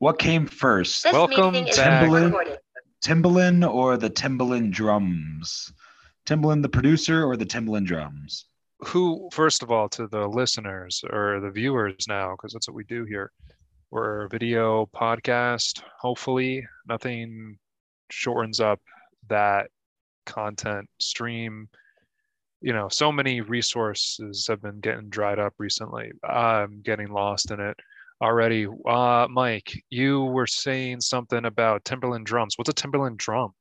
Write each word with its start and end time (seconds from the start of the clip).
What 0.00 0.18
came 0.18 0.46
first, 0.46 1.02
This 1.02 1.12
Welcome 1.12 1.52
meeting 1.52 1.68
is 1.68 1.76
back. 1.76 2.08
Timbaland. 2.08 2.24
recorded. 2.24 2.58
Timbaland 3.04 3.70
or 3.70 3.98
the 3.98 4.08
Timbaland 4.08 4.70
drums? 4.70 5.70
Timbaland 6.24 6.62
the 6.62 6.70
producer 6.70 7.22
or 7.22 7.36
the 7.36 7.44
Timbaland 7.44 7.84
drums? 7.84 8.46
Who, 8.78 9.28
first 9.30 9.62
of 9.62 9.70
all, 9.70 9.90
to 9.90 10.06
the 10.06 10.26
listeners 10.26 11.04
or 11.10 11.40
the 11.40 11.50
viewers 11.50 12.06
now, 12.08 12.30
because 12.30 12.54
that's 12.54 12.66
what 12.66 12.76
we 12.76 12.84
do 12.84 13.04
here. 13.04 13.30
We're 13.90 14.24
a 14.24 14.28
video 14.30 14.88
podcast. 14.96 15.82
Hopefully, 16.00 16.66
nothing 16.88 17.58
shortens 18.10 18.58
up 18.58 18.80
that 19.28 19.68
content 20.24 20.88
stream. 20.98 21.68
You 22.62 22.72
know, 22.72 22.88
so 22.88 23.12
many 23.12 23.42
resources 23.42 24.46
have 24.48 24.62
been 24.62 24.80
getting 24.80 25.10
dried 25.10 25.38
up 25.38 25.52
recently. 25.58 26.10
I'm 26.24 26.80
getting 26.80 27.08
lost 27.12 27.50
in 27.50 27.60
it 27.60 27.76
already. 28.20 28.66
Uh, 28.86 29.26
Mike, 29.30 29.72
you 29.90 30.22
were 30.24 30.46
saying 30.46 31.00
something 31.00 31.44
about 31.44 31.84
Timberland 31.84 32.26
drums. 32.26 32.56
What's 32.58 32.70
a 32.70 32.72
Timberland 32.72 33.18
drum? 33.18 33.52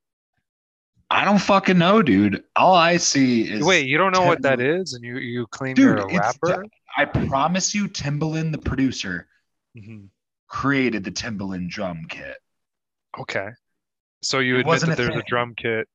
I 1.12 1.26
don't 1.26 1.40
fucking 1.40 1.78
know, 1.78 2.02
dude. 2.04 2.44
All 2.56 2.76
I 2.76 2.98
see 2.98 3.50
is 3.50 3.66
Wait, 3.66 3.88
you 3.88 3.98
don't 3.98 4.14
know 4.14 4.26
what 4.26 4.44
that 4.44 4.60
is, 4.60 4.94
and 4.94 5.04
you 5.04 5.18
you 5.18 5.48
claim 5.48 5.74
Dude, 5.74 5.86
you're 5.98 6.08
a 6.08 6.14
rapper? 6.16 6.64
I 6.98 7.06
promise 7.06 7.74
you, 7.74 7.88
Timbaland 7.88 8.52
the 8.52 8.60
producer 8.60 9.28
Mhm. 9.76 10.10
created 10.48 11.04
the 11.04 11.12
Timbaland 11.12 11.70
drum 11.70 12.06
kit. 12.10 12.38
Okay. 13.18 13.50
So 14.22 14.40
you 14.40 14.58
It 14.58 14.60
admit 14.62 14.82
that 14.82 14.90
a 14.92 14.96
there's 14.96 15.16
a 15.16 15.24
drum 15.28 15.56
kit. 15.56 15.88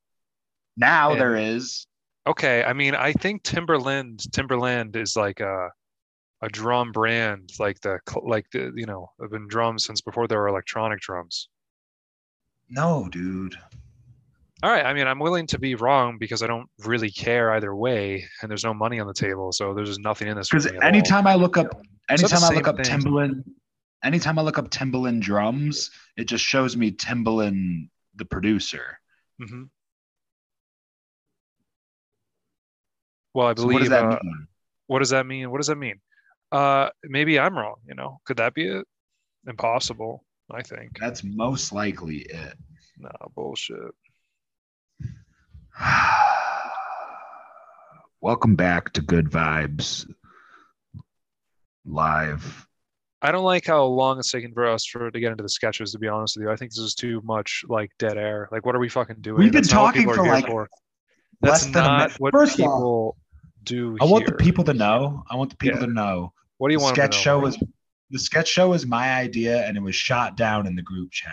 Now 0.76 1.12
And- 1.12 1.20
there 1.20 1.36
is. 1.36 1.86
Okay, 2.26 2.64
I 2.64 2.72
mean, 2.72 2.94
I 2.94 3.12
think 3.12 3.42
Timberland 3.44 4.32
Timberland 4.32 4.96
is 4.96 5.14
like 5.14 5.38
a 5.40 5.70
a 6.44 6.48
drum 6.48 6.92
brand, 6.92 7.50
like 7.58 7.80
the 7.80 7.98
like 8.22 8.46
the 8.52 8.70
you 8.76 8.84
know, 8.86 9.10
have 9.20 9.30
been 9.30 9.48
drums 9.48 9.84
since 9.84 10.00
before 10.02 10.28
there 10.28 10.38
were 10.38 10.48
electronic 10.48 11.00
drums. 11.00 11.48
No, 12.68 13.08
dude. 13.10 13.56
All 14.62 14.70
right, 14.70 14.84
I 14.84 14.92
mean, 14.94 15.06
I'm 15.06 15.18
willing 15.18 15.46
to 15.48 15.58
be 15.58 15.74
wrong 15.74 16.16
because 16.18 16.42
I 16.42 16.46
don't 16.46 16.68
really 16.84 17.10
care 17.10 17.52
either 17.52 17.74
way, 17.74 18.24
and 18.40 18.50
there's 18.50 18.64
no 18.64 18.72
money 18.72 19.00
on 19.00 19.06
the 19.06 19.14
table, 19.14 19.52
so 19.52 19.74
there's 19.74 19.88
just 19.88 20.00
nothing 20.00 20.28
in 20.28 20.36
this. 20.36 20.48
Because 20.48 20.66
me 20.66 20.76
at 20.76 20.82
all. 20.82 20.88
anytime 20.88 21.26
I 21.26 21.34
look 21.34 21.56
up, 21.56 21.82
anytime 22.10 22.44
I 22.44 22.54
look 22.54 22.68
up 22.68 22.76
thing. 22.76 22.86
Timbaland, 23.00 23.44
anytime 24.02 24.38
I 24.38 24.42
look 24.42 24.58
up 24.58 24.70
Timbaland 24.70 25.20
drums, 25.20 25.90
it 26.16 26.24
just 26.24 26.44
shows 26.44 26.76
me 26.76 26.92
Timbaland 26.92 27.88
the 28.16 28.24
producer. 28.24 28.98
Mhm. 29.40 29.68
Well, 33.34 33.48
I 33.48 33.50
So 33.50 33.62
believe. 33.62 33.74
what 33.74 33.80
does 33.80 33.88
that 33.90 34.04
uh, 34.04 34.18
mean? 34.22 34.46
what 34.86 34.98
does 35.00 35.10
that 35.10 35.26
mean? 35.26 35.50
What 35.50 35.58
does 35.58 35.66
that 35.66 35.76
mean? 35.76 36.00
Uh, 36.54 36.88
maybe 37.02 37.36
I'm 37.38 37.58
wrong. 37.58 37.76
You 37.88 37.94
know, 37.96 38.20
could 38.24 38.36
that 38.36 38.54
be 38.54 38.68
it? 38.68 38.86
Impossible. 39.48 40.24
I 40.52 40.62
think. 40.62 40.98
That's 41.00 41.24
most 41.24 41.72
likely 41.72 42.18
it. 42.18 42.54
No 42.96 43.10
bullshit. 43.34 43.90
Welcome 48.20 48.54
back 48.54 48.92
to 48.92 49.00
Good 49.02 49.30
Vibes 49.30 50.08
Live. 51.84 52.66
I 53.20 53.32
don't 53.32 53.42
like 53.44 53.66
how 53.66 53.82
long 53.84 54.18
it's 54.20 54.30
taking 54.30 54.52
for 54.54 54.66
us 54.66 54.86
for 54.86 55.10
to 55.10 55.18
get 55.20 55.32
into 55.32 55.42
the 55.42 55.48
sketches. 55.48 55.90
To 55.92 55.98
be 55.98 56.06
honest 56.08 56.36
with 56.36 56.44
you, 56.44 56.50
I 56.52 56.56
think 56.56 56.70
this 56.70 56.78
is 56.78 56.94
too 56.94 57.20
much 57.24 57.64
like 57.68 57.90
dead 57.98 58.16
air. 58.16 58.48
Like, 58.52 58.64
what 58.64 58.76
are 58.76 58.78
we 58.78 58.88
fucking 58.88 59.16
doing? 59.22 59.38
We've 59.42 59.50
been 59.50 59.62
That's 59.62 59.72
talking 59.72 60.04
for, 60.08 60.24
like, 60.24 60.46
for. 60.46 60.68
less 61.42 61.62
That's 61.64 61.72
than 61.72 61.82
a 61.84 61.86
not 61.88 61.98
minute. 61.98 62.20
what 62.20 62.32
First 62.32 62.52
off, 62.52 62.56
people 62.58 63.16
do. 63.64 63.96
I 64.00 64.04
want 64.04 64.26
the 64.26 64.34
people 64.34 64.62
to 64.64 64.74
know. 64.74 65.24
I 65.28 65.36
want 65.36 65.50
the 65.50 65.56
people 65.56 65.80
Yeah. 65.80 65.86
to 65.86 65.92
know. 65.92 66.32
What 66.64 66.70
do 66.70 66.72
you 66.76 66.78
the 66.78 66.84
want? 66.84 66.96
sketch 66.96 67.10
to 67.10 67.18
show 67.18 67.40
was 67.40 67.62
the 68.08 68.18
sketch 68.18 68.48
show 68.48 68.70
was 68.70 68.86
my 68.86 69.16
idea, 69.16 69.66
and 69.66 69.76
it 69.76 69.82
was 69.82 69.94
shot 69.94 70.34
down 70.34 70.66
in 70.66 70.74
the 70.74 70.80
group 70.80 71.10
chat. 71.10 71.30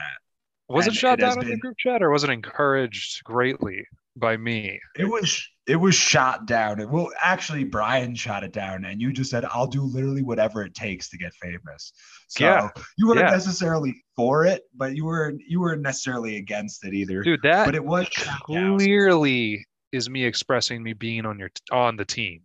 Was 0.67 0.87
it 0.87 0.93
shot 0.93 1.19
it 1.19 1.21
down 1.21 1.41
in 1.41 1.49
the 1.49 1.55
group 1.55 1.77
chat, 1.77 2.03
or 2.03 2.09
was 2.09 2.25
it 2.25 2.29
encouraged 2.29 3.23
greatly 3.23 3.85
by 4.17 4.35
me? 4.35 4.81
It 4.99 5.05
was 5.05 5.41
it 5.67 5.77
was 5.77 5.95
shot 5.95 6.47
down. 6.47 6.81
It, 6.81 6.89
well, 6.89 7.11
actually, 7.23 7.63
Brian 7.63 8.13
shot 8.13 8.43
it 8.43 8.51
down, 8.51 8.83
and 8.83 8.99
you 9.01 9.13
just 9.13 9.31
said, 9.31 9.45
"I'll 9.45 9.67
do 9.67 9.83
literally 9.83 10.21
whatever 10.21 10.63
it 10.63 10.75
takes 10.75 11.09
to 11.11 11.17
get 11.17 11.33
famous." 11.35 11.93
So 12.27 12.43
Yeah. 12.43 12.69
you 12.97 13.07
weren't 13.07 13.19
Yeah. 13.21 13.29
necessarily 13.29 14.03
for 14.17 14.45
it, 14.45 14.63
but 14.75 14.97
you 14.97 15.05
were 15.05 15.33
you 15.47 15.61
weren't 15.61 15.81
necessarily 15.81 16.35
against 16.35 16.83
it 16.83 16.93
either. 16.93 17.23
Dude, 17.23 17.39
that 17.43 17.67
but 17.67 17.75
it 17.75 17.85
was 17.85 18.09
clearly 18.09 19.65
is 19.93 20.09
me 20.09 20.25
expressing 20.25 20.83
me 20.83 20.91
being 20.91 21.25
on 21.25 21.39
your 21.39 21.51
on 21.71 21.95
the 21.95 22.03
team. 22.03 22.41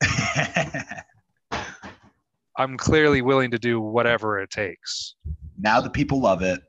I'm 2.62 2.76
clearly 2.76 3.22
willing 3.22 3.50
to 3.50 3.58
do 3.58 3.80
whatever 3.80 4.40
it 4.40 4.50
takes. 4.50 5.14
now 5.58 5.80
the 5.80 5.90
people 5.90 6.20
love 6.20 6.42
it. 6.42 6.60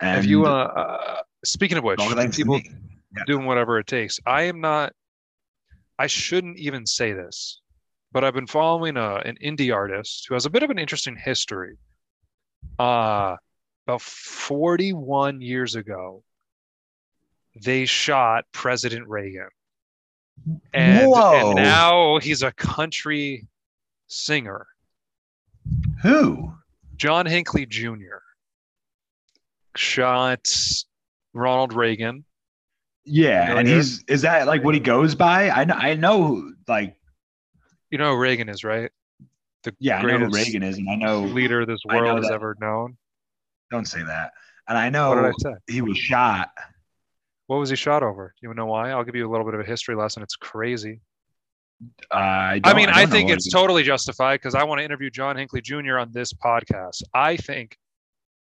And 0.00 0.18
if 0.18 0.26
you 0.26 0.46
uh, 0.46 0.50
uh 0.50 1.22
speaking 1.44 1.78
of 1.78 1.84
which 1.84 2.00
all 2.00 2.10
thanks 2.10 2.36
to 2.36 2.44
people. 2.44 2.60
Yeah. 3.16 3.24
doing 3.26 3.46
whatever 3.46 3.78
it 3.78 3.86
takes 3.86 4.20
i 4.26 4.42
am 4.42 4.60
not 4.60 4.92
i 5.98 6.06
shouldn't 6.06 6.58
even 6.58 6.86
say 6.86 7.12
this 7.12 7.60
but 8.12 8.24
i've 8.24 8.34
been 8.34 8.46
following 8.46 8.96
a, 8.96 9.16
an 9.16 9.36
indie 9.42 9.74
artist 9.74 10.26
who 10.28 10.34
has 10.34 10.46
a 10.46 10.50
bit 10.50 10.62
of 10.62 10.70
an 10.70 10.78
interesting 10.78 11.16
history 11.16 11.78
uh 12.78 13.36
about 13.86 14.02
41 14.02 15.40
years 15.40 15.74
ago 15.74 16.22
they 17.64 17.86
shot 17.86 18.44
president 18.52 19.08
reagan 19.08 19.48
and, 20.72 21.12
and 21.12 21.54
now 21.56 22.18
he's 22.18 22.42
a 22.42 22.52
country 22.52 23.46
singer 24.08 24.66
who? 26.02 26.52
john 26.96 27.26
hinckley 27.26 27.66
jr 27.66 28.18
shot 29.76 30.46
ronald 31.34 31.72
reagan 31.74 32.24
Yeah, 33.04 33.48
You 33.48 33.54
know 33.54 33.58
and 33.60 33.68
he's 33.68 34.02
is 34.04 34.22
that 34.22 34.46
like 34.46 34.64
what 34.64 34.74
he 34.74 34.80
goes 34.80 35.14
by? 35.14 35.50
I 35.50 35.64
know 35.64 35.74
I 35.74 35.94
know 35.94 36.52
like 36.66 36.96
You 37.90 37.98
know 37.98 38.14
who 38.14 38.20
Reagan 38.20 38.48
is, 38.48 38.64
right? 38.64 38.90
The 39.62 39.74
yeah, 39.78 39.98
I 39.98 40.02
know 40.02 40.26
Reagan 40.26 40.62
is, 40.62 40.78
and 40.78 40.88
I 40.90 40.94
know 40.96 41.20
leader 41.22 41.64
this 41.64 41.80
world 41.86 42.18
has 42.18 42.28
that. 42.28 42.34
ever 42.34 42.56
known. 42.60 42.96
don't 43.70 43.86
say 43.86 44.02
that. 44.02 44.32
And 44.68 44.76
I 44.76 44.90
know 44.90 45.10
What 45.10 45.16
did 45.22 45.24
I 45.26 45.52
say? 45.54 45.54
he 45.68 45.80
was 45.80 45.96
shot. 45.96 46.50
What 47.46 47.56
was 47.58 47.70
he 47.70 47.76
shot 47.76 48.02
over? 48.02 48.34
You 48.42 48.52
know 48.52 48.66
why? 48.66 48.90
I'll 48.90 49.04
give 49.04 49.14
you 49.16 49.26
a 49.28 49.30
little 49.30 49.46
bit 49.46 49.54
of 49.54 49.60
a 49.60 49.64
history 49.64 49.94
lesson. 49.94 50.22
It's 50.22 50.36
crazy. 50.36 51.00
I, 52.10 52.60
I 52.64 52.74
mean, 52.74 52.88
I, 52.88 53.04
know 53.04 53.10
think 53.10 53.30
it's 53.30 53.50
totally 53.50 53.82
justified 53.82 54.40
because 54.40 54.54
I 54.54 54.64
want 54.64 54.80
to 54.80 54.84
interview 54.84 55.10
John 55.10 55.36
Hinckley 55.36 55.60
Jr. 55.60 55.98
on 55.98 56.10
this 56.12 56.32
podcast. 56.32 57.02
I 57.14 57.36
think. 57.36 57.76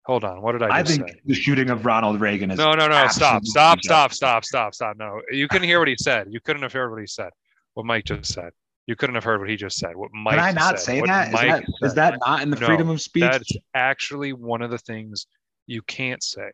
Hold 0.06 0.24
on. 0.24 0.40
What 0.40 0.52
did 0.52 0.62
I 0.62 0.82
just? 0.82 0.92
I 0.92 0.96
think 1.04 1.08
say? 1.10 1.20
the 1.26 1.34
shooting 1.34 1.68
of 1.68 1.84
Ronald 1.84 2.20
Reagan 2.20 2.50
is 2.50 2.58
No, 2.58 2.72
no, 2.72 2.86
no. 2.86 3.08
Stop, 3.08 3.44
stop, 3.44 3.80
stop, 3.82 4.12
stop, 4.12 4.44
stop, 4.44 4.74
stop. 4.74 4.96
No, 4.96 5.20
you 5.30 5.48
couldn't 5.48 5.66
hear 5.66 5.80
what 5.80 5.88
he 5.88 5.96
said. 5.98 6.28
You 6.30 6.40
couldn't 6.40 6.62
have 6.62 6.72
heard 6.72 6.90
what 6.90 7.00
he 7.00 7.06
said. 7.06 7.30
What 7.74 7.86
Mike 7.86 8.04
just 8.04 8.32
said. 8.32 8.52
You 8.86 8.94
couldn't 8.94 9.16
have 9.16 9.24
heard 9.24 9.40
what 9.40 9.50
he 9.50 9.56
just 9.56 9.78
said. 9.78 9.96
What 9.96 10.10
Mike 10.14 10.36
Can 10.36 10.44
I 10.44 10.52
not 10.52 10.78
said. 10.78 10.84
say 10.86 11.00
that? 11.02 11.28
Is, 11.28 11.40
that? 11.40 11.64
is 11.82 11.94
that 11.94 12.18
not 12.24 12.42
in 12.42 12.50
the 12.50 12.56
No, 12.56 12.66
freedom 12.66 12.88
of 12.88 13.02
speech? 13.02 13.22
That's 13.22 13.52
actually 13.74 14.32
one 14.32 14.62
of 14.62 14.70
the 14.70 14.78
things 14.78 15.26
you 15.66 15.82
can't 15.82 16.22
say. 16.22 16.50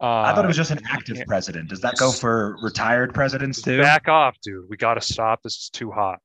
Uh, 0.00 0.06
I 0.22 0.34
thought 0.34 0.44
it 0.44 0.48
was 0.48 0.56
just 0.56 0.70
an 0.70 0.80
active 0.88 1.18
president. 1.26 1.68
Does 1.68 1.80
that 1.80 1.96
go 1.96 2.12
for 2.12 2.56
retired 2.62 3.12
presidents 3.12 3.60
too? 3.60 3.80
Back 3.80 4.06
off, 4.08 4.36
dude. 4.42 4.66
We 4.68 4.76
got 4.76 4.94
to 4.94 5.00
stop. 5.00 5.42
This 5.42 5.54
is 5.56 5.70
too 5.70 5.90
hot. 5.90 6.20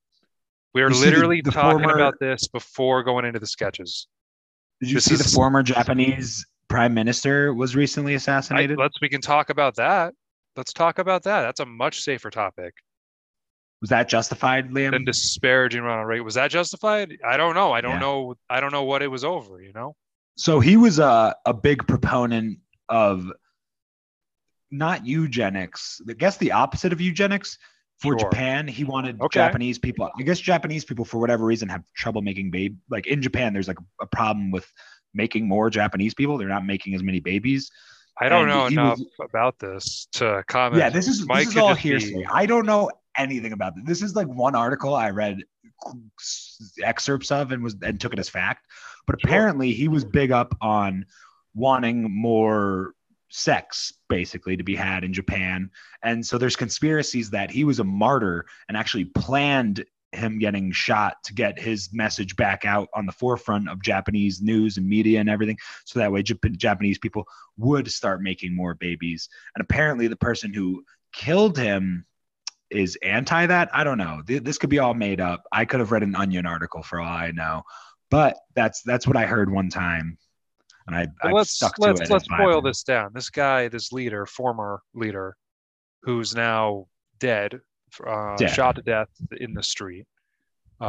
We 0.76 0.82
are 0.84 0.90
You 0.90 0.96
see 0.96 1.06
the- 1.06 1.12
literally 1.12 1.42
the 1.42 1.52
talking 1.52 1.80
former- 1.80 1.96
about 1.96 2.20
this 2.20 2.48
before 2.48 3.04
going 3.04 3.26
into 3.26 3.40
the 3.40 3.48
sketches. 3.48 4.08
Did 4.80 4.90
you 4.90 4.96
this 4.96 5.06
see 5.06 5.16
the 5.16 5.24
former 5.24 5.64
Japanese 5.64 6.46
prime 6.68 6.94
minister 6.94 7.54
was 7.54 7.76
recently 7.76 8.14
I, 8.14 8.16
assassinated? 8.18 8.78
let's 8.78 9.00
we 9.02 9.10
can 9.10 9.22
talk 9.22 9.50
about 9.50 9.76
that. 9.76 10.14
Let's 10.56 10.74
talk 10.74 11.00
about 11.00 11.24
that. 11.24 11.42
That's 11.42 11.60
a 11.60 11.66
much 11.66 12.02
safer 12.02 12.30
topic 12.30 12.74
was 13.82 13.90
that 13.90 14.08
justified, 14.08 14.70
Liam? 14.70 14.92
than 14.92 15.04
disparaging 15.04 15.82
Ronald 15.82 16.08
Reagan. 16.08 16.24
Was 16.24 16.36
that 16.36 16.50
justified? 16.52 17.18
I 17.26 17.36
don't 17.36 17.54
know. 17.54 17.74
I 17.74 17.82
don't 17.82 17.94
Yeah. 17.96 18.00
know. 18.00 18.36
I 18.50 18.62
don't 18.62 18.72
know 18.72 18.84
what 18.84 19.02
it 19.02 19.08
was 19.10 19.24
over. 19.26 19.62
You 19.62 19.74
know. 19.74 19.96
so 20.38 20.60
he 20.62 20.78
was 20.78 21.00
a, 21.00 21.36
a 21.46 21.54
big 21.54 21.86
proponent 21.88 22.60
of 22.88 23.30
not 24.74 25.06
eugenics. 25.06 26.02
I 26.10 26.14
guess 26.14 26.38
the 26.38 26.52
opposite 26.52 26.92
of 26.94 27.00
eugenics. 27.00 27.58
For 28.00 28.20
Sure. 28.20 28.30
japan 28.32 28.68
he 28.68 28.84
wanted 28.84 29.22
Okay. 29.22 29.40
japanese 29.40 29.78
people. 29.80 30.10
I 30.20 30.24
guess 30.24 30.40
japanese 30.40 30.84
people 30.84 31.06
for 31.06 31.20
whatever 31.20 31.46
reason 31.46 31.70
have 31.70 31.84
trouble 31.96 32.22
making 32.22 32.50
baby 32.52 32.76
like 32.90 33.06
in 33.08 33.22
japan 33.22 33.54
there's 33.54 33.68
like 33.68 33.78
a 34.02 34.08
problem 34.08 34.52
with 34.52 34.68
making 35.14 35.48
more 35.48 35.70
japanese 35.70 36.14
people. 36.14 36.38
They're 36.38 36.50
not 36.50 36.66
making 36.66 36.96
as 36.96 37.04
many 37.04 37.22
babies. 37.22 37.72
I 38.20 38.28
don't 38.30 38.50
And 38.50 38.50
know 38.50 38.66
enough 38.66 38.98
was- 39.00 39.08
about 39.30 39.60
this 39.60 40.08
to 40.14 40.44
comment. 40.48 40.80
yeah 40.82 40.90
this 40.90 41.08
is 41.08 41.26
Mike 41.28 41.46
this 41.46 41.50
is 41.56 41.58
all 41.58 41.70
just 41.76 41.84
be- 41.84 41.90
hearsay. 41.90 42.26
I 42.30 42.46
don't 42.46 42.66
know 42.66 42.90
anything 43.16 43.54
about 43.54 43.76
this. 43.76 43.86
This 43.86 44.02
is 44.02 44.16
like 44.16 44.28
one 44.28 44.56
article 44.56 44.96
i 44.96 45.10
read 45.12 45.38
excerpts 46.84 47.32
of 47.32 47.52
and 47.52 47.64
was 47.64 47.76
and 47.82 48.00
took 48.02 48.12
it 48.14 48.20
as 48.20 48.28
fact. 48.30 48.66
But 49.06 49.16
apparently 49.24 49.72
he 49.74 49.88
was 49.88 50.04
big 50.04 50.32
up 50.32 50.56
on 50.62 51.06
wanting 51.54 52.12
more 52.14 52.94
sex 53.36 53.94
basically 54.10 54.56
to 54.56 54.64
be 54.64 54.76
had 54.76 55.04
in 55.04 55.12
japan 55.12 55.70
and 56.04 56.24
so 56.26 56.38
there's 56.38 56.56
conspiracies 56.56 57.32
that 57.32 57.50
he 57.50 57.64
was 57.64 57.80
a 57.80 57.84
martyr 57.84 58.46
and 58.68 58.78
actually 58.78 59.06
planned 59.06 59.84
him 60.12 60.40
getting 60.40 60.72
shot 60.72 61.18
to 61.24 61.34
get 61.34 61.60
his 61.60 61.90
message 61.92 62.36
back 62.36 62.66
out 62.66 62.88
on 62.94 63.06
the 63.06 63.12
forefront 63.12 63.68
of 63.68 63.82
Japanese 63.82 64.42
news 64.42 64.78
and 64.78 64.88
media 64.88 65.20
and 65.20 65.30
everything. 65.30 65.58
So 65.86 66.00
that 66.00 66.12
way, 66.12 66.22
Jap- 66.24 66.56
Japanese 66.58 67.00
people 67.00 67.26
would 67.58 67.92
start 67.92 68.22
making 68.22 68.56
more 68.56 68.76
babies. 68.76 69.28
And 69.56 69.64
apparently, 69.64 70.08
the 70.08 70.16
person 70.16 70.54
who 70.54 70.84
killed 71.14 71.58
him 71.58 72.06
is 72.70 72.98
anti 73.04 73.46
that. 73.48 73.70
I 73.74 73.84
don't 73.84 73.98
know. 73.98 74.22
Th- 74.26 74.44
This 74.44 74.58
could 74.58 74.70
be 74.70 74.80
all 74.80 74.94
made 74.94 75.20
up. 75.20 75.44
I 75.52 75.66
could 75.66 75.80
have 75.80 75.92
read 75.92 76.04
an 76.04 76.16
Onion 76.16 76.46
article 76.46 76.84
for 76.84 77.00
all 77.00 77.08
I 77.08 77.32
know, 77.32 77.64
but 78.10 78.38
that's 78.56 78.82
that's 78.84 79.08
what 79.08 79.18
I 79.18 79.26
heard 79.26 79.52
one 79.52 79.70
time, 79.70 80.18
and 80.88 80.96
I 80.96 81.08
I've 81.22 81.34
let's 81.34 81.62
let's 81.78 82.10
let's 82.10 82.28
boil 82.28 82.62
this 82.62 82.84
down. 82.84 83.12
This 83.14 83.30
guy, 83.30 83.68
this 83.68 83.92
leader, 83.92 84.26
former 84.26 84.82
leader, 84.94 85.36
who's 86.04 86.36
now 86.36 86.88
dead, 87.20 87.60
uh, 88.06 88.36
Dead. 88.36 88.48
shot 88.50 88.76
to 88.76 88.82
death 88.82 89.10
in 89.38 89.54
the 89.54 89.64
street 89.64 90.06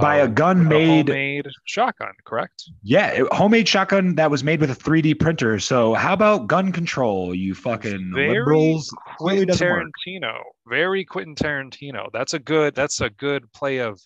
by 0.00 0.16
a 0.16 0.24
uh, 0.24 0.26
gun 0.26 0.60
a 0.60 0.64
made 0.64 1.08
homemade 1.08 1.46
shotgun. 1.64 2.12
Correct. 2.24 2.64
Yeah, 2.82 3.24
homemade 3.32 3.68
shotgun 3.68 4.14
that 4.16 4.30
was 4.30 4.42
made 4.42 4.60
with 4.60 4.70
a 4.70 4.74
3D 4.74 5.18
printer. 5.20 5.58
So 5.58 5.94
how 5.94 6.12
about 6.12 6.46
gun 6.46 6.72
control, 6.72 7.34
you 7.34 7.54
fucking 7.54 8.12
Very 8.14 8.38
liberals? 8.38 8.94
Quentin 9.18 9.48
doesn't 9.48 9.68
work. 9.68 9.84
Tarantino, 10.06 10.38
very 10.66 11.04
Quentin 11.04 11.34
Tarantino. 11.34 12.08
That's 12.12 12.34
a 12.34 12.38
good. 12.38 12.74
That's 12.74 13.00
a 13.00 13.10
good 13.10 13.50
play 13.52 13.78
of, 13.78 14.00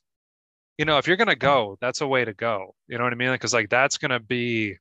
you 0.77 0.85
know, 0.85 0.99
if 0.99 1.07
you're 1.07 1.17
gonna 1.17 1.37
go, 1.37 1.77
that's 1.81 2.01
a 2.01 2.07
way 2.07 2.25
to 2.25 2.35
go. 2.35 2.75
You 2.89 2.99
know 2.99 3.05
what 3.05 3.13
I 3.13 3.17
mean? 3.17 3.33
Because 3.33 3.55
like 3.55 3.71
that's 3.71 3.99
gonna 3.99 4.21
be 4.21 4.73
a 4.73 4.77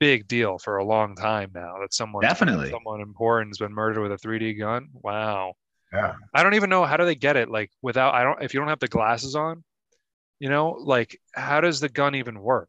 big 0.00 0.26
deal 0.26 0.58
for 0.58 0.78
a 0.78 0.84
long 0.84 1.14
time 1.14 1.52
now. 1.54 1.76
That 1.80 1.94
someone 1.94 2.22
Definitely. 2.22 2.70
someone 2.70 3.00
important's 3.00 3.58
been 3.58 3.72
murdered 3.72 4.00
with 4.02 4.12
a 4.12 4.16
3D 4.16 4.58
gun. 4.58 4.88
Wow. 4.94 5.54
Yeah. 5.92 6.14
I 6.34 6.42
don't 6.42 6.54
even 6.54 6.70
know 6.70 6.84
how 6.84 6.96
do 6.96 7.04
they 7.04 7.14
get 7.14 7.36
it 7.36 7.48
like 7.48 7.70
without. 7.82 8.14
I 8.14 8.24
don't. 8.24 8.42
If 8.42 8.54
you 8.54 8.60
don't 8.60 8.68
have 8.68 8.80
the 8.80 8.88
glasses 8.88 9.36
on, 9.36 9.62
you 10.40 10.48
know, 10.48 10.70
like 10.80 11.20
how 11.34 11.60
does 11.60 11.78
the 11.78 11.88
gun 11.88 12.16
even 12.16 12.40
work? 12.40 12.68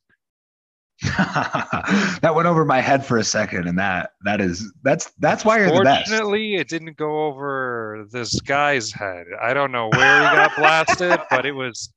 that 1.18 2.34
went 2.36 2.48
over 2.48 2.64
my 2.64 2.80
head 2.80 3.04
for 3.04 3.18
a 3.18 3.24
second, 3.24 3.68
and 3.68 3.80
that 3.80 4.12
that 4.24 4.40
is 4.40 4.72
that's 4.84 5.12
that's 5.18 5.44
why 5.44 5.58
you're 5.58 5.72
the 5.72 5.84
best. 5.84 6.10
Fortunately, 6.10 6.56
it 6.56 6.68
didn't 6.68 6.96
go 6.96 7.26
over 7.26 8.06
this 8.12 8.40
guy's 8.42 8.92
head. 8.92 9.26
I 9.42 9.56
don't 9.56 9.72
know 9.72 9.90
where 9.90 10.20
he 10.20 10.36
got 10.36 10.56
blasted, 10.56 11.20
but 11.32 11.48
it 11.48 11.54
was, 11.54 11.92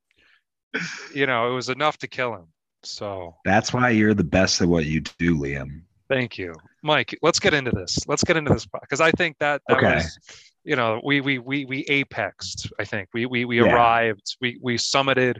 you 1.13 1.27
know, 1.27 1.51
it 1.51 1.53
was 1.53 1.69
enough 1.69 1.99
to 1.99 2.07
kill 2.07 2.33
him. 2.33 2.47
So 2.85 3.35
That's 3.45 3.73
why 3.73 3.89
you're 3.89 4.13
the 4.13 4.23
best 4.23 4.61
at 4.61 4.67
what 4.67 4.85
you 4.85 5.01
do, 5.01 5.35
Liam. 5.37 5.81
thank 6.09 6.37
you, 6.37 6.53
Mike. 6.83 7.17
Let's 7.21 7.39
get 7.39 7.53
into 7.53 7.71
this. 7.71 7.97
Let's 8.07 8.23
get 8.23 8.37
into 8.37 8.53
this 8.53 8.65
because 8.81 9.01
I 9.01 9.11
think 9.11 9.37
that 9.39 9.61
that 9.67 9.77
Okay. 9.77 9.95
was, 9.95 10.19
you 10.63 10.75
know, 10.75 11.01
we 11.03 11.21
we 11.21 11.39
we 11.39 11.65
we 11.65 11.83
apexed. 11.85 12.71
I 12.79 12.85
think 12.85 13.09
we 13.13 13.25
we 13.25 13.45
we 13.45 13.61
Yeah. 13.61 13.73
arrived. 13.73 14.37
We 14.41 14.59
we 14.61 14.77
summited. 14.77 15.39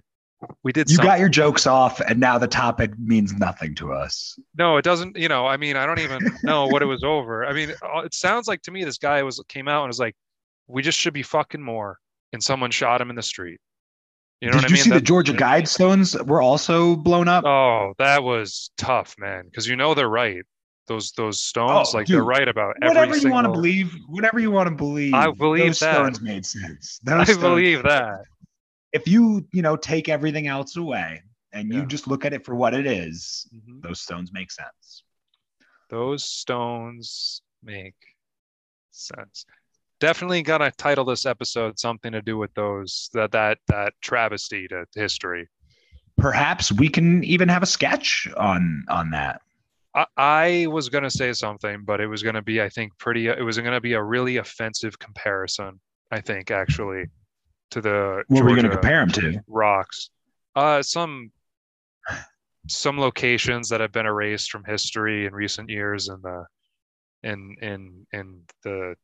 We 0.63 0.71
did. 0.73 0.89
You 0.89 0.95
something. 0.97 1.09
got 1.09 1.19
your 1.19 1.29
jokes 1.29 1.65
off, 1.65 2.01
and 2.01 2.19
now 2.19 2.37
the 2.37 2.47
topic 2.47 2.91
means 2.99 3.33
nothing 3.33 3.73
to 3.75 3.93
us. 3.93 4.37
No, 4.57 4.77
it 4.77 4.83
doesn't. 4.83 5.17
You 5.17 5.27
know, 5.29 5.47
I 5.47 5.57
mean, 5.57 5.75
I 5.77 5.85
don't 5.85 5.99
even 5.99 6.21
know 6.43 6.67
what 6.67 6.81
it 6.81 6.85
was 6.85 7.03
over. 7.03 7.45
I 7.45 7.53
mean, 7.53 7.71
uh, 7.81 7.99
it 7.99 8.13
sounds 8.13 8.47
like 8.47 8.61
to 8.63 8.71
me 8.71 8.83
this 8.83 8.97
guy 8.97 9.23
was 9.23 9.41
came 9.47 9.67
out 9.67 9.83
and 9.83 9.89
was 9.89 9.99
like, 9.99 10.15
"We 10.67 10.81
just 10.81 10.99
should 10.99 11.13
be 11.13 11.23
fucking 11.23 11.61
more," 11.61 11.97
and 12.33 12.43
someone 12.43 12.69
shot 12.71 13.01
him 13.01 13.09
in 13.09 13.15
the 13.15 13.23
street. 13.23 13.59
You 14.41 14.47
know 14.49 14.53
Did 14.53 14.63
what 14.63 14.69
you 14.69 14.73
I 14.73 14.77
mean? 14.77 14.83
see 14.83 14.89
the 14.91 15.01
Georgia 15.01 15.33
Guidestones 15.33 16.25
were 16.27 16.41
also 16.41 16.95
blown 16.95 17.27
up? 17.27 17.45
Oh, 17.45 17.93
that 17.97 18.21
was 18.23 18.69
tough, 18.77 19.15
man. 19.17 19.45
Because 19.45 19.65
you 19.67 19.75
know 19.75 19.93
they're 19.93 20.09
right. 20.09 20.43
Those 20.87 21.11
those 21.13 21.43
stones, 21.43 21.89
Oh, 21.93 21.97
like 21.97 22.05
they're 22.07 22.23
right 22.23 22.47
about 22.47 22.75
whatever 22.81 23.15
you 23.15 23.21
single. 23.21 23.31
want 23.31 23.45
to 23.45 23.51
believe, 23.51 23.91
whatever 24.07 24.39
you 24.39 24.51
want 24.51 24.69
to 24.69 24.75
believe. 24.75 25.13
I 25.15 25.31
believe 25.31 25.65
those 25.67 25.79
that. 25.79 25.93
stones 25.95 26.21
made 26.21 26.45
sense. 26.45 26.99
I 27.07 27.23
stones- 27.23 27.39
believe 27.39 27.81
that. 27.83 28.19
If 28.93 29.07
you 29.07 29.47
you 29.51 29.61
know 29.63 29.77
take 29.77 30.09
everything 30.09 30.45
else 30.47 30.75
away 30.77 31.23
and 31.53 31.73
you 31.73 31.79
Yeah. 31.79 31.85
just 31.85 32.05
look 32.07 32.23
at 32.23 32.33
it 32.33 32.45
for 32.45 32.53
what 32.53 32.73
it 32.75 32.85
is, 32.85 33.47
Mhm. 33.55 33.81
those 33.81 33.99
stones 34.01 34.31
make 34.31 34.51
sense. 34.51 35.03
Those 35.89 36.23
stones 36.25 37.41
make 37.63 37.95
sense. 38.91 39.45
Definitely 39.99 40.41
gonna 40.41 40.71
title 40.71 41.05
this 41.05 41.25
episode 41.25 41.79
something 41.79 42.11
to 42.11 42.21
do 42.21 42.37
with 42.37 42.53
those 42.53 43.09
that 43.13 43.31
that 43.31 43.59
that 43.67 43.93
travesty 44.01 44.67
to 44.67 44.85
history. 44.95 45.47
Perhaps 46.17 46.71
we 46.71 46.89
can 46.89 47.23
even 47.23 47.49
have 47.49 47.63
a 47.63 47.65
sketch 47.65 48.27
on 48.37 48.83
on 48.89 49.09
that. 49.11 49.41
I, 49.93 50.05
I 50.17 50.67
was 50.67 50.89
gonna 50.89 51.09
say 51.09 51.31
something, 51.33 51.83
but 51.85 52.01
it 52.01 52.07
was 52.07 52.23
gonna 52.23 52.41
be, 52.41 52.61
I 52.61 52.69
think, 52.69 52.97
pretty. 52.97 53.27
It 53.27 53.43
was 53.43 53.57
gonna 53.57 53.81
be 53.81 53.93
a 53.93 54.03
really 54.03 54.37
offensive 54.37 54.99
comparison. 54.99 55.79
I 56.11 56.21
think 56.21 56.51
actually 56.51 57.05
to 57.71 57.81
the 57.81 58.23
What 58.27 58.43
were 58.43 58.51
going 58.51 58.63
to 58.63 58.69
compare 58.69 58.99
them 58.99 59.09
to? 59.11 59.39
rocks. 59.47 60.09
Uh, 60.55 60.81
some 60.83 61.31
some 62.67 62.99
locations 62.99 63.69
that 63.69 63.81
have 63.81 63.91
been 63.91 64.05
erased 64.05 64.51
from 64.51 64.63
history 64.65 65.25
in 65.25 65.33
recent 65.33 65.69
years 65.69 66.09
in 66.09 66.21
the 66.21 66.45
in 67.23 67.55
in 67.61 68.07
in 68.13 68.41
the 68.63 68.95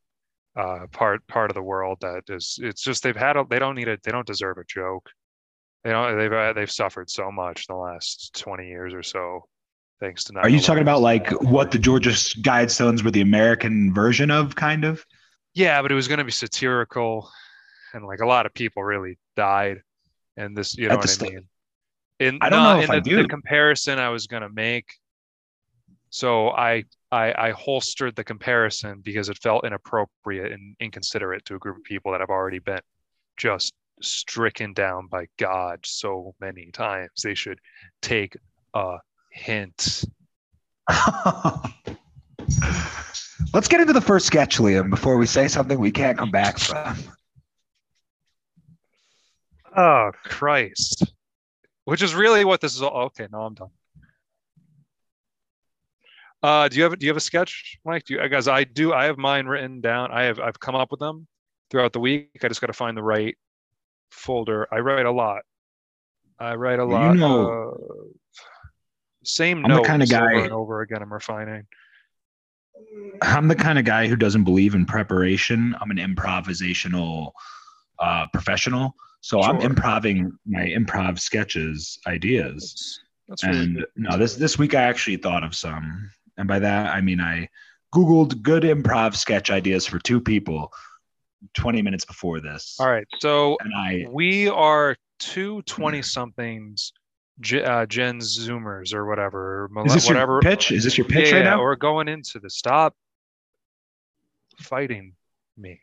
uh, 0.56 0.86
part 0.92 1.26
part 1.28 1.50
of 1.50 1.56
the 1.56 1.62
world 1.62 1.98
that 2.02 2.24
is 2.28 2.60
it's 2.62 2.82
just 2.82 3.04
they've 3.04 3.16
had 3.16 3.38
a, 3.38 3.46
they 3.50 3.60
don't 3.60 3.76
need 3.76 3.88
it 3.88 4.02
they 4.04 4.12
don't 4.12 4.28
deserve 4.28 4.58
a 4.58 4.64
joke 4.66 5.10
you 5.86 5.92
don't 5.92 6.18
they've 6.18 6.34
uh, 6.34 6.54
they've 6.54 6.72
suffered 6.72 7.10
so 7.10 7.32
much 7.32 7.66
in 7.70 7.76
the 7.76 7.80
last 7.80 8.38
20 8.40 8.68
years 8.68 8.94
or 8.94 9.02
so 9.02 9.46
thanks 10.02 10.26
to 10.26 10.38
Are 10.40 10.50
you 10.50 10.60
talking 10.60 10.82
about 10.82 11.00
like 11.00 11.30
what 11.42 11.72
the 11.72 11.80
Georgia 11.80 12.10
Guidestones 12.10 13.04
were 13.04 13.12
the 13.12 13.22
American 13.22 13.94
version 13.94 14.32
of, 14.32 14.56
kind 14.56 14.84
of? 14.84 15.06
Yeah, 15.54 15.82
but 15.82 15.92
it 15.92 15.96
was 15.96 16.08
going 16.08 16.18
to 16.18 16.26
be 16.26 16.32
satirical, 16.32 17.30
and 17.94 18.06
like 18.06 18.20
a 18.20 18.26
lot 18.26 18.46
of 18.46 18.54
people 18.54 18.84
really 18.84 19.18
died. 19.38 19.82
And 20.36 20.58
this, 20.58 20.76
you 20.76 20.90
know 20.90 20.98
what 20.98 21.08
the 21.08 21.26
I 21.26 21.30
mean? 21.30 21.48
In, 22.20 22.38
I 22.42 22.50
don't 22.50 22.64
no, 22.64 22.74
know 22.76 22.82
if 22.82 22.90
I 22.90 22.96
the, 22.96 23.02
do. 23.02 23.22
the 23.22 23.28
comparison 23.28 24.00
I 24.00 24.10
was 24.10 24.28
going 24.28 24.44
to 24.44 24.50
make. 24.50 24.86
So 26.10 26.50
I, 26.50 26.86
I 27.12 27.34
I 27.38 27.52
holstered 27.52 28.16
the 28.16 28.24
comparison 28.24 29.02
because 29.04 29.30
it 29.30 29.38
felt 29.38 29.66
inappropriate 29.66 30.52
and 30.52 30.76
inconsiderate 30.80 31.46
to 31.46 31.56
a 31.56 31.60
group 31.60 31.78
of 31.78 31.84
people 31.84 32.12
that 32.12 32.22
have 32.22 32.30
already 32.30 32.60
been 32.60 32.80
just 33.38 33.74
stricken 34.02 34.74
down 34.74 35.08
by 35.08 35.28
God 35.38 35.80
so 35.84 36.34
many 36.40 36.72
times. 36.72 37.12
They 37.24 37.36
should 37.36 37.60
take 38.02 38.38
a 38.74 38.98
hint. 39.32 40.04
Let's 43.54 43.68
get 43.68 43.82
into 43.82 43.94
the 43.94 44.02
first 44.02 44.26
sketch, 44.26 44.58
Liam, 44.60 44.90
before 44.90 45.18
we 45.18 45.26
say 45.26 45.48
something 45.48 45.78
we 45.80 45.92
can't 45.92 46.18
come 46.18 46.32
back 46.32 46.58
from. 46.58 46.98
Oh 49.76 50.12
Christ! 50.24 51.14
Which 51.86 52.02
is 52.02 52.14
really 52.14 52.46
what 52.46 52.62
this 52.62 52.76
is 52.76 52.82
all. 52.82 53.06
Okay, 53.06 53.28
no, 53.32 53.42
I'm 53.42 53.54
done. 53.54 53.70
Uh, 56.44 56.68
do 56.68 56.78
you 56.78 56.84
have 56.84 56.98
do 56.98 57.06
you 57.06 57.10
have 57.10 57.18
a 57.18 57.22
sketch, 57.22 57.78
Mike? 57.86 58.04
Do 58.06 58.16
you 58.16 58.30
guys? 58.30 58.48
I 58.48 58.64
do. 58.64 58.94
I 58.94 59.06
have 59.06 59.18
mine 59.18 59.46
written 59.46 59.80
down. 59.82 60.12
I 60.12 60.24
have 60.24 60.40
I've 60.40 60.60
come 60.60 60.76
up 60.76 60.90
with 60.92 61.00
them 61.00 61.28
throughout 61.70 61.94
the 61.94 62.00
week. 62.00 62.30
I 62.44 62.48
just 62.48 62.62
got 62.62 62.68
to 62.68 62.74
find 62.74 62.98
the 62.98 63.04
right 63.04 63.38
folder. 64.10 64.68
I 64.74 64.80
write 64.80 65.06
a 65.06 65.12
lot. 65.12 65.44
I 66.40 66.56
write 66.56 66.80
a 66.80 66.86
lot. 66.86 67.14
You 67.14 67.20
know- 67.20 67.72
uh, 67.72 68.08
same 69.24 69.64
I'm 69.64 69.72
the 69.76 69.84
kinda 69.84 70.08
guy- 70.08 70.34
over 70.34 70.44
and 70.44 70.52
over 70.54 70.82
again. 70.82 71.04
I'm 71.04 71.14
refining. 71.14 71.68
I'm 73.22 73.48
the 73.48 73.56
kind 73.56 73.78
of 73.78 73.86
guy 73.86 74.08
who 74.08 74.16
doesn't 74.16 74.44
believe 74.44 74.74
in 74.74 74.86
preparation. 74.88 75.76
I'm 75.80 75.92
an 75.92 75.98
improvisational 75.98 77.32
uh, 78.00 78.26
professional. 78.34 78.96
So 79.22 79.42
I'm 79.44 79.58
Sure. 79.62 79.70
improving 79.70 80.32
my 80.48 80.66
improv 80.66 81.20
sketches, 81.20 82.00
ideas. 82.08 83.00
That's, 83.28 83.44
that's 83.44 83.44
really 83.44 83.60
and 83.60 83.76
good. 83.76 83.86
no, 83.96 84.18
this 84.18 84.36
this 84.36 84.58
week 84.58 84.74
I 84.74 84.82
actually 84.82 85.18
thought 85.18 85.44
of 85.44 85.54
some, 85.56 86.10
and 86.42 86.48
by 86.48 86.60
that 86.60 86.94
I 86.94 87.00
mean 87.02 87.22
I 87.22 87.48
googled 87.94 88.42
good 88.42 88.64
improv 88.64 89.16
sketch 89.16 89.50
ideas 89.50 89.86
for 89.86 90.00
two 90.00 90.20
people 90.20 90.74
20 91.56 91.82
minutes 91.82 92.06
before 92.06 92.40
this, 92.40 92.78
All 92.80 92.90
right, 92.92 93.08
so 93.20 93.58
and 93.62 93.74
I 93.76 94.06
we 94.10 94.48
are 94.50 94.96
two 95.20 95.62
20 95.64 96.02
somethings 96.02 96.94
uh, 97.42 97.86
Gen 97.88 98.20
Zoomers 98.20 98.94
or 98.94 99.08
whatever, 99.08 99.70
is 99.86 99.94
this 99.94 100.08
whatever. 100.08 100.34
your 100.34 100.42
pitch? 100.42 100.72
Is 100.72 100.84
this 100.84 100.98
your 100.98 101.08
pitch 101.08 101.30
yeah, 101.32 101.38
right 101.38 101.44
now? 101.44 101.60
we're 101.60 101.76
going 101.76 102.08
into 102.08 102.40
the 102.40 102.50
stop 102.50 102.96
fighting 104.60 105.14
me. 105.58 105.80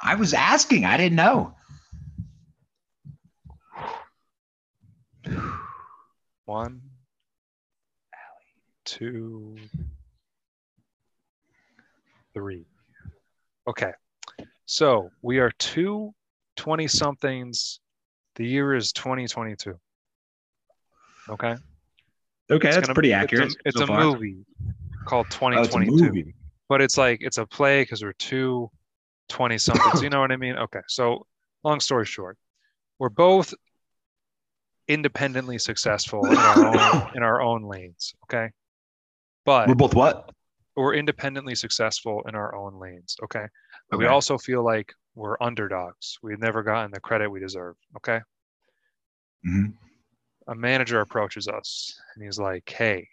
I 0.00 0.14
was 0.14 0.32
asking. 0.32 0.86
I 0.86 0.96
didn't 0.96 1.16
know. 1.16 1.54
One, 6.46 6.80
two, 8.98 9.56
three. 12.34 12.64
Okay. 13.68 13.92
So 14.66 15.10
we 15.22 15.38
are 15.38 15.50
two 15.58 16.12
20 16.56 16.88
somethings. 16.88 17.80
The 18.36 18.46
year 18.46 18.74
is 18.74 18.92
2022. 18.92 19.74
Okay. 21.28 21.46
Okay, 21.48 21.56
It's 22.50 22.62
that's 22.62 22.86
gonna- 22.86 22.94
pretty 22.94 23.12
it's 23.12 23.22
accurate. 23.22 23.54
It's 23.64 23.78
so 23.78 23.84
a, 23.84 23.86
far. 23.86 24.00
movie 24.00 24.44
called 25.06 25.26
Oh, 25.26 25.48
it's 25.48 25.68
a 25.68 25.78
2022. 25.78 26.04
movie. 26.04 26.34
but 26.68 26.80
it's 26.80 26.98
like 26.98 27.18
it's 27.22 27.38
a 27.38 27.46
play 27.46 27.82
because 27.82 28.02
we're 28.02 28.12
two 28.14 28.70
20 29.28 29.56
somethings 29.58 30.02
you 30.02 30.10
know 30.10 30.20
what 30.20 30.30
i 30.32 30.36
mean 30.36 30.56
okay 30.56 30.80
so 30.88 31.26
long 31.64 31.80
story 31.80 32.04
short 32.04 32.36
we're 32.98 33.08
both 33.08 33.54
independently 34.88 35.56
successful 35.58 36.26
in 36.26 36.36
our 36.36 36.66
own 36.66 37.10
in 37.16 37.22
our 37.22 37.40
own 37.40 37.62
lanes. 37.62 38.12
Okay. 38.24 38.50
But 39.50 39.66
We're 39.66 39.74
both 39.74 39.96
what? 39.96 40.30
we're 40.76 40.94
independently 40.94 41.56
successful 41.56 42.22
in 42.28 42.36
our 42.36 42.54
own 42.54 42.78
lanes. 42.78 43.16
Okay. 43.24 43.46
But 43.90 43.98
we 43.98 44.06
also 44.06 44.38
feel 44.38 44.64
like 44.64 44.92
we're 45.16 45.36
underdogs. 45.40 46.16
We've 46.22 46.38
never 46.38 46.62
gotten 46.62 46.92
the 46.92 47.00
credit 47.00 47.28
we 47.28 47.40
deserve. 47.40 47.74
Okay. 47.96 48.20
Mhm. 49.44 49.74
A 50.46 50.54
manager 50.54 51.00
approaches 51.00 51.48
us 51.48 52.00
and 52.14 52.22
he's 52.24 52.38
like, 52.38 52.70
hey, 52.70 53.08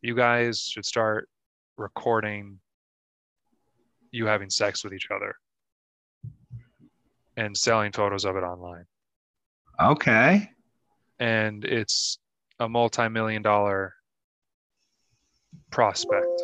you 0.00 0.14
guys 0.16 0.62
should 0.62 0.86
start 0.86 1.28
recording 1.76 2.58
you 4.12 4.24
having 4.24 4.48
sex 4.48 4.82
with 4.82 4.94
each 4.94 5.08
other 5.14 5.36
and 7.36 7.54
selling 7.54 7.92
photos 7.92 8.24
of 8.24 8.36
it 8.36 8.42
online. 8.42 8.86
Okay. 9.78 10.50
And 11.18 11.62
it's 11.66 12.18
a 12.58 12.66
multi 12.66 13.06
million 13.10 13.42
dollar 13.42 13.94
prospect. 15.70 16.42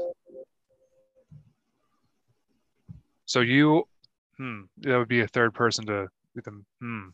So 3.26 3.40
you, 3.40 3.84
hmm, 4.38 4.62
that 4.78 4.96
would 4.98 5.08
be 5.08 5.20
a 5.20 5.28
third 5.28 5.54
person 5.54 5.86
to, 5.86 6.08
hmm. 6.80 7.08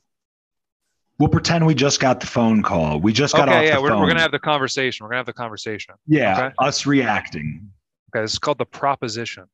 We'll 1.18 1.28
pretend 1.28 1.64
we 1.64 1.74
just 1.74 2.00
got 2.00 2.20
the 2.20 2.26
phone 2.26 2.62
call. 2.62 2.98
We 2.98 3.12
just 3.12 3.34
got 3.34 3.48
off 3.48 3.54
Okay, 3.54 3.68
yeah, 3.68 3.76
the 3.76 3.82
we're, 3.82 3.90
phone. 3.90 4.00
we're 4.00 4.08
gonna 4.08 4.20
have 4.20 4.32
the 4.32 4.38
conversation. 4.40 5.04
We're 5.04 5.10
gonna 5.10 5.18
have 5.20 5.26
the 5.26 5.32
conversation. 5.32 5.94
yeah, 6.06 6.46
okay. 6.46 6.54
us 6.58 6.84
reacting. 6.84 7.70
Okay, 8.14 8.22
this 8.24 8.32
is 8.32 8.38
called 8.38 8.58
the 8.58 8.66
proposition. 8.66 9.44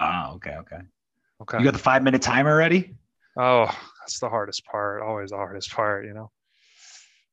Oh, 0.00 0.32
okay, 0.34 0.56
okay. 0.56 0.78
Okay. 1.42 1.58
You 1.58 1.64
got 1.64 1.74
the 1.74 1.78
five 1.78 2.02
minute 2.02 2.22
timer 2.22 2.56
ready? 2.56 2.94
Oh, 3.38 3.66
that's 4.00 4.18
the 4.18 4.28
hardest 4.28 4.64
part. 4.66 5.02
Always 5.02 5.30
the 5.30 5.36
hardest 5.36 5.70
part, 5.70 6.06
you 6.06 6.14
know. 6.14 6.30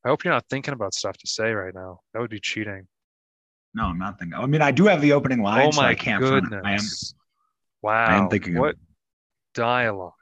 I 0.04 0.08
hope 0.08 0.24
you're 0.24 0.32
not 0.34 0.44
thinking 0.48 0.74
about 0.74 0.94
stuff 0.94 1.16
to 1.18 1.26
say 1.26 1.52
right 1.52 1.74
now. 1.74 2.00
That 2.12 2.20
would 2.20 2.30
be 2.30 2.40
cheating. 2.40 2.86
No, 3.74 3.84
I'm 3.86 3.98
not 3.98 4.18
thinking. 4.18 4.38
I 4.38 4.44
mean, 4.46 4.60
I 4.62 4.70
do 4.70 4.84
have 4.86 5.00
the 5.00 5.12
opening 5.12 5.42
line, 5.42 5.68
oh 5.68 5.70
so 5.70 5.80
my 5.80 5.88
I 5.90 5.94
can't. 5.94 6.20
goodness. 6.22 6.62
I 6.64 6.72
am. 6.72 6.80
wow. 7.82 8.28
thinking 8.28 8.56
of- 8.56 8.60
what 8.60 8.76
dialogue. 9.54 10.12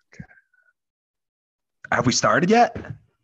Have 1.93 2.07
we 2.07 2.13
started 2.13 2.51
yet? 2.51 2.77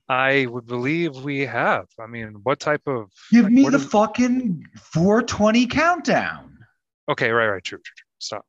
I 0.09 0.47
would 0.47 0.67
believe 0.67 1.17
we 1.17 1.41
have. 1.47 1.87
I 2.01 2.07
mean, 2.07 2.41
what 2.43 2.59
type 2.61 2.83
of 2.87 3.11
Give 3.31 3.45
like, 3.45 3.53
me 3.53 3.69
the 3.69 3.77
is- 3.77 3.85
fucking 3.87 4.67
420 4.93 5.67
countdown. 5.67 6.59
Okay, 7.09 7.31
right, 7.31 7.47
right, 7.49 7.63
true, 7.63 7.79
true, 7.79 7.95
true. 7.97 8.07
Stop. 8.19 8.45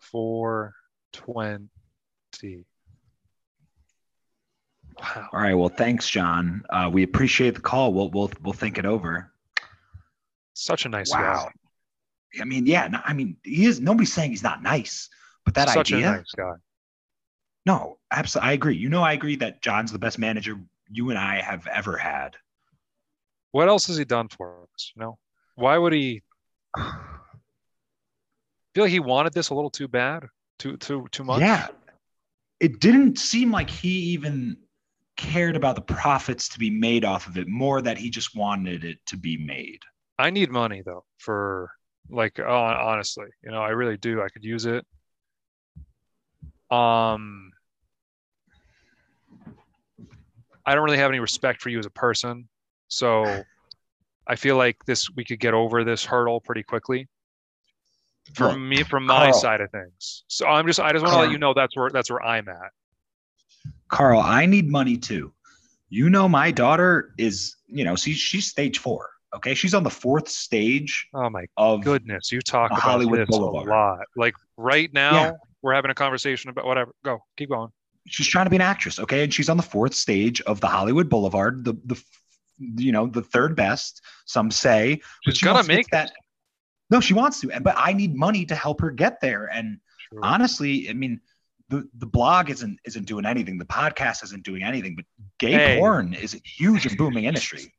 Four 0.00 0.74
twenty. 1.12 1.68
Wow. 5.00 5.28
All 5.32 5.40
right. 5.40 5.54
Well, 5.54 5.68
thanks, 5.68 6.08
John. 6.08 6.62
Uh, 6.70 6.90
we 6.92 7.02
appreciate 7.02 7.54
the 7.54 7.60
call. 7.60 7.92
We'll 7.92 8.10
we'll 8.10 8.30
we'll 8.42 8.52
think 8.52 8.78
it 8.78 8.84
over. 8.84 9.32
Such 10.54 10.84
a 10.84 10.88
nice 10.88 11.10
Wow. 11.10 11.46
guy. 11.46 12.40
I 12.40 12.44
mean, 12.44 12.66
yeah. 12.66 12.88
No, 12.88 13.00
I 13.04 13.12
mean, 13.12 13.36
he 13.42 13.66
is. 13.66 13.80
Nobody's 13.80 14.12
saying 14.12 14.30
he's 14.30 14.42
not 14.42 14.62
nice, 14.62 15.08
but 15.44 15.54
that 15.54 15.68
Such 15.68 15.92
idea. 15.92 16.06
Such 16.06 16.14
a 16.14 16.16
nice 16.16 16.32
guy. 16.36 16.52
No, 17.64 17.98
absolutely. 18.10 18.50
I 18.50 18.52
agree. 18.52 18.76
You 18.76 18.88
know, 18.88 19.02
I 19.02 19.12
agree 19.12 19.36
that 19.36 19.62
John's 19.62 19.92
the 19.92 19.98
best 19.98 20.18
manager 20.18 20.58
you 20.90 21.10
and 21.10 21.18
I 21.18 21.40
have 21.40 21.66
ever 21.68 21.96
had. 21.96 22.36
What 23.52 23.68
else 23.68 23.86
has 23.86 23.96
he 23.96 24.04
done 24.04 24.28
for 24.28 24.66
us? 24.74 24.92
You 24.96 25.02
know, 25.02 25.18
why 25.54 25.78
would 25.78 25.92
he 25.92 26.22
feel 26.76 26.84
like 28.84 28.90
he 28.90 29.00
wanted 29.00 29.32
this 29.32 29.50
a 29.50 29.54
little 29.54 29.70
too 29.70 29.88
bad, 29.88 30.24
too 30.58 30.76
too 30.76 31.06
too 31.12 31.24
much? 31.24 31.40
Yeah. 31.40 31.68
It 32.60 32.80
didn't 32.80 33.18
seem 33.18 33.50
like 33.50 33.68
he 33.68 33.88
even 33.88 34.56
cared 35.16 35.56
about 35.56 35.76
the 35.76 35.82
profits 35.82 36.48
to 36.50 36.58
be 36.58 36.70
made 36.70 37.04
off 37.04 37.26
of 37.26 37.36
it, 37.36 37.46
more 37.48 37.82
that 37.82 37.98
he 37.98 38.10
just 38.10 38.34
wanted 38.34 38.84
it 38.84 38.98
to 39.06 39.16
be 39.16 39.36
made. 39.36 39.80
I 40.18 40.30
need 40.30 40.50
money 40.50 40.82
though 40.84 41.04
for 41.18 41.70
like 42.10 42.38
uh, 42.38 42.44
honestly, 42.46 43.26
you 43.42 43.50
know, 43.50 43.62
I 43.62 43.70
really 43.70 43.96
do. 43.96 44.22
I 44.22 44.28
could 44.28 44.44
use 44.44 44.66
it. 44.66 44.84
Um 46.70 47.52
I 50.64 50.74
don't 50.74 50.84
really 50.84 50.98
have 50.98 51.10
any 51.10 51.18
respect 51.20 51.60
for 51.60 51.68
you 51.68 51.78
as 51.78 51.86
a 51.86 51.90
person. 51.90 52.48
So 52.88 53.42
I 54.26 54.36
feel 54.36 54.56
like 54.56 54.84
this 54.86 55.10
we 55.16 55.24
could 55.24 55.40
get 55.40 55.54
over 55.54 55.84
this 55.84 56.04
hurdle 56.04 56.40
pretty 56.40 56.62
quickly. 56.62 57.08
From 58.34 58.52
Look, 58.52 58.78
me 58.78 58.82
from 58.84 59.04
my 59.04 59.30
Carl. 59.30 59.40
side 59.40 59.60
of 59.60 59.70
things. 59.70 60.24
So 60.28 60.46
I'm 60.46 60.66
just 60.66 60.78
I 60.80 60.92
just 60.92 61.02
want 61.02 61.14
to 61.14 61.20
let 61.20 61.30
you 61.30 61.38
know 61.38 61.52
that's 61.54 61.76
where 61.76 61.90
that's 61.90 62.10
where 62.10 62.22
I'm 62.22 62.48
at. 62.48 62.70
Carl, 63.88 64.20
I 64.20 64.46
need 64.46 64.68
money 64.70 64.96
too. 64.96 65.32
You 65.90 66.08
know, 66.08 66.28
my 66.28 66.50
daughter 66.50 67.12
is, 67.18 67.56
you 67.66 67.84
know, 67.84 67.96
she's 67.96 68.16
she's 68.16 68.46
stage 68.46 68.78
four. 68.78 69.08
Okay, 69.34 69.54
she's 69.54 69.72
on 69.74 69.82
the 69.82 69.90
fourth 69.90 70.28
stage 70.28 71.08
Oh 71.14 71.30
my 71.30 71.44
of 71.56 71.82
goodness, 71.84 72.30
you 72.32 72.40
talk 72.40 72.70
about 72.70 72.82
Hollywood 72.82 73.20
this 73.20 73.28
Boulevard. 73.28 73.66
a 73.68 73.70
lot. 73.70 73.98
Like 74.16 74.34
right 74.56 74.92
now, 74.92 75.12
Yeah. 75.14 75.32
we're 75.62 75.74
having 75.74 75.90
a 75.90 75.94
conversation 75.94 76.50
about 76.50 76.66
whatever. 76.66 76.92
Go, 77.04 77.22
keep 77.38 77.48
going. 77.50 77.70
she's 78.08 78.26
trying 78.26 78.46
to 78.46 78.50
be 78.50 78.56
an 78.56 78.62
actress. 78.62 78.98
Okay, 78.98 79.24
and 79.24 79.32
she's 79.32 79.48
on 79.48 79.56
the 79.56 79.62
fourth 79.62 79.94
stage 79.94 80.40
of 80.42 80.60
the 80.60 80.66
Hollywood 80.68 81.08
Boulevard, 81.08 81.64
the 81.64 81.74
the 81.86 82.02
you 82.58 82.92
know 82.92 83.06
the 83.06 83.22
third 83.22 83.56
best, 83.56 84.02
some 84.26 84.50
say. 84.50 85.00
She's 85.24 85.36
she 85.38 85.44
gonna 85.46 85.56
wants 85.56 85.68
to 85.68 85.72
get 85.72 85.76
make 85.78 85.88
that. 85.88 86.12
No, 86.90 87.00
she 87.00 87.14
wants 87.14 87.40
to, 87.40 87.50
and 87.50 87.64
but 87.64 87.74
I 87.78 87.92
need 87.94 88.14
money 88.14 88.44
to 88.46 88.54
help 88.54 88.80
her 88.82 88.90
get 88.90 89.20
there. 89.22 89.46
And 89.46 89.78
True. 90.10 90.20
honestly, 90.22 90.90
I 90.90 90.92
mean, 90.92 91.20
the 91.72 91.88
the 91.98 92.06
blog 92.06 92.50
isn't 92.50 92.78
isn't 92.84 93.06
doing 93.06 93.24
anything. 93.26 93.56
The 93.58 93.64
podcast 93.64 94.22
isn't 94.24 94.44
doing 94.44 94.62
anything. 94.62 94.94
But 94.94 95.06
gay 95.38 95.52
Hey. 95.52 95.78
porn 95.78 96.14
is 96.14 96.34
a 96.34 96.40
huge 96.44 96.86
and 96.86 96.96
booming 96.96 97.24
industry. 97.24 97.72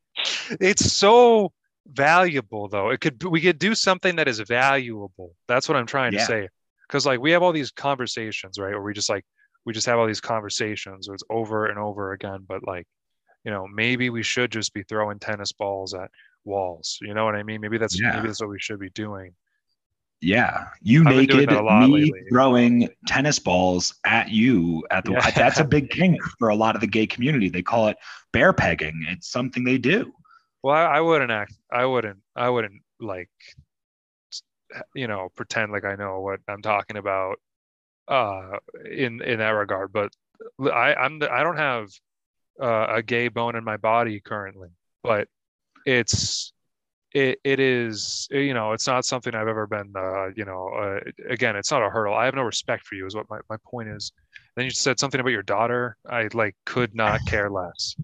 It's 0.60 0.92
so 0.94 1.52
valuable 1.86 2.68
though. 2.70 2.90
It 2.90 3.00
could 3.02 3.24
we 3.24 3.42
could 3.42 3.60
do 3.60 3.76
something 3.76 4.16
that 4.18 4.28
is 4.28 4.40
valuable. 4.40 5.36
That's 5.48 5.68
what 5.70 5.78
I'm 5.78 5.86
trying 5.86 6.14
Yeah. 6.14 6.20
to 6.20 6.26
say. 6.26 6.50
Because 6.88 7.06
like 7.06 7.20
we 7.20 7.32
have 7.32 7.44
all 7.44 7.54
these 7.54 7.72
conversations, 7.72 8.58
right? 8.60 8.72
Where 8.72 8.82
we 8.82 8.94
just 8.94 9.10
like 9.10 9.26
we 9.66 9.74
just 9.74 9.86
have 9.88 9.98
all 10.00 10.08
these 10.08 10.22
conversations 10.22 11.08
where 11.08 11.16
it's 11.16 11.24
over 11.30 11.68
and 11.68 11.78
over 11.80 12.12
again. 12.14 12.46
But 12.48 12.66
like, 12.68 12.86
you 13.46 13.52
know, 13.52 13.68
maybe 13.74 14.10
we 14.10 14.24
should 14.24 14.52
just 14.52 14.74
be 14.74 14.84
throwing 14.84 15.20
tennis 15.20 15.52
balls 15.52 15.94
at 15.94 16.10
walls. 16.46 16.98
You 17.02 17.14
know 17.14 17.26
what 17.26 17.36
I 17.36 17.44
mean? 17.44 17.62
Maybe 17.62 17.78
that's 17.78 18.00
Yeah. 18.00 18.16
maybe 18.16 18.28
that's 18.28 18.42
what 18.42 18.50
we 18.50 18.60
should 18.60 18.80
be 18.80 18.90
doing. 18.90 19.34
Yeah, 20.24 20.68
you 20.82 21.04
I've 21.06 21.16
naked, 21.16 21.50
that 21.50 21.58
a 21.58 21.62
lot 21.62 21.90
me 21.90 22.06
lately. 22.06 22.22
throwing 22.32 22.90
tennis 23.08 23.40
balls 23.40 23.94
at 24.06 24.30
you 24.30 24.82
at 24.90 25.04
the. 25.04 25.12
Yeah. 25.12 25.32
That's 25.32 25.60
a 25.60 25.66
big 25.66 25.90
kink 25.90 26.22
for 26.40 26.48
a 26.48 26.56
lot 26.56 26.76
of 26.76 26.82
the 26.82 26.88
gay 26.88 27.06
community. 27.06 27.50
They 27.50 27.62
call 27.62 27.90
it 27.90 27.98
bear 28.32 28.54
pegging. 28.54 29.06
It's 29.10 29.28
something 29.30 29.66
they 29.66 29.78
do. 29.78 30.14
Well, 30.64 30.76
I, 30.76 30.98
I 30.98 31.02
wouldn't 31.02 31.30
act. 31.30 31.54
I 31.70 31.86
wouldn't. 31.86 32.20
I 32.38 32.50
wouldn't 32.50 32.82
like, 33.02 33.30
you 34.96 35.08
know, 35.08 35.28
pretend 35.36 35.74
like 35.74 35.84
I 35.84 35.96
know 35.96 36.22
what 36.22 36.40
I'm 36.48 36.62
talking 36.62 36.96
about, 36.96 37.36
uh, 38.08 38.60
in 38.90 39.22
in 39.22 39.40
that 39.40 39.50
regard. 39.50 39.92
But 39.92 40.14
I 40.62 40.96
I'm 40.96 41.22
I 41.30 41.44
don't 41.44 41.58
have 41.58 41.90
uh, 42.62 42.88
a 42.96 43.04
gay 43.04 43.28
bone 43.28 43.58
in 43.58 43.66
my 43.66 43.76
body 43.76 44.22
currently, 44.22 44.70
but 45.04 45.28
it's 45.86 46.54
it 47.14 47.40
it 47.44 47.60
is 47.60 48.28
you 48.32 48.54
know 48.54 48.74
it's 48.74 48.88
not 48.88 49.06
something 49.06 49.36
I've 49.36 49.48
ever 49.48 49.68
been 49.68 49.94
uh, 49.96 50.28
you 50.36 50.46
know 50.46 50.70
uh, 50.70 51.00
again 51.30 51.56
it's 51.56 51.72
not 51.72 51.84
a 51.84 51.90
hurdle. 51.90 52.14
I 52.16 52.26
have 52.26 52.36
no 52.36 52.44
respect 52.44 52.86
for 52.86 52.96
you 52.96 53.06
is 53.06 53.16
what 53.16 53.30
my 53.30 53.40
my 53.50 53.58
point 53.70 53.90
is. 53.90 54.12
Then 54.56 54.66
you 54.66 54.72
said 54.72 55.00
something 55.00 55.20
about 55.20 55.32
your 55.32 55.44
daughter. 55.44 55.98
I 56.10 56.30
like 56.34 56.56
could 56.66 56.96
not 56.96 57.26
care 57.26 57.50
less. 57.50 57.96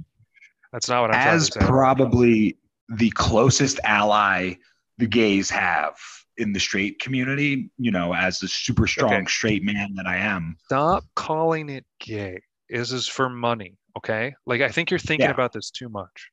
That's 0.74 0.90
not 0.90 1.02
what 1.02 1.12
I'm 1.12 1.20
As 1.20 1.20
trying 1.20 1.46
to 1.48 1.52
say. 1.52 1.68
probably 1.68 2.58
the 2.90 3.10
closest 3.12 3.80
ally 3.84 4.56
the 4.98 5.08
gays 5.08 5.50
have 5.50 5.96
in 6.38 6.54
the 6.54 6.60
straight 6.60 7.00
community, 7.00 7.70
you 7.78 7.92
know, 7.92 8.14
as 8.14 8.40
the 8.40 8.48
super 8.48 8.88
strong 8.88 9.22
Okay. 9.22 9.28
straight 9.28 9.64
man 9.64 9.94
that 9.96 10.08
I 10.08 10.18
am. 10.18 10.58
stop 10.66 11.06
calling 11.16 11.70
it 11.70 11.86
gay. 12.00 12.40
This 12.70 12.92
is 12.92 13.08
for 13.08 13.30
money, 13.30 13.76
okay? 13.98 14.36
Like 14.46 14.62
I 14.62 14.70
think 14.70 14.92
you're 14.92 15.00
thinking 15.00 15.30
Yeah. 15.30 15.32
about 15.32 15.54
this 15.54 15.72
too 15.72 15.90
much. 15.90 16.30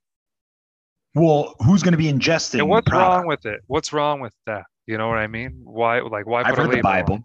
Well, 1.16 1.54
who's 1.64 1.82
going 1.82 1.92
to 1.92 1.99
be 1.99 2.12
ingesting? 2.12 2.58
And 2.58 2.68
what's 2.68 2.92
wrong 2.92 3.26
with 3.26 3.46
it? 3.46 3.61
What's 3.68 3.92
wrong 3.92 4.20
with 4.20 4.35
that? 4.44 4.64
You 4.87 4.99
know 4.99 5.08
what 5.08 5.16
I 5.18 5.26
mean? 5.26 5.62
Why 5.64 6.00
like 6.00 6.26
why 6.26 6.42
I've 6.44 6.58
read 6.58 6.70
the 6.70 6.82
Bible. 6.82 7.20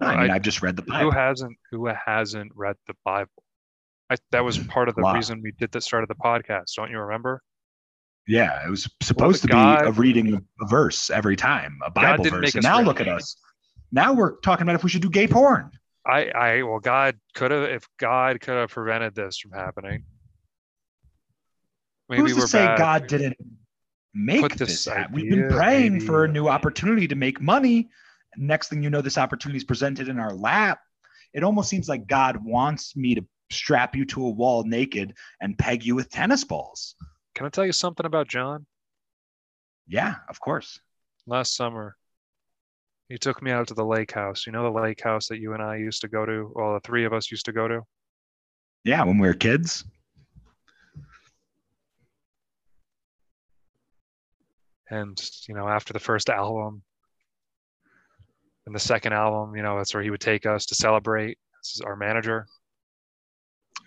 I 0.00 0.16
mean, 0.20 0.30
I- 0.30 0.34
I've 0.34 0.42
just 0.42 0.60
read 0.60 0.76
the 0.76 0.82
Bible. 0.82 1.10
Who 1.10 1.16
hasn't 1.16 1.56
who 1.70 1.86
hasn't 2.06 2.52
read 2.54 2.76
the 2.86 2.94
Bible? 3.04 3.30
I, 4.10 4.16
that 4.32 4.44
was 4.44 4.58
part 4.58 4.90
of 4.90 4.96
the 4.96 5.02
Wow. 5.02 5.14
reason 5.14 5.40
we 5.42 5.52
did 5.58 5.72
the 5.72 5.80
start 5.80 6.02
of 6.04 6.08
the 6.08 6.14
podcast. 6.14 6.74
Don't 6.76 6.90
you 6.90 6.98
remember? 6.98 7.40
Yeah, 8.28 8.64
it 8.66 8.70
was 8.70 8.86
supposed 9.02 9.40
to 9.42 9.48
God- 9.48 9.80
be 9.82 9.88
a 9.88 9.92
reading 9.92 10.34
of 10.34 10.42
a 10.60 10.66
verse 10.66 11.08
every 11.08 11.36
time, 11.36 11.78
a 11.84 11.90
Bible 11.90 12.24
verse. 12.24 12.54
And 12.54 12.62
now 12.64 12.80
look 12.82 13.00
at 13.00 13.08
us. 13.08 13.36
Now 13.92 14.12
we're 14.12 14.36
talking 14.40 14.62
about 14.64 14.74
if 14.74 14.84
we 14.84 14.90
should 14.90 15.02
do 15.02 15.08
gay 15.10 15.26
porn. 15.26 15.70
I 16.06 16.26
I 16.26 16.62
well 16.62 16.80
God 16.80 17.16
could 17.34 17.50
have 17.50 17.62
if 17.64 17.86
God 17.98 18.40
could 18.42 18.56
have 18.56 18.68
prevented 18.70 19.14
this 19.14 19.38
from 19.38 19.52
happening. 19.52 20.04
Maybe 22.08 22.22
Who's 22.22 22.36
to 22.36 22.48
say 22.48 22.64
bad. 22.66 22.78
God 22.78 23.06
didn't 23.06 23.36
make 24.12 24.42
Put 24.42 24.52
this? 24.52 24.84
this? 24.84 24.96
We've 25.12 25.30
been 25.30 25.50
praying 25.50 26.00
for 26.00 26.24
a 26.24 26.28
new 26.28 26.48
opportunity 26.48 27.08
to 27.08 27.14
make 27.14 27.40
money. 27.40 27.88
Next 28.36 28.68
thing 28.68 28.82
you 28.82 28.90
know, 28.90 29.00
this 29.00 29.18
opportunity 29.18 29.56
is 29.56 29.64
presented 29.64 30.08
in 30.08 30.18
our 30.18 30.34
lap. 30.34 30.80
it 31.32 31.42
almost 31.42 31.68
seems 31.68 31.88
like 31.88 32.06
God 32.06 32.44
wants 32.44 32.96
me 32.96 33.14
to 33.16 33.26
strap 33.50 33.94
you 33.96 34.04
to 34.06 34.26
a 34.26 34.30
wall 34.30 34.64
naked 34.64 35.14
and 35.40 35.58
peg 35.58 35.84
you 35.84 35.94
with 35.94 36.10
tennis 36.10 36.44
balls. 36.44 36.94
Can 37.34 37.46
I 37.46 37.48
tell 37.48 37.66
you 37.66 37.72
something 37.72 38.06
about 38.06 38.28
John? 38.28 38.66
Yeah, 39.86 40.16
of 40.28 40.40
course. 40.40 40.80
Last 41.26 41.56
summer, 41.56 41.96
he 43.08 43.18
took 43.18 43.42
me 43.42 43.50
out 43.50 43.68
to 43.68 43.74
the 43.74 43.84
lake 43.84 44.12
house. 44.12 44.46
You 44.46 44.52
know 44.52 44.62
the 44.62 44.80
lake 44.80 45.02
house 45.02 45.28
that 45.28 45.38
you 45.38 45.52
and 45.52 45.62
I 45.62 45.76
used 45.76 46.02
to 46.02 46.08
go 46.08 46.24
to? 46.24 46.52
Well, 46.54 46.74
the 46.74 46.80
three 46.80 47.04
of 47.04 47.12
us 47.12 47.30
used 47.30 47.46
to 47.46 47.52
go 47.52 47.68
to. 47.68 47.80
Yeah, 48.84 49.04
when 49.04 49.18
we 49.18 49.26
were 49.26 49.34
kids. 49.34 49.84
And, 54.90 55.18
you 55.48 55.54
know, 55.54 55.68
after 55.68 55.92
the 55.92 55.98
first 56.00 56.28
album 56.28 56.82
and 58.66 58.74
the 58.74 58.80
second 58.80 59.12
album, 59.12 59.56
you 59.56 59.62
know, 59.62 59.76
that's 59.76 59.94
where 59.94 60.02
he 60.02 60.10
would 60.10 60.20
take 60.20 60.46
us 60.46 60.66
to 60.66 60.74
celebrate. 60.74 61.38
This 61.62 61.76
is 61.76 61.80
our 61.80 61.96
manager. 61.96 62.46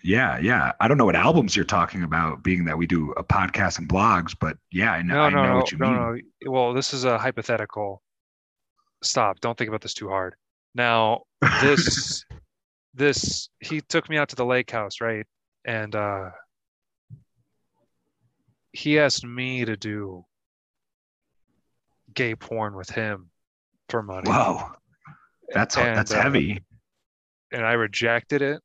Yeah, 0.04 0.38
yeah. 0.38 0.72
I 0.80 0.86
don't 0.88 0.96
know 0.98 1.04
what 1.04 1.16
albums 1.16 1.56
you're 1.56 1.64
talking 1.64 2.02
about, 2.04 2.42
being 2.42 2.64
that 2.66 2.78
we 2.78 2.86
do 2.86 3.12
a 3.16 3.24
podcast 3.24 3.78
and 3.78 3.88
blogs, 3.88 4.34
but 4.38 4.56
yeah, 4.70 4.92
I 4.92 5.02
know, 5.02 5.14
No, 5.14 5.20
I 5.22 5.30
no, 5.30 5.36
know 5.42 5.48
no, 5.48 5.56
what 5.56 5.72
you 5.72 5.78
no, 5.78 5.86
mean. 6.12 6.22
no. 6.42 6.50
Well, 6.52 6.72
this 6.74 6.94
is 6.94 7.04
a 7.04 7.18
hypothetical. 7.18 8.02
Stop. 9.02 9.40
Don't 9.40 9.56
think 9.56 9.68
about 9.68 9.80
this 9.80 9.94
too 9.94 10.08
hard. 10.08 10.34
Now, 10.74 11.22
this, 11.62 12.24
this, 12.94 13.48
he 13.60 13.80
took 13.80 14.08
me 14.08 14.16
out 14.18 14.28
to 14.30 14.36
the 14.36 14.44
lake 14.46 14.70
house, 14.70 15.00
right? 15.00 15.26
And 15.64 15.94
uh, 15.94 16.30
he 18.72 18.98
asked 18.98 19.24
me 19.24 19.64
to 19.64 19.76
do 19.76 20.24
gay 22.14 22.34
porn 22.34 22.74
with 22.74 22.90
him 22.90 23.30
for 23.88 24.02
money. 24.02 24.30
Whoa, 24.30 24.70
that's 25.52 25.76
And, 25.76 25.96
that's 25.96 26.12
uh, 26.12 26.22
heavy. 26.22 26.62
and 27.52 27.64
I 27.64 27.72
rejected 27.72 28.42
it. 28.42 28.60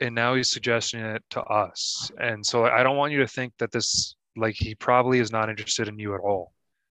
And 0.00 0.14
now 0.14 0.34
he's 0.34 0.50
suggesting 0.50 1.00
it 1.00 1.22
to 1.30 1.42
us. 1.42 2.10
And 2.20 2.44
so 2.44 2.66
I 2.66 2.82
don't 2.82 2.96
want 2.96 3.12
you 3.12 3.20
to 3.20 3.26
think 3.26 3.54
that 3.58 3.72
this, 3.72 4.14
like, 4.36 4.54
he 4.54 4.74
probably 4.74 5.20
is 5.20 5.32
not 5.32 5.48
interested 5.48 5.88
in 5.88 5.98
you 5.98 6.14
at 6.14 6.20
all. 6.20 6.52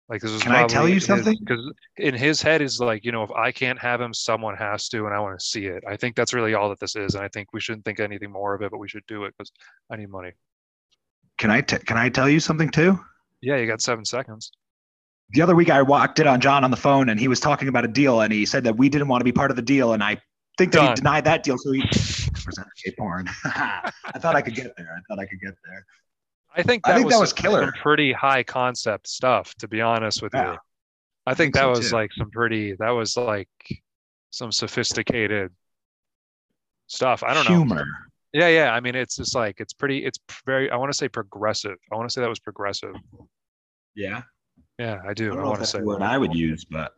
Like, 0.08 0.22
this 0.22 0.30
is 0.30 0.42
Can 0.42 0.52
I 0.52 0.66
tell 0.66 0.88
you 0.88 1.00
something? 1.00 1.36
Because 1.40 1.72
in 1.96 2.14
his 2.14 2.40
head 2.40 2.62
is 2.62 2.80
like, 2.80 3.04
you 3.04 3.10
know, 3.12 3.24
if 3.24 3.30
I 3.32 3.50
can't 3.50 3.78
have 3.80 4.00
him, 4.00 4.14
someone 4.14 4.56
has 4.56 4.88
to, 4.90 5.04
and 5.04 5.14
I 5.14 5.18
want 5.18 5.38
to 5.38 5.44
see 5.44 5.66
it. 5.66 5.82
I 5.86 5.96
think 5.96 6.14
that's 6.14 6.32
really 6.32 6.54
all 6.54 6.68
that 6.68 6.78
this 6.78 6.94
is. 6.94 7.16
And 7.16 7.24
I 7.24 7.28
think 7.28 7.48
we 7.52 7.60
shouldn't 7.60 7.84
think 7.84 7.98
anything 7.98 8.30
more 8.30 8.54
of 8.54 8.62
it, 8.62 8.70
but 8.70 8.78
we 8.78 8.88
should 8.88 9.04
do 9.08 9.24
it 9.24 9.34
because 9.36 9.50
I 9.90 9.96
need 9.96 10.08
money. 10.08 10.30
Can 11.38 11.50
I 11.50 11.60
t- 11.60 11.78
can 11.78 11.96
I 11.96 12.08
tell 12.08 12.28
you 12.28 12.40
something 12.40 12.70
too? 12.70 12.98
Yeah, 13.42 13.56
you 13.56 13.66
got 13.66 13.80
seven 13.82 14.04
seconds. 14.04 14.50
The 15.30 15.42
other 15.42 15.54
week 15.54 15.70
I 15.70 15.82
walked 15.82 16.18
in 16.20 16.26
on 16.26 16.40
John 16.40 16.64
on 16.64 16.70
the 16.70 16.76
phone 16.76 17.08
and 17.08 17.18
he 17.18 17.28
was 17.28 17.40
talking 17.40 17.68
about 17.68 17.84
a 17.84 17.88
deal 17.88 18.20
and 18.20 18.32
he 18.32 18.46
said 18.46 18.64
that 18.64 18.76
we 18.76 18.88
didn't 18.88 19.08
want 19.08 19.20
to 19.20 19.24
be 19.24 19.32
part 19.32 19.50
of 19.50 19.56
the 19.56 19.62
deal 19.62 19.92
and 19.92 20.02
I 20.02 20.20
think 20.56 20.72
that 20.72 20.78
Done. 20.78 20.88
he 20.90 20.94
denied 20.94 21.24
that 21.24 21.42
deal 21.42 21.58
so 21.58 21.72
he 21.72 21.82
porn. 22.96 23.28
I 23.44 23.92
thought 24.18 24.36
I 24.36 24.40
could 24.42 24.54
get 24.54 24.72
there. 24.76 24.88
I 24.96 25.00
thought 25.08 25.20
I 25.20 25.26
could 25.26 25.40
get 25.40 25.54
there. 25.64 25.84
I 26.54 26.62
think 26.62 26.86
I 26.86 26.92
that 26.92 26.94
think 26.96 27.06
was, 27.06 27.14
that 27.14 27.20
was 27.20 27.32
killer. 27.32 27.72
pretty 27.82 28.12
high 28.12 28.42
concept 28.42 29.08
stuff, 29.08 29.54
to 29.56 29.68
be 29.68 29.80
honest 29.82 30.22
with 30.22 30.32
Yeah. 30.32 30.52
you. 30.52 30.58
I 31.26 31.34
think 31.34 31.38
think 31.38 31.54
that 31.54 31.62
so, 31.62 31.68
was 31.70 31.90
too. 31.90 31.96
like 31.96 32.12
some 32.16 32.30
pretty 32.30 32.74
that 32.78 32.90
was 32.90 33.16
like 33.16 33.48
some 34.30 34.52
sophisticated 34.52 35.50
stuff. 36.86 37.22
I 37.24 37.34
don't 37.34 37.48
know. 37.48 37.56
Humor. 37.56 37.84
Yeah, 38.32 38.48
yeah. 38.48 38.72
I 38.72 38.80
mean, 38.80 38.94
it's 38.94 39.16
just 39.16 39.34
like 39.34 39.60
it's 39.60 39.72
pretty. 39.72 40.04
It's 40.04 40.18
very. 40.44 40.70
I 40.70 40.76
want 40.76 40.92
to 40.92 40.98
say 40.98 41.08
progressive. 41.08 41.76
I 41.92 41.96
want 41.96 42.08
to 42.08 42.12
say 42.12 42.20
that 42.20 42.28
was 42.28 42.40
progressive. 42.40 42.94
Yeah. 43.94 44.22
Yeah, 44.78 45.00
I 45.04 45.10
I 45.10 45.14
do. 45.14 45.28
don't 45.30 45.38
I, 45.38 45.42
know 45.42 45.48
want 45.50 45.60
to 45.60 45.66
say. 45.66 45.80
what. 45.80 46.02
I 46.02 46.18
would 46.18 46.34
use, 46.34 46.64
but 46.64 46.92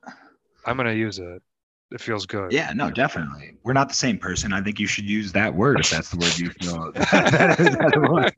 I'm 0.67 0.77
gonna 0.77 0.93
use 0.93 1.19
it. 1.19 1.43
It 1.91 2.01
feels 2.01 2.27
good. 2.27 2.53
yeah, 2.53 2.73
no, 2.75 2.91
definitely. 2.91 3.57
We're 3.63 3.73
not 3.73 3.89
the 3.89 3.95
same 3.95 4.19
person. 4.19 4.53
I 4.53 4.61
think 4.61 4.79
you 4.79 4.87
should 4.87 5.09
use 5.09 5.33
that 5.33 5.55
word 5.55 5.81
if 5.81 5.89
that's 5.89 6.11
the 6.11 6.19
word 6.19 6.39
you 6.39 6.51
feel. 6.51 6.93
that 6.93 7.61
is 7.61 7.77
that 7.77 8.35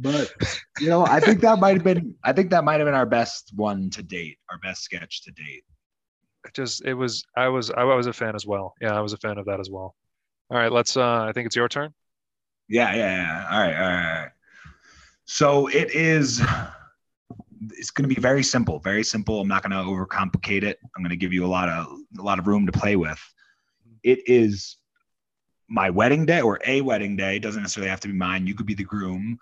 but 0.00 0.32
you 0.80 0.88
know, 0.88 1.06
I 1.06 1.20
think 1.20 1.40
that 1.40 1.58
might 1.58 1.76
have 1.76 1.84
been 1.84 2.14
I 2.24 2.32
think 2.32 2.50
that 2.50 2.64
might 2.64 2.80
have 2.80 2.86
been 2.86 2.94
our 2.94 3.06
best 3.06 3.52
one 3.54 3.90
to 3.90 4.02
date, 4.02 4.38
our 4.50 4.58
best 4.58 4.82
sketch 4.82 5.22
to 5.22 5.30
date. 5.30 5.64
Just 6.54 6.84
it 6.84 6.94
was. 6.94 7.24
I 7.36 7.48
was. 7.48 7.70
I 7.70 7.84
was 7.84 8.06
a 8.06 8.12
fan 8.12 8.34
as 8.34 8.46
well. 8.46 8.74
Yeah, 8.80 8.96
I 8.96 9.00
was 9.00 9.12
a 9.12 9.18
fan 9.18 9.38
of 9.38 9.46
that 9.46 9.60
as 9.60 9.70
well. 9.70 9.94
All 10.50 10.56
right, 10.58 10.72
let's. 10.72 10.96
uh 10.96 11.24
I 11.28 11.32
think 11.32 11.46
it's 11.46 11.56
your 11.56 11.68
turn. 11.68 11.92
Yeah, 12.68 12.94
yeah, 12.94 13.16
yeah. 13.16 13.48
All 13.50 13.60
right, 13.60 13.74
all 13.74 13.80
right, 13.82 14.16
all 14.16 14.22
right. 14.22 14.30
So 15.24 15.66
it 15.68 15.94
is. 15.94 16.40
It's 17.72 17.90
going 17.90 18.08
to 18.08 18.14
be 18.14 18.20
very 18.20 18.42
simple, 18.42 18.78
very 18.78 19.04
simple. 19.04 19.40
I'm 19.40 19.48
not 19.48 19.62
going 19.62 19.72
to 19.72 19.90
overcomplicate 19.90 20.62
it. 20.62 20.78
I'm 20.96 21.02
going 21.02 21.10
to 21.10 21.16
give 21.16 21.32
you 21.32 21.44
a 21.44 21.48
lot 21.48 21.68
of 21.68 21.86
a 22.18 22.22
lot 22.22 22.38
of 22.38 22.46
room 22.46 22.64
to 22.66 22.72
play 22.72 22.96
with. 22.96 23.20
It 24.02 24.20
is 24.26 24.76
my 25.68 25.90
wedding 25.90 26.24
day 26.26 26.40
or 26.40 26.58
a 26.66 26.80
wedding 26.80 27.16
day. 27.16 27.36
It 27.36 27.42
doesn't 27.42 27.62
necessarily 27.62 27.90
have 27.90 28.00
to 28.00 28.08
be 28.08 28.14
mine. 28.14 28.46
You 28.46 28.54
could 28.54 28.66
be 28.66 28.74
the 28.74 28.84
groom. 28.84 29.38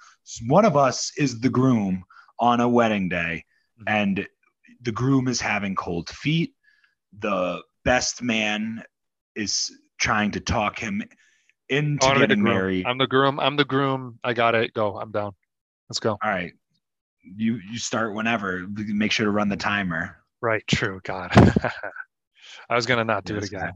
One 0.46 0.64
of 0.64 0.76
us 0.76 1.12
is 1.16 1.40
the 1.40 1.48
groom 1.48 2.04
on 2.40 2.60
a 2.60 2.68
wedding 2.68 3.08
day, 3.08 3.44
Mhm. 3.80 3.84
and 3.86 4.28
the 4.82 4.92
groom 4.92 5.28
is 5.28 5.40
having 5.40 5.74
cold 5.74 6.08
feet. 6.10 6.54
The 7.20 7.62
best 7.84 8.22
man 8.22 8.82
is 9.34 9.70
trying 9.98 10.30
to 10.32 10.40
talk 10.40 10.78
him 10.78 11.02
into 11.68 12.06
the 12.06 12.14
getting 12.20 12.42
married. 12.42 12.86
I'm 12.86 12.98
the 12.98 13.06
groom. 13.06 13.38
I'm 13.40 13.56
the 13.56 13.64
groom. 13.64 14.18
I 14.24 14.32
got 14.32 14.54
it. 14.54 14.72
Go. 14.74 14.98
I'm 14.98 15.10
down. 15.10 15.32
Let's 15.88 16.00
go. 16.00 16.12
All 16.12 16.30
right. 16.30 16.52
You 17.22 17.60
you 17.70 17.78
start 17.78 18.14
whenever. 18.14 18.66
Make 18.68 19.12
sure 19.12 19.26
to 19.26 19.30
run 19.32 19.48
the 19.48 19.56
timer. 19.56 20.16
Right. 20.40 20.62
True. 20.66 21.00
God. 21.04 21.30
I 22.70 22.74
was 22.76 22.86
gonna 22.86 23.04
not 23.04 23.24
do 23.24 23.36
it 23.36 23.44
again. 23.44 23.72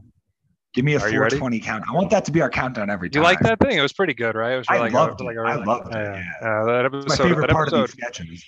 Give 0.73 0.85
me 0.85 0.93
a 0.93 0.97
Are 0.97 1.01
420 1.01 1.59
count. 1.59 1.83
I 1.87 1.91
want 1.93 2.09
that 2.09 2.25
to 2.25 2.31
be 2.31 2.41
our 2.41 2.49
countdown 2.49 2.89
every 2.89 3.07
Do 3.09 3.19
time. 3.19 3.21
you 3.21 3.25
like 3.29 3.39
that 3.41 3.59
thing? 3.59 3.77
It 3.77 3.81
was 3.81 3.93
pretty 3.93 4.15
good, 4.15 4.33
right? 4.35 4.53
It 4.53 4.57
was 4.57 4.65
I 4.69 4.79
like 4.79 4.91
loved 4.91 5.21
uh, 5.21 5.25
like 5.25 5.35
it. 5.35 5.39
a, 5.39 5.41
I 5.43 5.55
like- 5.55 5.67
loved 5.67 5.87
it, 5.89 5.95
uh, 5.95 5.99
Yeah, 5.99 6.13
yeah. 6.15 6.23
yeah, 6.41 6.63
that 6.65 6.85
It's 6.85 6.95
episode. 7.05 7.09
my 7.23 7.29
favorite 7.29 7.47
that 7.47 7.53
part 7.53 7.71
of 7.73 7.79
these 7.81 7.91
sketches. 7.91 8.43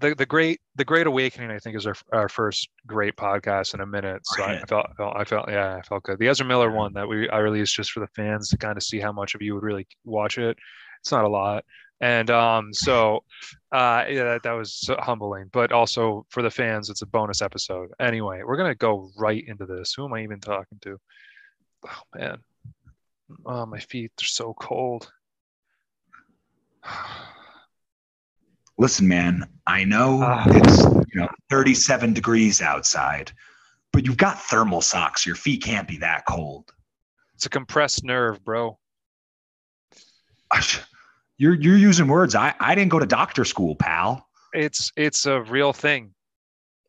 The, 0.00 0.14
the 0.14 0.26
great 0.26 0.60
the 0.76 0.84
great 0.84 1.06
awakening 1.06 1.50
i 1.50 1.58
think 1.58 1.76
is 1.76 1.86
our, 1.86 1.94
our 2.12 2.28
first 2.28 2.68
great 2.86 3.16
podcast 3.16 3.74
in 3.74 3.80
a 3.80 3.86
minute. 3.86 4.22
So 4.24 4.42
I, 4.42 4.54
I 4.54 4.64
felt, 4.66 4.86
I 4.98 5.24
felt 5.24 5.50
yeah 5.50 5.76
i 5.76 5.82
felt 5.82 6.02
good. 6.04 6.18
The 6.18 6.28
ezra 6.28 6.46
miller 6.46 6.70
one 6.70 6.92
that 6.94 7.08
we 7.08 7.28
i 7.28 7.38
released 7.38 7.74
just 7.74 7.92
for 7.92 8.00
the 8.00 8.08
fans 8.08 8.48
to 8.48 8.58
kind 8.58 8.76
of 8.76 8.82
see 8.82 8.98
how 8.98 9.12
much 9.12 9.34
of 9.34 9.42
you 9.42 9.54
would 9.54 9.62
really 9.62 9.86
watch 10.04 10.38
it. 10.38 10.56
It's 11.00 11.12
not 11.12 11.24
a 11.24 11.28
lot. 11.28 11.64
And 12.00 12.30
um 12.30 12.72
so 12.72 13.24
uh 13.72 14.04
yeah 14.08 14.24
that, 14.24 14.42
that 14.44 14.52
was 14.52 14.74
so 14.74 14.96
humbling. 14.98 15.50
But 15.52 15.72
also 15.72 16.26
for 16.30 16.42
the 16.42 16.50
fans 16.50 16.90
it's 16.90 17.02
a 17.02 17.06
bonus 17.06 17.42
episode. 17.42 17.90
Anyway 18.00 18.42
we're 18.44 18.56
gonna 18.56 18.74
go 18.74 19.10
right 19.16 19.44
into 19.46 19.66
this. 19.66 19.92
Who 19.94 20.06
am 20.06 20.14
i 20.14 20.22
even 20.22 20.40
talking 20.40 20.78
to? 20.82 20.98
Oh 21.86 22.02
man. 22.18 22.38
Oh 23.46 23.66
my 23.66 23.78
feet 23.78 24.12
they're 24.18 24.26
so 24.26 24.54
cold 24.58 25.12
Listen, 28.80 29.06
man. 29.06 29.46
I 29.66 29.84
know 29.84 30.22
Ah. 30.22 30.42
it's 30.48 30.78
you 31.12 31.20
know 31.20 31.28
37 31.50 32.14
degrees 32.14 32.62
outside, 32.62 33.30
but 33.92 34.06
you've 34.06 34.16
got 34.16 34.40
thermal 34.44 34.80
socks. 34.80 35.26
Your 35.26 35.36
feet 35.36 35.62
can't 35.62 35.86
be 35.86 35.98
that 35.98 36.24
cold. 36.26 36.72
it's 37.34 37.44
a 37.46 37.50
compressed 37.50 38.04
nerve 38.04 38.42
bro 38.44 38.78
You're 41.38 41.54
you're 41.54 41.76
using 41.76 42.06
words. 42.08 42.34
I 42.34 42.54
I 42.58 42.74
didn't 42.74 42.90
go 42.90 42.98
to 42.98 43.06
doctor 43.06 43.44
school, 43.44 43.76
pal. 43.76 44.26
it's 44.54 44.90
it's 44.96 45.26
a 45.26 45.42
real 45.42 45.72
thing. 45.74 46.14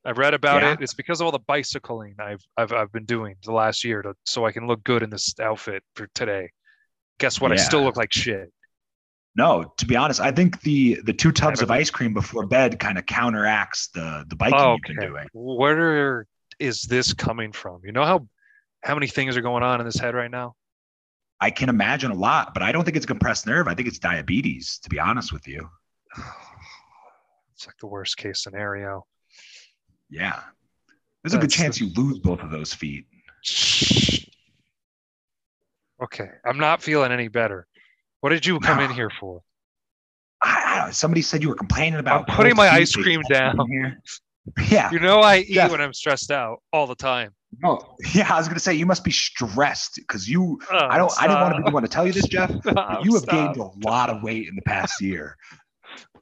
I've 0.06 0.17
read 0.17 0.34
about 0.34 0.62
Yeah? 0.62 0.73
it. 0.73 0.82
It's 0.82 0.93
because 0.93 1.19
of 1.21 1.25
all 1.25 1.32
the 1.32 1.39
bicycling 1.39 2.15
I've 2.19 2.43
I've 2.58 2.71
I've 2.73 2.91
been 2.93 3.06
doing 3.06 3.36
the 3.43 3.51
last 3.54 3.84
year 3.84 4.01
to 4.01 4.13
so 4.25 4.45
I 4.45 4.51
can 4.54 4.65
look 4.65 4.82
good 4.84 5.04
in 5.04 5.10
this 5.10 5.34
outfit 5.41 5.84
for 5.95 6.08
today. 6.15 6.51
Guess 7.19 7.39
what? 7.41 7.51
I 7.51 7.56
still 7.58 7.84
look 7.84 7.97
like 7.97 8.12
shit. 8.13 8.51
No, 9.36 9.74
to 9.78 9.86
be 9.86 9.96
honest, 9.96 10.20
I 10.20 10.32
think 10.32 10.60
the 10.62 11.00
the 11.06 11.13
two 11.13 11.32
tubs 11.32 11.62
of 11.62 11.72
ice 11.72 11.89
cream 11.89 12.13
before 12.13 12.46
bed 12.46 12.80
kind 12.80 12.98
of 12.98 13.06
counteracts 13.06 13.88
the 13.89 14.26
the 14.28 14.36
biking 14.36 14.60
Oh, 14.60 14.74
you've 14.74 14.82
been 14.82 15.00
okay. 15.00 15.08
doing. 15.08 15.28
Where 15.34 16.28
is 16.60 16.82
this 16.84 17.13
coming 17.13 17.52
from? 17.54 17.82
You 17.86 17.94
know 17.94 18.04
how 18.04 18.28
how 18.84 18.94
many 18.94 19.08
things 19.08 19.38
are 19.38 19.41
going 19.41 19.63
on 19.63 19.80
in 19.80 19.86
this 19.86 19.98
head 19.98 20.15
right 20.15 20.30
now? 20.32 20.56
I 21.39 21.50
can 21.50 21.70
imagine 21.70 22.12
a 22.12 22.15
lot, 22.15 22.54
but 22.54 22.62
I 22.62 22.72
don't 22.72 22.84
think 22.84 22.98
it's 22.98 23.06
a 23.06 23.08
compressed 23.08 23.48
nerve. 23.48 23.67
I 23.67 23.74
think 23.74 23.88
it's 23.88 24.00
diabetes, 24.00 24.80
to 24.84 24.89
be 24.89 25.00
honest 25.00 25.32
with 25.34 25.48
you. 25.48 25.70
It's 27.56 27.67
like 27.67 27.78
the 27.78 27.86
worst 27.88 28.17
case 28.17 28.41
scenario. 28.41 29.06
Yeah. 30.10 30.39
There's 31.24 31.36
a 31.36 31.38
good 31.38 31.52
chance 31.52 31.78
the- 31.78 31.86
you 31.86 31.94
lose 31.94 32.17
both 32.17 32.39
of 32.41 32.50
those 32.50 32.74
feet. 32.74 33.06
Okay, 36.02 36.28
I'm 36.44 36.58
not 36.58 36.82
feeling 36.82 37.12
any 37.12 37.28
better. 37.28 37.67
What 38.22 38.30
did 38.30 38.46
you 38.46 38.60
come 38.60 38.80
in 38.80 38.92
here 38.92 39.12
for? 39.20 39.42
I, 40.44 40.64
I 40.66 40.78
don't 40.78 40.86
know. 40.88 40.92
Somebody 40.92 41.22
said 41.22 41.42
you 41.44 41.50
were 41.50 41.56
complaining 41.56 42.00
about 42.00 42.30
I'm 42.30 42.36
putting 42.36 42.56
my 42.56 42.70
ice 42.70 42.96
cream 42.96 43.22
down. 43.30 43.58
Here. 43.70 44.02
Yeah. 44.72 44.90
You 44.92 45.00
know 45.00 45.20
I 45.20 45.38
eat 45.48 45.70
when 45.70 45.80
I'm 45.80 45.94
stressed 45.94 46.32
out 46.32 46.64
all 46.74 46.88
the 46.88 46.96
time. 46.96 47.30
No. 47.62 47.96
Yeah, 48.16 48.34
I 48.34 48.40
was 48.40 48.48
gonna 48.48 48.60
say 48.60 48.74
you 48.74 48.88
must 48.88 49.04
be 49.04 49.12
stressed 49.12 49.98
because 49.98 50.28
you 50.28 50.60
Oh, 50.72 50.78
I 50.90 50.98
don't 50.98 51.12
I 51.22 51.28
didn't 51.28 51.42
want 51.42 51.52
to 51.52 51.56
stop. 51.58 51.66
be 51.66 51.70
the 51.70 51.74
one 51.76 51.84
to 51.84 51.90
tell 51.90 52.08
you 52.08 52.12
this, 52.12 52.28
Jeff. 52.28 52.50
Stop, 52.64 53.06
you 53.06 53.14
have 53.14 53.22
stop. 53.22 53.56
gained 53.56 53.58
a 53.58 53.88
lot 53.88 54.10
of 54.10 54.24
weight 54.24 54.48
in 54.48 54.56
the 54.56 54.64
past 54.64 55.00
year. 55.00 55.38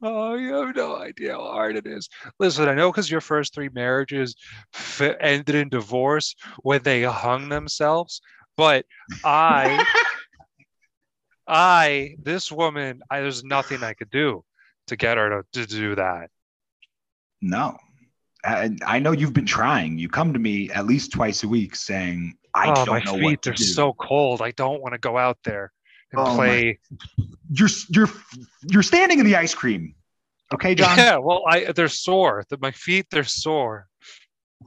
Oh, 0.02 0.36
you 0.36 0.54
have 0.54 0.76
no 0.76 0.96
idea 0.98 1.34
how 1.34 1.42
hard 1.42 1.76
it 1.76 1.86
is. 1.86 2.08
Listen, 2.40 2.68
I 2.70 2.74
know 2.74 2.90
because 2.92 3.12
your 3.12 3.20
first 3.22 3.54
three 3.54 3.70
marriages 3.74 4.36
ended 5.00 5.56
in 5.56 5.68
divorce 5.70 6.36
when 6.64 6.82
they 6.84 7.04
hung 7.04 7.50
themselves, 7.50 8.22
but 8.58 8.86
I, 9.26 9.86
I, 11.50 12.16
this 12.22 12.52
woman, 12.52 13.02
I, 13.10 13.22
there's 13.22 13.44
nothing 13.44 13.84
I 13.84 13.94
could 13.94 14.10
do 14.12 14.44
to 14.88 14.96
get 14.96 15.18
her 15.18 15.44
to, 15.54 15.62
to 15.62 15.68
do 15.68 15.96
that. 15.96 16.30
No. 17.42 17.78
And 18.46 18.82
I 18.86 19.00
know 19.00 19.12
you've 19.12 19.34
been 19.34 19.46
trying. 19.46 19.98
You 19.98 20.08
come 20.10 20.32
to 20.34 20.40
me 20.40 20.70
at 20.72 20.86
least 20.86 21.12
twice 21.12 21.44
a 21.44 21.48
week 21.48 21.76
saying, 21.76 22.36
I 22.54 22.70
oh, 22.72 22.86
don't 22.86 22.88
my 22.90 23.00
know 23.04 23.14
feet, 23.16 23.24
what 23.24 23.42
to 23.44 23.50
they're 23.50 23.56
do. 23.56 23.64
so 23.64 23.94
cold. 23.94 24.42
I 24.42 24.52
don't 24.52 24.82
want 24.82 24.94
to 24.94 25.00
go 25.00 25.18
out 25.18 25.38
there 25.44 25.72
and 26.12 26.22
Oh, 26.22 26.38
my- 26.38 26.48
play. 26.48 26.80
you're 27.52 27.70
you're 27.90 28.10
you're 28.64 28.84
standing 28.84 29.20
in 29.20 29.26
the 29.26 29.36
ice 29.36 29.54
cream. 29.54 29.94
Okay, 30.54 30.74
John? 30.76 30.98
Yeah, 30.98 31.18
well, 31.18 31.44
I 31.48 31.72
they're 31.76 31.88
sore. 31.90 32.44
My 32.60 32.72
feet, 32.72 33.08
they're 33.12 33.24
sore. 33.24 33.88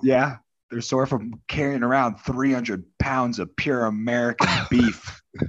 Yeah. 0.03 0.37
They're 0.71 0.81
sore 0.81 1.07
from 1.07 1.43
carrying 1.49 1.83
around 1.83 2.17
300 2.21 2.85
pounds 2.99 3.39
of 3.39 3.55
pure 3.57 3.85
American 3.87 4.49
beef. 4.71 5.21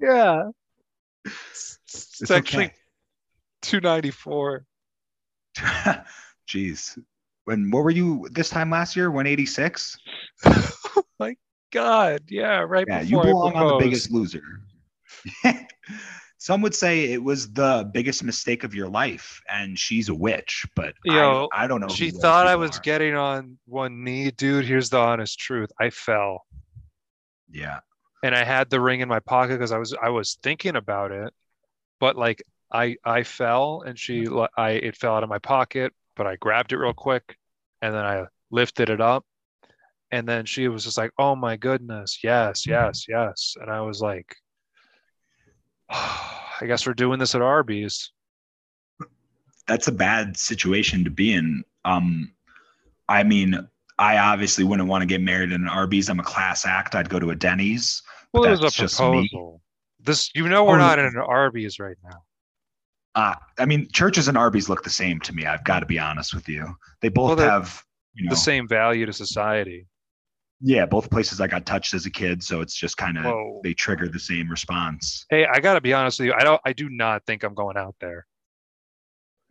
Yeah. 0.00 0.50
It's, 1.24 1.78
it's 1.86 2.22
It's 2.22 2.30
actually 2.30 2.66
okay. 2.66 2.74
294. 3.62 4.66
Jeez. 6.48 6.98
When 7.44 7.70
what 7.70 7.84
were 7.84 7.90
you 7.90 8.28
this 8.30 8.48
time 8.48 8.70
last 8.70 8.96
year? 8.96 9.10
186? 9.10 9.96
my 11.18 11.36
God. 11.72 12.22
Yeah, 12.28 12.60
right 12.60 12.86
Yeah, 12.88 13.02
you 13.02 13.16
before 13.16 13.22
I 13.22 13.50
belong 13.50 13.56
on 13.56 13.68
the 13.78 13.84
biggest 13.84 14.10
loser. 14.10 14.42
Some 16.38 16.60
would 16.60 16.74
say 16.74 17.12
it 17.12 17.22
was 17.22 17.52
the 17.52 17.88
biggest 17.94 18.22
mistake 18.22 18.64
of 18.64 18.74
your 18.74 18.88
life, 18.88 19.40
and 19.50 19.78
she's 19.78 20.10
a 20.10 20.14
witch, 20.14 20.66
but 20.76 20.94
you 21.02 21.18
I, 21.18 21.48
I 21.54 21.66
don't 21.66 21.80
know. 21.80 21.88
She 21.88 22.10
thought 22.10 22.46
I 22.46 22.56
was 22.56 22.76
are. 22.76 22.80
getting 22.80 23.14
on 23.14 23.56
one 23.64 24.04
knee, 24.04 24.30
dude. 24.30 24.66
Here's 24.66 24.90
the 24.90 24.98
honest 24.98 25.38
truth. 25.38 25.70
I 25.80 25.88
fell. 25.88 26.44
Yeah. 27.50 27.80
And 28.24 28.34
I 28.34 28.42
had 28.42 28.70
the 28.70 28.80
ring 28.80 29.00
in 29.00 29.08
my 29.08 29.20
pocket 29.20 29.52
because 29.52 29.70
I 29.70 29.76
was 29.76 29.94
I 30.02 30.08
was 30.08 30.38
thinking 30.42 30.76
about 30.76 31.12
it, 31.12 31.34
but 32.00 32.16
like 32.16 32.42
I 32.72 32.96
I 33.04 33.22
fell 33.22 33.82
and 33.86 33.98
she 33.98 34.26
I 34.56 34.70
it 34.70 34.96
fell 34.96 35.14
out 35.14 35.22
of 35.22 35.28
my 35.28 35.38
pocket, 35.38 35.92
but 36.16 36.26
I 36.26 36.36
grabbed 36.36 36.72
it 36.72 36.78
real 36.78 36.94
quick 36.94 37.36
and 37.82 37.94
then 37.94 38.02
I 38.02 38.24
lifted 38.50 38.88
it 38.88 39.02
up, 39.02 39.26
and 40.10 40.26
then 40.26 40.46
she 40.46 40.68
was 40.68 40.84
just 40.84 40.96
like, 40.96 41.10
"Oh 41.18 41.36
my 41.36 41.56
goodness, 41.58 42.20
yes, 42.24 42.66
yes, 42.66 43.04
yes," 43.06 43.56
and 43.60 43.70
I 43.70 43.82
was 43.82 44.00
like, 44.00 44.34
"I 45.90 46.64
guess 46.66 46.86
we're 46.86 46.94
doing 46.94 47.18
this 47.18 47.34
at 47.34 47.42
Arby's." 47.42 48.10
That's 49.68 49.88
a 49.88 49.92
bad 49.92 50.38
situation 50.38 51.04
to 51.04 51.10
be 51.10 51.34
in. 51.34 51.62
Um, 51.84 52.32
I 53.06 53.22
mean, 53.22 53.68
I 53.98 54.16
obviously 54.16 54.64
wouldn't 54.64 54.88
want 54.88 55.02
to 55.02 55.06
get 55.06 55.20
married 55.20 55.52
in 55.52 55.60
an 55.60 55.68
Arby's. 55.68 56.08
I'm 56.08 56.20
a 56.20 56.24
class 56.24 56.64
act. 56.64 56.94
I'd 56.94 57.10
go 57.10 57.18
to 57.18 57.30
a 57.30 57.34
Denny's. 57.34 58.02
Well, 58.34 58.44
it 58.44 58.50
was 58.50 58.60
that's 58.60 58.78
a 58.78 58.82
just 58.82 59.00
me. 59.00 59.28
proposal. 59.28 59.62
This 60.00 60.30
you 60.34 60.48
know 60.48 60.64
we're 60.64 60.74
Oh, 60.74 60.78
not 60.78 60.98
in 60.98 61.06
an 61.06 61.16
Arby's 61.16 61.78
right 61.78 61.96
now. 62.04 62.22
Uh, 63.14 63.34
I 63.58 63.64
mean, 63.64 63.88
churches 63.92 64.26
and 64.28 64.36
Arby's 64.36 64.68
look 64.68 64.82
the 64.82 64.90
same 64.90 65.20
to 65.20 65.32
me. 65.32 65.46
I've 65.46 65.64
got 65.64 65.80
to 65.80 65.86
be 65.86 65.98
honest 66.00 66.34
with 66.34 66.48
you. 66.48 66.74
They 67.00 67.08
both 67.08 67.38
Well, 67.38 67.48
have, 67.48 67.80
you 68.12 68.24
know, 68.24 68.30
The 68.30 68.36
same 68.36 68.66
value 68.66 69.06
to 69.06 69.12
society. 69.12 69.86
yeah, 70.60 70.84
both 70.84 71.10
places 71.10 71.40
I 71.40 71.46
got 71.46 71.64
touched 71.64 71.94
as 71.94 72.06
a 72.06 72.10
kid, 72.10 72.42
so 72.42 72.60
it's 72.60 72.74
just 72.74 72.96
kind 72.96 73.16
of 73.18 73.62
they 73.62 73.72
trigger 73.72 74.08
the 74.08 74.18
same 74.18 74.50
response. 74.50 75.26
Hey, 75.30 75.46
I 75.46 75.60
gotta 75.60 75.80
be 75.80 75.92
honest 75.92 76.18
with 76.18 76.26
you. 76.26 76.34
I 76.34 76.42
don't. 76.42 76.60
I 76.64 76.72
do 76.72 76.88
not 76.90 77.24
think 77.24 77.44
I'm 77.44 77.54
going 77.54 77.76
out 77.76 77.94
there. 78.00 78.26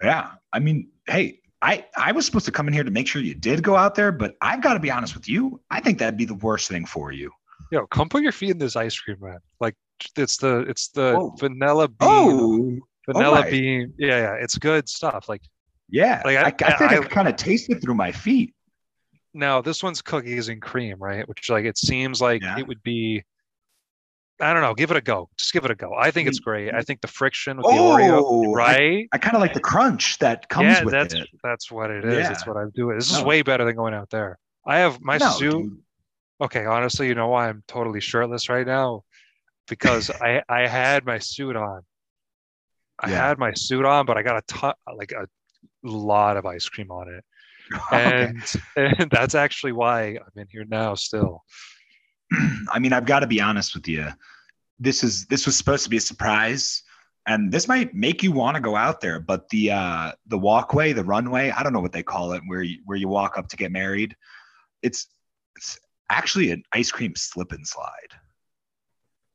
Yeah, 0.03 0.31
I 0.51 0.59
mean, 0.59 0.91
hey, 1.07 1.39
I 1.61 1.85
I 1.95 2.11
was 2.11 2.25
supposed 2.25 2.45
to 2.45 2.51
come 2.51 2.67
in 2.67 2.73
here 2.73 2.83
to 2.83 2.91
make 2.91 3.07
sure 3.07 3.21
you 3.21 3.33
did 3.35 3.63
go 3.63 3.75
out 3.77 3.95
there, 3.95 4.11
but 4.11 4.35
I've 4.41 4.61
got 4.61 4.73
to 4.73 4.79
be 4.81 4.91
honest 4.91 5.15
with 5.15 5.29
you. 5.29 5.61
I 5.71 5.79
think 5.79 5.99
that'd 5.99 6.17
be 6.17 6.25
the 6.25 6.33
worst 6.35 6.67
thing 6.67 6.85
for 6.85 7.11
you. 7.13 7.31
Yo, 7.71 7.85
come 7.87 8.09
put 8.09 8.21
your 8.23 8.31
feet 8.31 8.51
in 8.51 8.57
this 8.57 8.75
ice 8.75 8.97
cream, 8.99 9.17
man. 9.21 9.37
Like 9.59 9.75
it's 10.17 10.37
the 10.37 10.59
it's 10.67 10.89
the 10.89 11.15
Oh. 11.17 11.35
vanilla 11.39 11.87
bean, 11.87 11.97
Oh, 12.01 12.79
oh 12.81 13.11
vanilla 13.13 13.41
right. 13.41 13.51
bean. 13.51 13.93
Yeah, 13.97 14.17
yeah, 14.19 14.33
it's 14.39 14.57
good 14.57 14.87
stuff. 14.89 15.27
Like 15.29 15.41
yeah. 15.89 16.21
Like, 16.25 16.37
I, 16.37 16.41
I- 16.41 16.45
I, 16.73 16.77
think 16.77 16.91
I, 16.91 16.97
I- 16.97 17.07
kind 17.07 17.27
of 17.27 17.35
taste 17.35 17.69
it 17.69 17.81
through 17.81 17.95
my 17.95 18.11
feet. 18.11 18.53
now 19.33 19.61
this 19.61 19.81
one's 19.81 20.01
cookies 20.01 20.49
and 20.49 20.61
cream, 20.61 20.97
right? 20.99 21.27
Which 21.27 21.49
like 21.49 21.65
it 21.65 21.77
seems 21.77 22.21
like 22.21 22.41
Yeah. 22.41 22.59
it 22.59 22.67
would 22.67 22.83
be. 22.83 23.23
I 24.41 24.51
don't 24.51 24.61
know. 24.63 24.73
Give 24.73 24.89
it 24.91 24.97
a 24.97 25.01
go. 25.01 25.29
Just 25.37 25.53
give 25.53 25.63
it 25.63 25.71
a 25.71 25.75
go. 25.75 25.93
I 25.97 26.09
think 26.11 26.27
it's 26.27 26.39
great. 26.39 26.73
I 26.73 26.81
think 26.81 27.01
the 27.01 27.07
friction 27.07 27.57
with 27.57 27.67
the 27.67 27.71
Oreo, 27.71 28.21
Oh, 28.25 28.51
right? 28.53 29.07
I 29.13 29.17
kind 29.19 29.35
of 29.35 29.41
like 29.41 29.53
the 29.53 29.59
crunch 29.59 30.17
that 30.19 30.49
comes 30.49 30.65
yeah, 30.65 30.83
with 30.83 30.91
that's 30.91 31.13
it. 31.13 31.27
that's 31.43 31.71
what 31.71 31.91
it 31.91 32.03
is. 32.03 32.27
That's 32.27 32.43
Yeah. 32.45 32.51
what 32.53 32.59
I'm 32.59 32.71
doing. 32.71 32.97
This 32.97 33.11
is 33.15 33.21
way 33.23 33.41
better 33.43 33.63
than 33.63 33.75
going 33.75 33.93
out 33.93 34.09
there. 34.09 34.37
I 34.65 34.79
have 34.79 34.99
my 35.01 35.17
No, 35.17 35.29
suit. 35.29 35.51
dude. 35.51 35.77
Okay, 36.43 36.65
honestly, 36.65 37.07
you 37.07 37.15
know 37.15 37.29
why 37.29 37.47
I'm 37.47 37.63
totally 37.69 38.01
shirtless 38.01 38.49
right 38.49 38.67
now? 38.67 39.03
Because 39.69 40.09
I 40.09 40.43
I 40.49 40.67
had 40.67 41.05
my 41.05 41.17
suit 41.17 41.55
on. 41.55 41.83
I 42.99 43.09
Yeah. 43.09 43.27
had 43.29 43.37
my 43.39 43.53
suit 43.53 43.85
on, 43.85 44.05
but 44.05 44.17
I 44.17 44.23
got 44.23 44.37
a 44.37 44.41
ton, 44.47 44.73
like 44.97 45.13
a 45.13 45.25
lot 45.83 46.35
of 46.35 46.45
ice 46.45 46.67
cream 46.67 46.91
on 46.91 47.07
it, 47.07 47.23
Okay. 47.93 48.33
and 48.75 48.97
and 48.99 49.09
that's 49.09 49.35
actually 49.35 49.71
why 49.71 50.17
I'm 50.17 50.35
in 50.41 50.47
here 50.49 50.65
now 50.65 50.95
still. 50.95 51.43
I 52.73 52.79
mean, 52.79 52.91
I've 52.91 53.05
got 53.05 53.21
to 53.21 53.27
be 53.27 53.39
honest 53.39 53.73
with 53.73 53.87
you. 53.87 54.07
This 54.79 55.01
is 55.01 55.25
this 55.27 55.45
was 55.45 55.55
supposed 55.57 55.85
to 55.85 55.89
be 55.89 55.97
a 55.97 56.01
surprise, 56.01 56.83
and 57.25 57.53
this 57.53 57.69
might 57.69 57.95
make 57.95 58.21
you 58.21 58.33
want 58.33 58.55
to 58.55 58.61
go 58.61 58.75
out 58.75 58.99
there. 58.99 59.21
But 59.21 59.47
the 59.47 59.71
uh, 59.71 60.11
the 60.27 60.37
walkway, 60.37 60.91
the 60.91 61.05
runway, 61.05 61.51
I 61.51 61.63
don't 61.63 61.71
know 61.71 61.79
what 61.79 61.93
they 61.93 62.03
call 62.03 62.33
it, 62.33 62.41
where 62.47 62.63
you, 62.63 62.79
where 62.85 62.97
you 62.97 63.07
walk 63.07 63.37
up 63.37 63.47
to 63.47 63.55
get 63.55 63.71
married. 63.71 64.13
It's 64.81 65.07
it's 65.55 65.79
actually 66.13 66.51
an 66.51 66.63
ice 66.71 66.91
cream 66.91 67.13
slip 67.15 67.51
and 67.51 67.67
slide. 67.67 68.11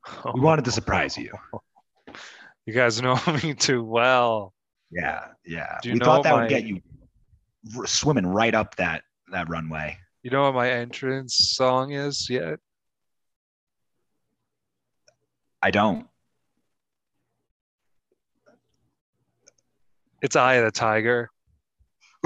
We 0.35 0.41
wanted 0.41 0.65
to 0.65 0.73
surprise 0.73 1.17
you. 1.17 1.33
You 2.67 2.75
guys 2.75 3.01
know 3.01 3.19
me 3.43 3.55
too 3.55 3.83
well. 3.83 4.53
Yeah, 4.91 5.29
yeah. 5.47 5.79
We 5.83 5.99
thought 5.99 6.23
that 6.25 6.35
my- 6.35 6.41
would 6.43 6.51
get 6.51 6.65
you 6.65 6.83
swimming 7.87 8.27
right 8.27 8.55
up 8.55 8.77
that 8.77 9.05
that 9.33 9.49
runway. 9.49 9.97
You 10.23 10.31
know 10.31 10.43
what 10.43 10.53
my 10.55 10.71
entrance 10.71 11.35
song 11.35 11.93
is 11.93 12.29
yet? 12.29 12.59
I 15.63 15.71
don't. 15.71 16.07
It's 20.21 20.37
Eye 20.37 20.57
of 20.57 20.67
the 20.67 20.71
Tiger. 20.71 21.31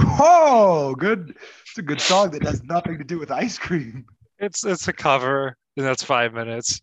Oh, 0.00 0.96
good. 0.98 1.36
It's 1.68 1.78
a 1.78 1.82
good 1.82 2.00
song 2.00 2.32
that 2.32 2.42
has 2.42 2.64
nothing 2.64 2.98
to 2.98 3.04
do 3.04 3.20
with 3.20 3.30
ice 3.30 3.58
cream. 3.58 4.06
It's 4.42 4.64
it's 4.66 4.88
a 4.88 4.92
cover, 4.92 5.56
and 5.76 5.86
that's 5.86 6.02
five 6.02 6.34
minutes. 6.34 6.82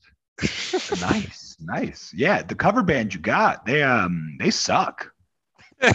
nice, 1.02 1.58
nice. 1.60 2.12
Yeah, 2.16 2.42
the 2.42 2.56
cover 2.56 2.82
band 2.82 3.14
you 3.14 3.20
got, 3.20 3.66
they 3.66 3.84
um 3.84 4.38
they 4.40 4.50
suck. 4.50 5.12
All 5.84 5.94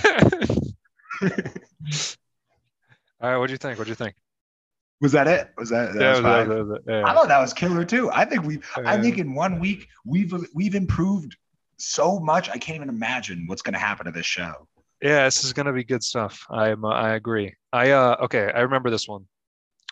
right, 3.30 3.36
what 3.38 3.46
do 3.46 3.52
you 3.52 3.56
think? 3.58 3.78
What 3.78 3.84
do 3.84 3.90
you 3.90 3.94
think? 3.94 4.14
Was 5.00 5.12
that 5.12 5.26
it? 5.26 5.50
Was 5.56 5.70
that, 5.70 5.94
that 5.94 6.00
Yeah, 6.00 6.10
was 6.10 6.18
it 6.18 6.22
was- 6.22 6.32
five? 6.46 6.48
was- 6.48 6.80
yeah. 6.86 7.02
I 7.06 7.14
thought 7.14 7.28
that 7.28 7.40
was 7.40 7.52
killer 7.54 7.84
too. 7.84 8.10
I 8.12 8.24
think 8.26 8.44
we 8.44 8.60
I 8.76 9.00
think 9.00 9.18
in 9.18 9.34
one 9.34 9.58
week 9.58 9.88
we've 10.04 10.34
we've 10.54 10.74
improved 10.74 11.34
so 11.78 12.18
much. 12.20 12.48
I 12.50 12.58
can't 12.58 12.76
even 12.76 12.88
imagine 12.90 13.44
what's 13.46 13.62
gonna 13.62 13.78
happen 13.78 14.04
to 14.06 14.12
this 14.12 14.26
show. 14.26 14.68
Yeah, 15.00 15.24
this 15.24 15.44
is 15.44 15.54
gonna 15.54 15.72
be 15.72 15.84
good 15.84 16.02
stuff. 16.04 16.44
I'm 16.50 16.84
uh, 16.84 16.90
I 16.90 17.14
agree. 17.14 17.54
I 17.72 17.90
uh 17.92 18.16
okay, 18.24 18.50
I 18.54 18.60
remember 18.60 18.90
this 18.90 19.08
one. 19.08 19.26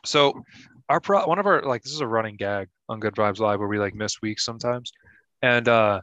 So 0.04 0.42
our 0.92 1.00
pro 1.00 1.24
one 1.26 1.38
of 1.38 1.46
our 1.46 1.62
like 1.62 1.82
this 1.82 1.92
is 1.92 2.00
a 2.00 2.06
running 2.06 2.36
gag 2.36 2.68
on 2.90 3.00
Good 3.00 3.14
Vibes 3.14 3.38
Live 3.38 3.58
where 3.60 3.68
we 3.68 3.78
like 3.78 3.94
miss 3.94 4.20
weeks 4.20 4.44
sometimes. 4.44 4.92
And 5.40 5.66
uh 5.66 6.02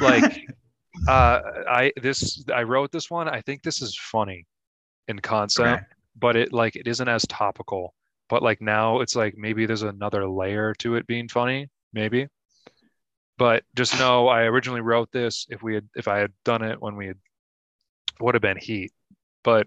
like 0.00 0.46
uh 1.08 1.40
I 1.68 1.92
this 2.00 2.42
I 2.52 2.62
wrote 2.62 2.90
this 2.92 3.10
one. 3.10 3.28
I 3.28 3.42
think 3.42 3.62
this 3.62 3.82
is 3.82 3.94
funny 3.98 4.46
in 5.06 5.18
concept, 5.18 5.82
Okay. 5.82 5.84
but 6.18 6.36
it 6.36 6.52
like 6.52 6.76
it 6.76 6.88
isn't 6.88 7.08
as 7.08 7.26
topical. 7.26 7.94
But 8.30 8.42
like 8.42 8.62
now 8.62 9.00
it's 9.00 9.14
like 9.14 9.34
maybe 9.36 9.66
there's 9.66 9.82
another 9.82 10.26
layer 10.26 10.72
to 10.78 10.96
it 10.96 11.06
being 11.06 11.28
funny, 11.28 11.68
maybe. 11.92 12.26
But 13.36 13.64
just 13.76 13.98
know 13.98 14.28
I 14.28 14.44
originally 14.44 14.80
wrote 14.80 15.12
this 15.12 15.46
if 15.50 15.62
we 15.62 15.74
had 15.74 15.86
if 15.94 16.08
I 16.08 16.18
had 16.18 16.32
done 16.46 16.62
it 16.62 16.80
when 16.80 16.96
we 16.96 17.08
had 17.08 17.18
would 18.18 18.34
have 18.34 18.42
been 18.42 18.56
heat. 18.56 18.92
But 19.44 19.66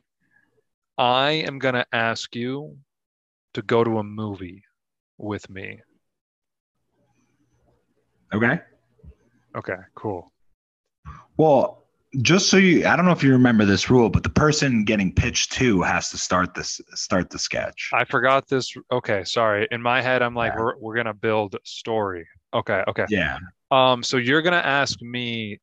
I 0.97 1.43
am 1.45 1.60
gonna 1.60 1.86
ask 1.93 2.36
you 2.36 2.78
to 3.56 3.62
go 3.63 3.84
to 3.84 3.98
a 4.00 4.04
movie 4.04 4.63
with 5.18 5.50
me. 5.50 5.80
Okay. 8.34 8.60
Okay, 9.56 9.76
cool. 9.96 10.32
Well, 11.38 11.84
just 12.22 12.50
so 12.50 12.58
you 12.58 12.86
I 12.86 12.96
don't 12.96 13.06
know 13.06 13.12
if 13.12 13.24
you 13.24 13.32
remember 13.32 13.65
this 13.65 13.89
rule, 13.89 14.10
but 14.10 14.24
the 14.24 14.30
person 14.30 14.84
getting 14.86 15.13
pitched 15.13 15.52
to 15.54 15.82
has 15.82 16.10
to 16.12 16.18
start 16.18 16.54
this 16.54 16.80
start 16.94 17.30
the 17.30 17.39
sketch. 17.39 17.89
I 17.94 18.04
forgot 18.06 18.48
this. 18.48 18.74
Okay, 18.91 19.24
sorry. 19.24 19.68
In 19.72 19.82
my 19.82 20.02
head, 20.02 20.22
I'm 20.22 20.34
like, 20.36 20.54
Yeah. 20.54 20.60
we're 20.62 20.78
we're 20.80 20.96
gonna 20.96 21.13
build 21.13 21.56
story. 21.63 22.28
Okay, 22.54 22.84
okay. 22.88 23.06
yeah. 23.10 23.38
Um, 23.72 24.02
so 24.04 24.18
you're 24.18 24.41
gonna 24.41 24.58
ask 24.58 25.02
me. 25.02 25.60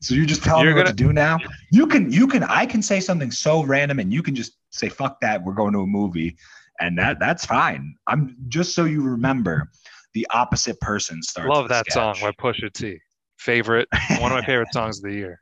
So 0.00 0.14
you 0.14 0.26
just 0.26 0.44
tell 0.44 0.58
You're 0.62 0.70
me 0.74 0.74
what 0.74 0.84
gonna- 0.86 0.96
to 0.96 1.04
do 1.04 1.12
now? 1.12 1.38
You 1.72 1.86
can 1.86 2.10
you 2.12 2.26
can 2.28 2.42
I 2.44 2.66
can 2.66 2.82
say 2.82 3.00
something 3.00 3.30
so 3.32 3.64
random 3.64 3.98
and 3.98 4.12
you 4.12 4.22
can 4.22 4.34
just 4.34 4.52
say 4.70 4.88
fuck 4.88 5.20
that 5.20 5.42
we're 5.42 5.54
going 5.54 5.72
to 5.72 5.80
a 5.80 5.86
movie 5.86 6.36
and 6.80 6.98
that 6.98 7.18
that's 7.18 7.44
fine. 7.44 7.94
I'm 8.06 8.36
just 8.48 8.74
so 8.74 8.84
you 8.84 9.02
remember 9.02 9.70
the 10.14 10.26
opposite 10.30 10.80
person 10.80 11.22
starts. 11.22 11.48
Love 11.48 11.68
that 11.68 11.90
song 11.90 12.14
sketch. 12.14 12.36
by 12.36 12.42
Pusha 12.42 12.72
T. 12.72 12.98
Favorite, 13.38 13.88
one 14.18 14.32
of 14.32 14.38
my 14.38 14.44
favorite 14.44 14.72
songs 14.72 14.98
of 14.98 15.04
the 15.04 15.12
year. 15.12 15.40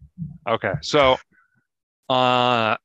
Okay, 0.48 0.72
so, 0.82 1.16
uh, 2.10 2.76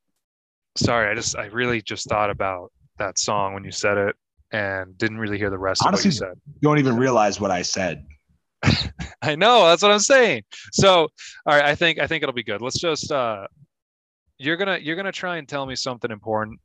sorry, 0.78 1.10
I 1.10 1.16
just 1.16 1.36
I 1.36 1.46
really 1.48 1.82
just 1.82 2.08
thought 2.08 2.30
about 2.30 2.72
that 2.98 3.20
song 3.20 3.54
when 3.54 3.64
you 3.64 3.72
said 3.72 3.98
it 3.98 4.16
and 4.52 4.98
didn't 4.98 5.18
really 5.18 5.38
hear 5.38 5.50
the 5.50 5.58
rest 5.58 5.82
Honestly, 5.86 6.10
of 6.10 6.14
what 6.14 6.14
you 6.14 6.20
said. 6.20 6.42
You 6.62 6.70
don't 6.70 6.80
even 6.80 6.98
realize 6.98 7.42
what 7.42 7.52
I 7.52 7.62
said. 7.62 8.06
I 9.22 9.36
know 9.36 9.66
that's 9.66 9.82
what 9.82 9.92
I'm 9.92 10.00
saying. 10.00 10.44
So, 10.72 11.10
all 11.46 11.56
right, 11.56 11.66
I 11.66 11.76
think 11.76 12.00
I 12.00 12.08
think 12.08 12.24
it'll 12.24 12.34
be 12.34 12.44
good. 12.44 12.62
Let's 12.62 12.80
just 12.80 13.12
uh, 13.12 13.48
you're 14.38 14.58
gonna 14.58 14.78
you're 14.78 14.96
gonna 14.96 15.12
try 15.12 15.38
and 15.38 15.48
tell 15.48 15.66
me 15.66 15.76
something 15.76 16.12
important, 16.12 16.60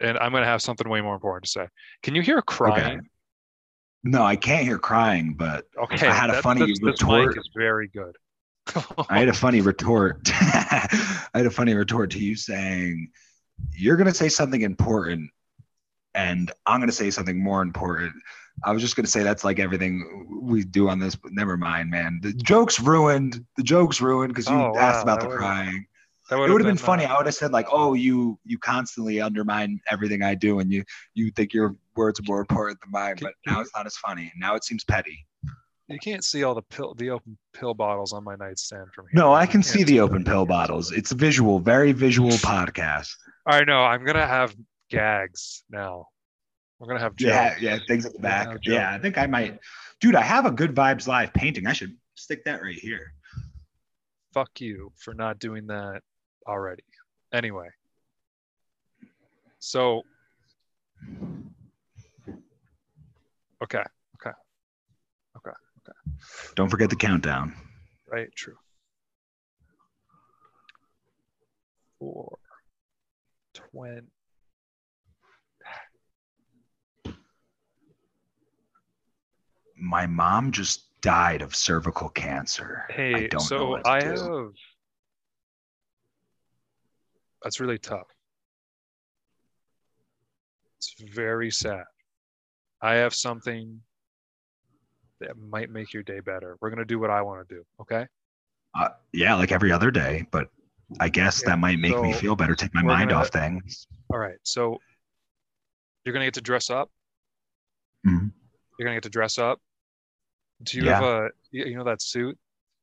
and 0.00 0.18
I'm 0.18 0.32
gonna 0.32 0.46
have 0.46 0.62
something 0.62 0.88
way 0.88 1.00
more 1.00 1.14
important 1.14 1.44
to 1.44 1.50
say. 1.50 1.68
Can 2.02 2.14
you 2.14 2.22
hear 2.22 2.42
crying? 2.42 3.08
No, 4.04 4.22
I 4.22 4.36
can't 4.36 4.64
hear 4.64 4.78
crying, 4.78 5.34
but 5.34 5.64
Okay, 5.82 6.06
I 6.06 6.12
had 6.12 6.30
a 6.30 6.34
that- 6.34 6.42
funny 6.42 6.60
this, 6.66 6.78
this 6.80 7.02
mic 7.02 7.10
retort. 7.10 7.38
is 7.38 7.50
very 7.56 7.88
good. 7.88 8.16
I 9.08 9.18
had 9.20 9.28
a 9.28 9.32
funny 9.32 9.60
retort. 9.60 10.20
I 10.34 11.28
had 11.34 11.46
a 11.46 11.50
funny 11.50 11.74
retort 11.74 12.10
to 12.12 12.18
you 12.18 12.36
saying, 12.36 13.10
You're 13.72 13.96
going 13.96 14.08
to 14.08 14.14
say 14.14 14.28
something 14.28 14.62
important, 14.62 15.30
and 16.14 16.50
I'm 16.66 16.78
going 16.80 16.88
to 16.88 16.94
say 16.94 17.10
something 17.10 17.42
more 17.42 17.62
important. 17.62 18.12
I 18.64 18.72
was 18.72 18.80
just 18.82 18.96
going 18.96 19.04
to 19.04 19.10
say 19.10 19.22
that's 19.22 19.44
like 19.44 19.58
everything 19.58 20.40
we 20.42 20.64
do 20.64 20.88
on 20.88 20.98
this, 20.98 21.14
but 21.14 21.32
never 21.32 21.56
mind, 21.56 21.90
man. 21.90 22.20
The 22.22 22.32
joke's 22.32 22.80
ruined. 22.80 23.44
The 23.56 23.62
joke's 23.62 24.00
ruined 24.00 24.32
because 24.32 24.48
you 24.48 24.56
Oh, 24.56 24.74
asked 24.78 25.06
wow, 25.06 25.14
about 25.14 25.28
the 25.28 25.36
crying. 25.36 25.86
That 26.28 26.38
It 26.38 26.50
would 26.50 26.60
have 26.60 26.66
been 26.66 26.82
uh, 26.82 26.86
funny. 26.86 27.04
I 27.04 27.16
would 27.16 27.26
have 27.26 27.34
said 27.36 27.52
like, 27.52 27.66
"Oh, 27.70 27.94
you 27.94 28.38
you 28.44 28.58
constantly 28.58 29.20
undermine 29.20 29.80
everything 29.90 30.22
I 30.22 30.34
do, 30.34 30.58
and 30.58 30.72
you 30.72 30.82
you 31.14 31.30
think 31.30 31.54
your 31.54 31.76
words 31.94 32.18
are 32.18 32.24
more 32.26 32.40
important 32.40 32.80
than 32.80 32.90
mine." 32.90 33.16
But 33.20 33.34
now 33.46 33.60
it's 33.60 33.70
not 33.76 33.86
as 33.86 33.96
funny. 33.96 34.32
Now 34.36 34.56
it 34.56 34.64
seems 34.64 34.82
petty. 34.82 35.24
You 35.88 36.00
can't 36.00 36.24
see 36.24 36.42
all 36.42 36.56
the 36.56 36.62
pill, 36.62 36.94
the 36.94 37.10
open 37.10 37.38
pill 37.52 37.72
bottles 37.74 38.12
on 38.12 38.24
my 38.24 38.34
nightstand 38.34 38.88
from 38.92 39.04
here. 39.06 39.20
No, 39.22 39.32
I 39.32 39.46
can 39.46 39.62
can't 39.62 39.66
see 39.66 39.84
the 39.84 40.00
open 40.00 40.24
pill 40.24 40.46
bottles. 40.46 40.90
It's 40.90 41.12
a 41.12 41.14
visual, 41.14 41.60
very 41.60 41.92
visual 41.92 42.30
podcast. 42.52 43.10
I 43.46 43.62
know. 43.62 43.84
I'm 43.84 44.04
gonna 44.04 44.26
have 44.26 44.52
gags 44.90 45.62
now. 45.70 46.06
We're 46.80 46.88
gonna 46.88 47.00
have 47.00 47.14
Yeah, 47.18 47.50
jokes. 47.50 47.62
yeah, 47.62 47.78
things 47.86 48.04
at 48.04 48.14
the 48.14 48.18
back. 48.18 48.48
Yeah, 48.64 48.92
I 48.92 48.98
think 48.98 49.16
I 49.16 49.26
might. 49.26 49.60
Dude, 50.00 50.16
I 50.16 50.22
have 50.22 50.44
a 50.44 50.50
good 50.50 50.74
vibes 50.74 51.06
live 51.06 51.32
painting. 51.32 51.68
I 51.68 51.72
should 51.72 51.96
stick 52.16 52.44
that 52.46 52.62
right 52.62 52.74
here. 52.74 53.12
Fuck 54.34 54.60
you 54.60 54.92
for 54.96 55.14
not 55.14 55.38
doing 55.38 55.68
that 55.68 56.02
already. 56.46 56.82
Anyway, 57.32 57.68
so 59.58 60.02
okay, 63.62 63.82
okay, 64.16 64.30
okay, 65.36 65.50
okay. 65.50 65.92
Don't 66.54 66.68
forget 66.68 66.90
the 66.90 66.96
countdown. 66.96 67.54
right, 68.10 68.28
true. 68.34 68.56
Four, 71.98 72.38
twenty. 73.54 74.06
My 79.78 80.06
mom 80.06 80.52
just 80.52 81.00
died 81.02 81.42
of 81.42 81.54
cervical 81.54 82.08
cancer. 82.08 82.84
I 82.88 82.92
Hey, 82.92 83.28
don't 83.28 83.50
know 83.50 83.78
so 83.78 83.78
I 83.84 84.00
do. 84.00 84.08
have. 84.08 84.52
That's 87.46 87.60
really 87.60 87.78
tough. 87.78 88.08
It's 90.78 90.96
very 91.14 91.48
sad. 91.52 91.84
I 92.82 92.94
have 92.94 93.14
something 93.14 93.80
that 95.20 95.38
might 95.38 95.70
make 95.70 95.94
your 95.94 96.02
day 96.02 96.18
better. 96.18 96.56
We're 96.60 96.70
gonna 96.70 96.84
do 96.84 96.98
what 96.98 97.08
I 97.10 97.22
want 97.22 97.48
to 97.48 97.54
do. 97.54 97.62
Okay. 97.82 98.04
Uh, 98.74 98.88
yeah, 99.12 99.34
like 99.36 99.52
every 99.52 99.70
other 99.70 99.92
day, 99.92 100.26
but 100.32 100.48
I 100.98 101.08
guess 101.08 101.40
Yeah, 101.44 101.50
that 101.50 101.58
might 101.60 101.78
make 101.78 101.96
me 102.00 102.12
feel 102.12 102.34
better, 102.34 102.56
take 102.56 102.74
my 102.74 102.82
mind 102.82 103.10
gonna- 103.10 103.20
off 103.22 103.28
things. 103.28 103.86
All 104.10 104.18
right. 104.18 104.38
So 104.42 104.78
you're 106.04 106.12
gonna 106.14 106.24
get 106.26 106.34
to 106.34 106.40
dress 106.40 106.68
up. 106.68 106.90
Mhm. 108.04 108.32
You're 108.76 108.86
gonna 108.86 108.96
get 108.96 109.04
to 109.04 109.08
dress 109.08 109.38
up. 109.38 109.62
Do 110.64 110.78
you 110.78 110.84
Yeah. 110.86 110.94
have 110.96 111.04
a 111.04 111.30
you 111.52 111.76
know 111.76 111.84
that 111.84 112.02
suit? 112.02 112.36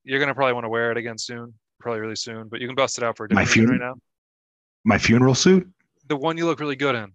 You're 0.05 0.21
gonna 0.21 0.33
probably 0.33 0.53
want 0.53 0.63
to 0.63 0.69
wear 0.69 0.89
it 0.89 0.95
again 0.97 1.17
soon, 1.17 1.53
probably 1.81 1.99
really 1.99 2.15
soon. 2.15 2.47
But 2.47 2.61
you 2.61 2.67
can 2.67 2.75
bust 2.77 2.97
it 2.97 3.03
out 3.03 3.17
for 3.17 3.25
a 3.25 3.33
My 3.33 3.41
different 3.43 3.67
reason 3.67 3.67
fun- 3.67 3.79
right 3.89 3.93
now. 3.95 4.01
My 4.83 4.97
funeral 4.97 5.35
suit? 5.35 5.67
The 6.07 6.15
one 6.17 6.37
you 6.37 6.45
look 6.45 6.59
really 6.59 6.75
good 6.75 6.95
in. 6.95 7.13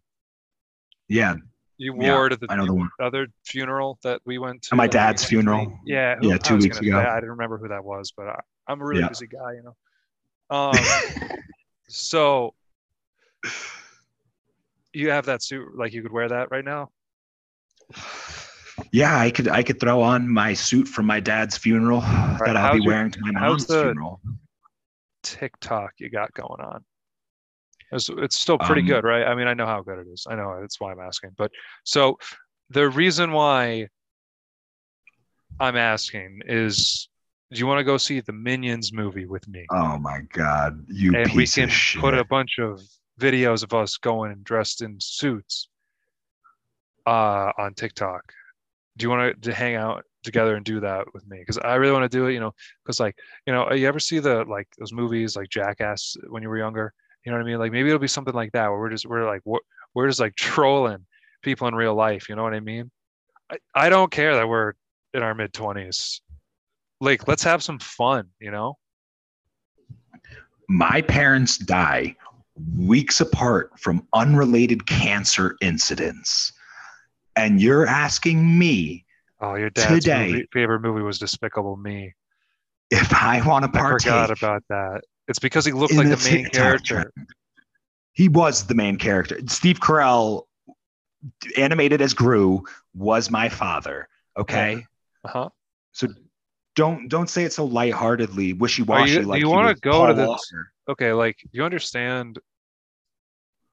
Yeah, 1.08 1.36
You 1.76 1.94
Yeah, 2.00 2.14
wore 2.14 2.28
to 2.28 2.36
the 2.36 2.46
I 2.50 2.56
know 2.56 2.66
the 2.66 2.74
one. 2.74 2.90
other 3.00 3.28
funeral 3.46 3.98
that 4.02 4.20
we 4.24 4.38
went 4.38 4.62
to. 4.62 4.68
At 4.74 4.76
my 4.76 4.86
dad's 4.86 5.24
funeral. 5.24 5.78
Yeah. 5.84 6.16
Yeah, 6.20 6.36
two 6.38 6.56
weeks 6.56 6.78
gonna 6.78 6.90
say, 6.92 6.98
ago. 6.98 7.08
I 7.10 7.14
didn't 7.16 7.30
remember 7.30 7.56
who 7.58 7.68
that 7.68 7.84
was, 7.84 8.12
but 8.16 8.26
I, 8.28 8.40
I'm 8.66 8.80
a 8.80 8.84
really 8.84 9.02
Yeah. 9.02 9.08
busy 9.08 9.26
guy, 9.26 9.52
you 9.54 9.62
know. 9.62 9.76
Um, 10.50 10.74
so 11.88 12.54
you 14.92 15.10
have 15.10 15.26
that 15.26 15.42
suit, 15.42 15.76
like 15.76 15.92
you 15.92 16.02
could 16.02 16.12
wear 16.12 16.28
that 16.28 16.50
right 16.50 16.64
now. 16.64 16.90
Yeah, 18.92 19.18
I 19.18 19.30
could 19.30 19.48
I 19.48 19.62
could 19.62 19.80
throw 19.80 20.00
on 20.02 20.28
my 20.28 20.54
suit 20.54 20.88
from 20.88 21.06
my 21.06 21.20
dad's 21.20 21.56
funeral 21.58 22.00
that 22.00 22.56
I'll 22.56 22.74
be 22.74 22.82
your- 22.82 22.92
wearing 22.94 23.10
to 23.12 23.20
my 23.20 23.30
mom's 23.32 23.66
the- 23.66 23.82
funeral. 23.82 24.20
TikTok 25.22 25.92
you 25.98 26.08
got 26.10 26.32
going 26.34 26.60
on. 26.60 26.84
It's, 27.92 28.08
it's 28.10 28.38
still 28.38 28.58
pretty 28.58 28.82
Um, 28.82 28.88
good, 28.88 29.04
right? 29.04 29.26
I 29.26 29.34
mean, 29.34 29.46
I 29.46 29.54
know 29.54 29.66
how 29.66 29.82
good 29.82 29.98
it 29.98 30.06
is. 30.12 30.26
I 30.28 30.34
know 30.34 30.58
that's 30.60 30.78
why 30.80 30.92
I'm 30.92 31.00
asking. 31.00 31.30
But 31.36 31.50
so 31.84 32.18
the 32.70 32.88
reason 32.88 33.32
why 33.32 33.88
I'm 35.58 35.76
asking 35.76 36.42
is, 36.46 37.08
do 37.50 37.58
you 37.58 37.66
want 37.66 37.78
to 37.78 37.84
go 37.84 37.96
see 37.96 38.20
the 38.20 38.32
Minions 38.32 38.92
movie 38.92 39.26
with 39.26 39.48
me? 39.48 39.64
Oh 39.70 39.98
my 39.98 40.20
god, 40.32 40.84
you 40.88 41.14
and 41.16 41.32
we 41.32 41.46
can 41.46 41.70
put 41.98 42.14
a 42.14 42.24
bunch 42.24 42.58
of 42.58 42.80
videos 43.18 43.62
of 43.64 43.72
us 43.72 43.96
going 43.96 44.32
and 44.32 44.44
dressed 44.44 44.82
in 44.82 44.96
suits 45.00 45.68
uh, 47.06 47.52
on 47.58 47.74
TikTok. 47.74 48.32
Do 48.96 49.04
you 49.04 49.10
want 49.10 49.42
to 49.42 49.54
hang 49.54 49.76
out 49.76 50.04
together 50.24 50.56
and 50.56 50.64
do 50.64 50.80
that 50.80 51.06
with 51.14 51.26
me? 51.26 51.38
Because 51.38 51.58
I 51.58 51.76
really 51.76 51.92
want 51.92 52.10
to 52.10 52.16
do 52.16 52.26
it. 52.26 52.34
You 52.34 52.40
know, 52.40 52.52
because 52.84 53.00
like 53.00 53.16
you 53.46 53.52
know, 53.52 53.72
you 53.72 53.88
ever 53.88 54.00
see 54.00 54.18
the 54.18 54.44
like 54.44 54.68
those 54.78 54.92
movies 54.92 55.36
like 55.36 55.48
Jackass 55.48 56.16
when 56.28 56.42
you 56.42 56.48
were 56.48 56.58
younger? 56.58 56.92
You 57.24 57.32
know 57.32 57.38
what 57.38 57.44
I 57.44 57.50
mean? 57.50 57.58
Like 57.58 57.72
maybe 57.72 57.88
it'll 57.88 57.98
be 57.98 58.08
something 58.08 58.34
like 58.34 58.52
that 58.52 58.68
where 58.68 58.78
we're 58.78 58.90
just 58.90 59.06
we're 59.06 59.26
like 59.26 59.42
we're, 59.44 59.58
we're 59.94 60.06
just 60.06 60.20
like 60.20 60.34
trolling 60.34 61.04
people 61.42 61.68
in 61.68 61.74
real 61.74 61.94
life. 61.94 62.28
You 62.28 62.36
know 62.36 62.42
what 62.42 62.54
I 62.54 62.60
mean? 62.60 62.90
I, 63.50 63.58
I 63.74 63.88
don't 63.88 64.10
care 64.10 64.34
that 64.36 64.48
we're 64.48 64.74
in 65.14 65.22
our 65.22 65.34
mid 65.34 65.52
twenties. 65.52 66.20
Like 67.00 67.28
let's 67.28 67.42
have 67.44 67.62
some 67.62 67.78
fun. 67.78 68.28
You 68.40 68.50
know? 68.50 68.78
my 70.70 71.00
parents 71.00 71.56
die 71.56 72.14
weeks 72.76 73.20
apart 73.20 73.70
from 73.78 74.06
unrelated 74.12 74.86
cancer 74.86 75.56
incidents. 75.62 76.52
And 77.36 77.60
you're 77.62 77.86
asking 77.86 78.58
me 78.58 79.06
Oh, 79.40 79.54
your 79.54 79.70
dad's 79.70 80.04
Today. 80.04 80.44
favorite 80.52 80.80
movie 80.80 81.02
was 81.02 81.18
Despicable 81.18 81.76
Me. 81.76 82.14
if 82.90 83.12
I 83.14 83.46
want 83.46 83.72
to 83.72 83.80
I 83.80 83.90
forgot 83.90 84.30
about 84.30 84.64
that. 84.68 85.02
It's 85.28 85.38
because 85.38 85.64
he 85.64 85.72
looked 85.72 85.94
like 85.94 86.08
the 86.08 86.16
the 86.16 86.30
main 86.30 86.46
character. 86.50 87.12
He 88.12 88.28
was 88.28 88.66
the 88.66 88.74
main 88.74 88.96
character. 88.96 89.38
Steve 89.46 89.78
Carell, 89.78 90.44
animated 91.56 92.00
as 92.00 92.14
Gru, 92.14 92.64
was 92.94 93.30
my 93.30 93.48
father. 93.48 94.08
Okay, 94.36 94.84
Uh 95.24 95.28
huh. 95.28 95.48
so 95.92 96.08
don't 96.74 97.08
don't 97.08 97.28
say 97.28 97.44
it 97.44 97.52
so 97.52 97.64
lightheartedly, 97.64 98.54
wishy 98.54 98.82
washy. 98.82 99.14
You- 99.14 99.22
like 99.22 99.40
you 99.40 99.48
wanna 99.48 99.74
go 99.74 100.06
to 100.06 100.14
this- 100.14 100.26
Walker. 100.26 100.72
Okay, 100.88 101.12
like 101.12 101.36
you 101.52 101.64
understand 101.64 102.38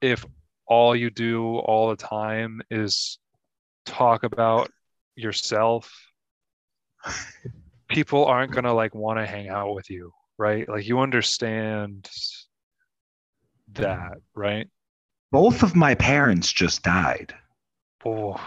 if 0.01 0.25
all 0.67 0.95
you 0.95 1.09
do 1.09 1.57
all 1.59 1.89
the 1.89 1.95
time 1.95 2.61
is 2.69 3.17
talk 3.85 4.23
about 4.23 4.69
yourself, 5.15 5.91
people 7.87 8.25
aren't 8.25 8.51
gonna 8.51 8.73
like 8.73 8.93
want 8.93 9.19
to 9.19 9.25
hang 9.25 9.47
out 9.49 9.73
with 9.73 9.89
you, 9.89 10.11
right? 10.37 10.67
Like 10.67 10.87
you 10.87 10.99
understand 10.99 12.09
that, 13.73 14.17
right? 14.33 14.67
Both 15.31 15.63
of 15.63 15.75
my 15.75 15.95
parents 15.95 16.51
just 16.51 16.83
died. 16.83 17.33
Oh, 18.05 18.39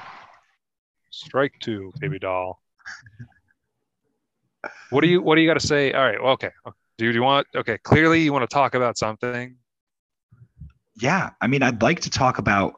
strike 1.11 1.55
two, 1.61 1.93
baby 2.01 2.19
doll. 2.19 2.63
What 4.91 5.03
do 5.03 5.09
you 5.09 5.21
What 5.21 5.35
do 5.35 5.41
you 5.41 5.49
got 5.49 5.61
to 5.61 5.67
say? 5.67 5.93
All 5.93 6.05
right, 6.05 6.23
well, 6.23 6.33
okay. 6.33 6.51
Do 6.97 7.11
you 7.11 7.23
want? 7.23 7.47
Okay, 7.55 7.79
clearly 7.79 8.23
you 8.23 8.33
want 8.33 8.49
to 8.49 8.53
talk 8.53 8.75
about 8.75 8.99
something. 8.99 9.57
Yeah, 10.97 11.31
I 11.41 11.47
mean, 11.47 11.63
I'd 11.63 11.81
like 11.81 12.01
to 12.01 12.11
talk 12.11 12.39
about, 12.39 12.75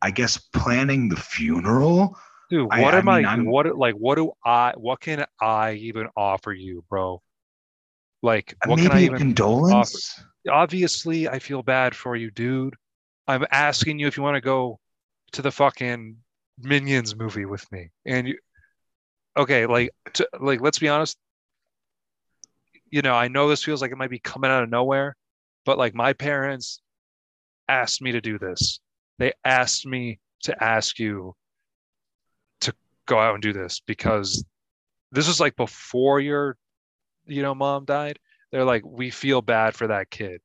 I 0.00 0.10
guess, 0.12 0.38
planning 0.38 1.08
the 1.08 1.16
funeral. 1.16 2.16
Dude, 2.50 2.66
what 2.66 2.94
I 2.94 2.98
am 2.98 3.08
I, 3.08 3.16
mean, 3.16 3.26
I'm- 3.26 3.46
what 3.46 3.66
like 3.76 3.94
what 3.94 4.16
do 4.16 4.32
I 4.44 4.74
what 4.76 5.00
can 5.00 5.24
I 5.40 5.72
even 5.72 6.08
offer 6.16 6.52
you, 6.52 6.84
bro? 6.88 7.22
Like, 8.24 8.56
what 8.64 8.78
can 8.78 8.90
I 8.90 9.00
a 9.00 9.02
even 9.02 9.18
condolence. 9.18 10.18
obviously 10.50 11.28
I 11.28 11.38
feel 11.38 11.62
bad 11.62 11.94
for 11.94 12.16
you, 12.16 12.30
dude. 12.30 12.74
I'm 13.28 13.44
asking 13.50 13.98
you 13.98 14.06
if 14.06 14.16
you 14.16 14.22
want 14.22 14.36
to 14.36 14.40
go 14.40 14.80
to 15.32 15.42
the 15.42 15.50
fucking 15.50 16.16
Minions 16.58 17.14
movie 17.14 17.44
with 17.44 17.70
me. 17.70 17.90
And 18.06 18.28
you 18.28 18.38
okay, 19.36 19.66
like 19.66 19.90
to, 20.14 20.26
like 20.40 20.62
let's 20.62 20.78
be 20.78 20.88
honest. 20.88 21.18
You 22.90 23.02
know, 23.02 23.12
I 23.12 23.28
know 23.28 23.46
this 23.46 23.62
feels 23.62 23.82
like 23.82 23.92
it 23.92 23.98
might 23.98 24.08
be 24.08 24.20
coming 24.20 24.50
out 24.50 24.62
of 24.62 24.70
nowhere, 24.70 25.16
but 25.66 25.76
like 25.76 25.94
my 25.94 26.14
parents 26.14 26.80
asked 27.68 28.00
me 28.00 28.12
to 28.12 28.22
do 28.22 28.38
this. 28.38 28.80
They 29.18 29.34
asked 29.44 29.84
me 29.84 30.18
to 30.44 30.64
ask 30.64 30.98
you 30.98 31.34
to 32.62 32.72
go 33.04 33.18
out 33.18 33.34
and 33.34 33.42
do 33.42 33.52
this 33.52 33.80
because 33.80 34.42
this 35.12 35.28
was 35.28 35.40
like 35.40 35.56
before 35.56 36.20
your 36.20 36.56
you 37.26 37.42
know 37.42 37.54
mom 37.54 37.84
died. 37.84 38.18
They're 38.52 38.64
like 38.64 38.84
we 38.84 39.10
feel 39.10 39.42
bad 39.42 39.74
for 39.74 39.88
that 39.88 40.10
kid. 40.10 40.40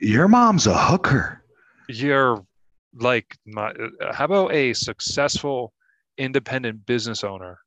Your 0.00 0.28
mom's 0.28 0.66
a 0.66 0.76
hooker. 0.76 1.42
you're 1.88 2.44
like 2.94 3.36
my, 3.46 3.72
how 4.12 4.24
about 4.26 4.52
a 4.52 4.72
successful 4.74 5.72
independent 6.18 6.86
business 6.86 7.24
owner 7.24 7.58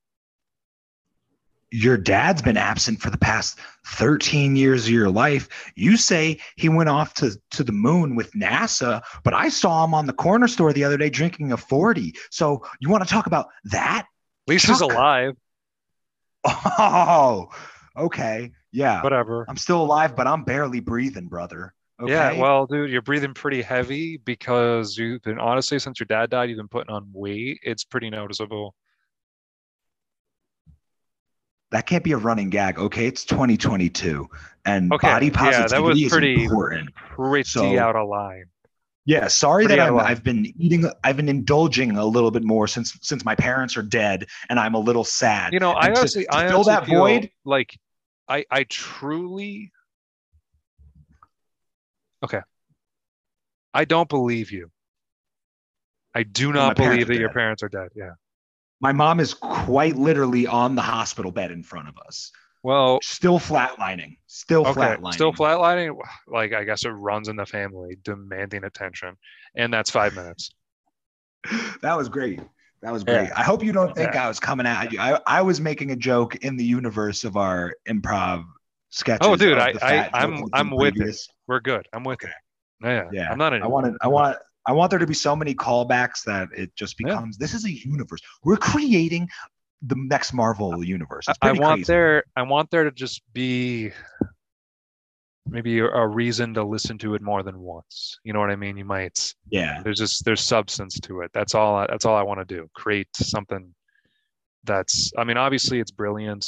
Your 1.70 1.96
dad's 1.98 2.40
been 2.42 2.56
absent 2.56 3.00
for 3.00 3.10
the 3.10 3.18
past 3.18 3.58
13 3.86 4.56
years 4.56 4.84
of 4.84 4.90
your 4.90 5.10
life. 5.10 5.48
You 5.74 5.96
say 5.96 6.40
he 6.56 6.68
went 6.68 6.88
off 6.88 7.14
to, 7.14 7.38
to 7.50 7.64
the 7.64 7.72
moon 7.72 8.14
with 8.16 8.32
NASA, 8.32 9.02
but 9.24 9.34
I 9.34 9.48
saw 9.50 9.84
him 9.84 9.94
on 9.94 10.06
the 10.06 10.12
corner 10.14 10.48
store 10.48 10.72
the 10.72 10.84
other 10.84 10.96
day 10.96 11.10
drinking 11.10 11.52
a 11.52 11.56
40. 11.56 12.14
So 12.30 12.64
you 12.80 12.88
want 12.88 13.02
to 13.04 13.10
talk 13.10 13.26
about 13.26 13.48
that? 13.64 14.06
Least 14.48 14.66
he's 14.66 14.78
Chuck. 14.80 14.90
alive 14.92 15.34
Oh, 16.44 17.48
okay. 17.96 18.52
Yeah. 18.72 19.02
whatever 19.02 19.44
I'm 19.48 19.56
still 19.56 19.82
alive, 19.82 20.14
but 20.16 20.26
I'm 20.26 20.44
barely 20.44 20.80
breathing, 20.80 21.26
brother. 21.28 21.74
Okay. 22.00 22.12
yeah 22.12 22.32
well 22.40 22.64
dude 22.66 22.90
you're 22.92 23.02
breathing 23.02 23.34
pretty 23.34 23.60
heavy 23.60 24.18
because 24.18 24.96
you've 24.96 25.20
been 25.22 25.40
honestly 25.40 25.80
since 25.80 25.98
your 25.98 26.06
dad 26.06 26.30
died 26.30 26.48
you've 26.48 26.56
been 26.56 26.68
putting 26.68 26.94
on 26.94 27.08
weight 27.12 27.58
it's 27.64 27.82
pretty 27.82 28.08
noticeable 28.08 28.72
that 31.72 31.86
can't 31.86 32.02
be 32.04 32.12
a 32.12 32.16
running 32.16 32.48
gag. 32.50 32.78
Okay. 32.78 33.06
It's 33.06 33.24
2022 33.24 34.26
and 34.64 34.92
Okay, 34.92 35.06
body 35.08 35.26
yeah, 35.26 35.32
positivity 35.32 35.70
that 35.74 35.82
was 35.82 36.02
is 36.02 36.10
pretty- 36.12 36.44
important. 36.44 36.94
pretty 36.94 37.48
So- 37.48 37.78
out 37.78 37.96
of 37.96 38.08
line 38.08 38.44
Yeah, 39.08 39.26
sorry 39.28 39.64
Pretty 39.64 39.80
that 39.80 39.88
I'm, 39.88 39.98
i've 39.98 40.22
been 40.22 40.44
eating. 40.58 40.84
I've 41.02 41.16
been 41.16 41.30
indulging 41.30 41.92
a 41.96 42.04
little 42.04 42.30
bit 42.30 42.44
more 42.44 42.68
since 42.68 42.94
since 43.00 43.24
my 43.24 43.34
parents 43.34 43.74
are 43.78 43.82
dead, 43.82 44.26
and 44.50 44.60
I'm 44.60 44.74
a 44.74 44.78
little 44.78 45.02
sad. 45.02 45.54
you 45.54 45.60
know 45.60 45.72
i 45.72 45.86
And 45.86 45.94
to- 45.94 46.00
honestly 46.00 46.24
to 46.24 46.34
i 46.36 46.46
fill 46.48 46.56
honestly 46.56 46.72
that 46.74 46.86
void. 46.86 47.30
like 47.46 47.78
i 48.28 48.44
i 48.50 48.64
truly 48.64 49.72
okay 52.22 52.40
i 53.72 53.86
don't 53.86 54.10
believe 54.10 54.50
you 54.52 54.70
i 56.14 56.22
do 56.22 56.52
not 56.52 56.76
believe 56.76 57.06
that 57.06 57.16
your 57.16 57.30
parents 57.32 57.62
are 57.62 57.70
dead 57.70 57.88
yeah 57.94 58.10
My 58.80 58.92
mom 58.92 59.20
is 59.20 59.32
quite 59.32 59.96
literally 59.96 60.46
on 60.46 60.74
the 60.74 60.82
hospital 60.82 61.32
bed 61.32 61.50
in 61.50 61.62
front 61.62 61.88
of 61.88 61.96
us, 62.06 62.30
well 62.62 62.98
still 63.02 63.38
flatlining, 63.38 64.16
still 64.26 64.64
okay 64.66 64.80
flatlining. 64.96 65.12
still 65.14 65.32
flatlining 65.32 65.96
like 66.26 66.52
i 66.52 66.64
guess 66.64 66.84
it 66.84 66.90
runs 66.90 67.28
in 67.28 67.36
the 67.36 67.46
family 67.46 67.96
demanding 68.02 68.64
attention 68.64 69.16
and 69.54 69.72
that's 69.72 69.90
five 69.90 70.14
minutes 70.14 70.50
that 71.82 71.96
was 71.96 72.08
great. 72.08 72.40
That 72.82 72.92
was 72.92 73.04
Yeah. 73.04 73.24
great. 73.24 73.32
I 73.36 73.42
hope 73.42 73.64
you 73.64 73.72
don't 73.72 73.94
think 73.94 74.14
I 74.14 74.28
was 74.28 74.38
coming 74.38 74.66
at 74.66 74.92
you. 74.92 75.00
I, 75.00 75.18
I 75.26 75.42
was 75.42 75.60
making 75.60 75.90
a 75.90 75.96
joke 75.96 76.36
in 76.36 76.56
the 76.56 76.64
universe 76.64 77.24
of 77.24 77.36
our 77.36 77.74
improv 77.88 78.44
sketches. 78.90 79.26
Oh, 79.26 79.36
dude, 79.36 79.58
I, 79.58 79.72
I 79.82 80.10
I'm 80.12 80.44
I'm 80.52 80.68
from 80.68 80.70
with 80.76 81.00
it. 81.00 81.16
we're 81.46 81.60
good 81.60 81.86
i'm 81.92 82.04
with 82.04 82.22
Okay. 82.22 82.32
it 82.82 82.86
yeah 82.86 83.08
Yeah, 83.12 83.30
i'm 83.30 83.38
not 83.38 83.52
in 83.52 83.62
I 83.62 83.66
wanted. 83.66 83.94
I 84.02 84.08
want. 84.08 84.36
I 84.66 84.72
want 84.72 84.90
there 84.90 84.98
to 84.98 85.06
be 85.06 85.14
so 85.14 85.34
many 85.34 85.54
callbacks 85.54 86.24
that 86.24 86.48
it 86.54 86.74
just 86.76 86.98
Yeah. 86.98 87.06
becomes. 87.06 87.38
This 87.38 87.54
is 87.54 87.64
a 87.64 87.72
universe. 87.72 88.20
We're 88.44 88.58
creating 88.58 89.28
the 89.82 89.94
next 89.96 90.32
Marvel 90.32 90.82
universe. 90.84 91.26
I 91.40 91.52
want 91.52 91.78
crazy. 91.80 91.84
there 91.92 92.24
I 92.36 92.42
want 92.42 92.70
there 92.70 92.84
to 92.84 92.90
just 92.90 93.22
be 93.32 93.92
maybe 95.46 95.78
a, 95.78 96.06
reason 96.06 96.52
to 96.54 96.62
listen 96.64 96.98
to 96.98 97.14
it 97.14 97.22
more 97.22 97.42
than 97.42 97.58
once. 97.58 98.18
You 98.24 98.32
know 98.32 98.40
what 98.40 98.50
I 98.50 98.56
mean? 98.56 98.76
You 98.76 98.84
might 98.84 99.34
Yeah. 99.50 99.80
there's 99.82 99.98
just 99.98 100.24
there's 100.24 100.40
substance 100.42 100.98
to 101.00 101.20
it. 101.22 101.30
That's 101.32 101.54
all 101.54 101.76
I, 101.76 101.86
that's 101.86 102.04
all 102.04 102.16
I 102.16 102.22
want 102.22 102.40
to 102.40 102.44
do. 102.56 102.68
Create 102.74 103.08
something 103.14 103.74
that's 104.64 105.12
I 105.16 105.24
mean 105.24 105.36
obviously 105.36 105.80
it's 105.80 105.90
brilliant. 105.92 106.46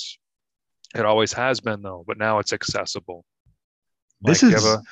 It 0.95 1.05
always 1.07 1.33
has 1.33 1.61
been 1.61 1.83
though, 1.83 2.05
but 2.07 2.19
now 2.19 2.41
it's 2.41 2.53
accessible. 2.53 3.25
This 4.23 4.43
Like, 4.43 4.55
is 4.57 4.67
a- 4.67 4.83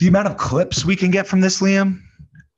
the 0.00 0.08
amount 0.08 0.28
of 0.28 0.36
clips 0.36 0.84
we 0.84 0.94
can 0.96 1.10
get 1.10 1.26
from 1.26 1.40
this, 1.40 1.60
Liam. 1.60 2.00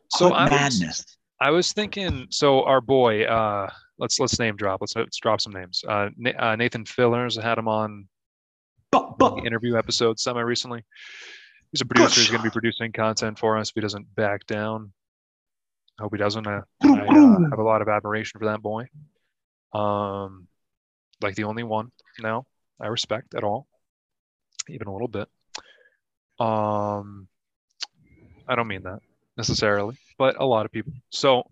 So 0.08 0.32
I 0.32 0.44
was- 0.44 0.50
madness. 0.80 1.16
I 1.42 1.50
was 1.50 1.72
thinking 1.72 2.26
so 2.30 2.64
our 2.64 2.80
boy 2.80 3.24
uh 3.24 3.70
let's 4.00 4.18
let's 4.18 4.38
name 4.38 4.56
drop. 4.56 4.80
Let's 4.80 4.96
let's 4.96 5.18
drop 5.18 5.40
some 5.40 5.52
names. 5.52 5.84
Uh, 5.86 6.08
Na- 6.16 6.38
uh 6.38 6.56
Nathan 6.56 6.84
Fillers 6.84 7.40
had 7.40 7.58
him 7.58 7.68
on 7.68 8.08
But, 8.90 9.18
but, 9.18 9.36
the 9.36 9.42
interview 9.42 9.76
episode 9.76 10.18
semi 10.18 10.40
recently. 10.40 10.84
He's 11.70 11.82
a 11.82 11.86
producer. 11.86 12.20
He's 12.20 12.30
going 12.30 12.40
to 12.40 12.48
be 12.48 12.52
producing 12.52 12.90
content 12.90 13.38
for 13.38 13.56
us 13.56 13.68
if 13.68 13.74
he 13.76 13.80
doesn't 13.80 14.12
back 14.16 14.44
down. 14.46 14.92
I 15.98 16.02
hope 16.02 16.12
he 16.12 16.18
doesn't. 16.18 16.44
Uh, 16.44 16.62
I 16.82 16.88
uh, 16.88 17.50
have 17.50 17.60
a 17.60 17.62
lot 17.62 17.80
of 17.80 17.88
admiration 17.88 18.40
for 18.40 18.46
that 18.46 18.60
boy. 18.60 18.86
Um, 19.72 20.48
like 21.20 21.36
the 21.36 21.44
only 21.44 21.62
one 21.62 21.92
now 22.18 22.46
I 22.80 22.88
respect 22.88 23.34
at 23.34 23.44
all, 23.44 23.68
even 24.68 24.88
a 24.88 24.92
little 24.92 25.06
bit. 25.06 25.28
Um, 26.40 27.28
I 28.48 28.56
don't 28.56 28.66
mean 28.66 28.82
that 28.82 29.00
necessarily, 29.36 29.96
but 30.18 30.40
a 30.40 30.44
lot 30.44 30.66
of 30.66 30.72
people. 30.72 30.92
So, 31.10 31.44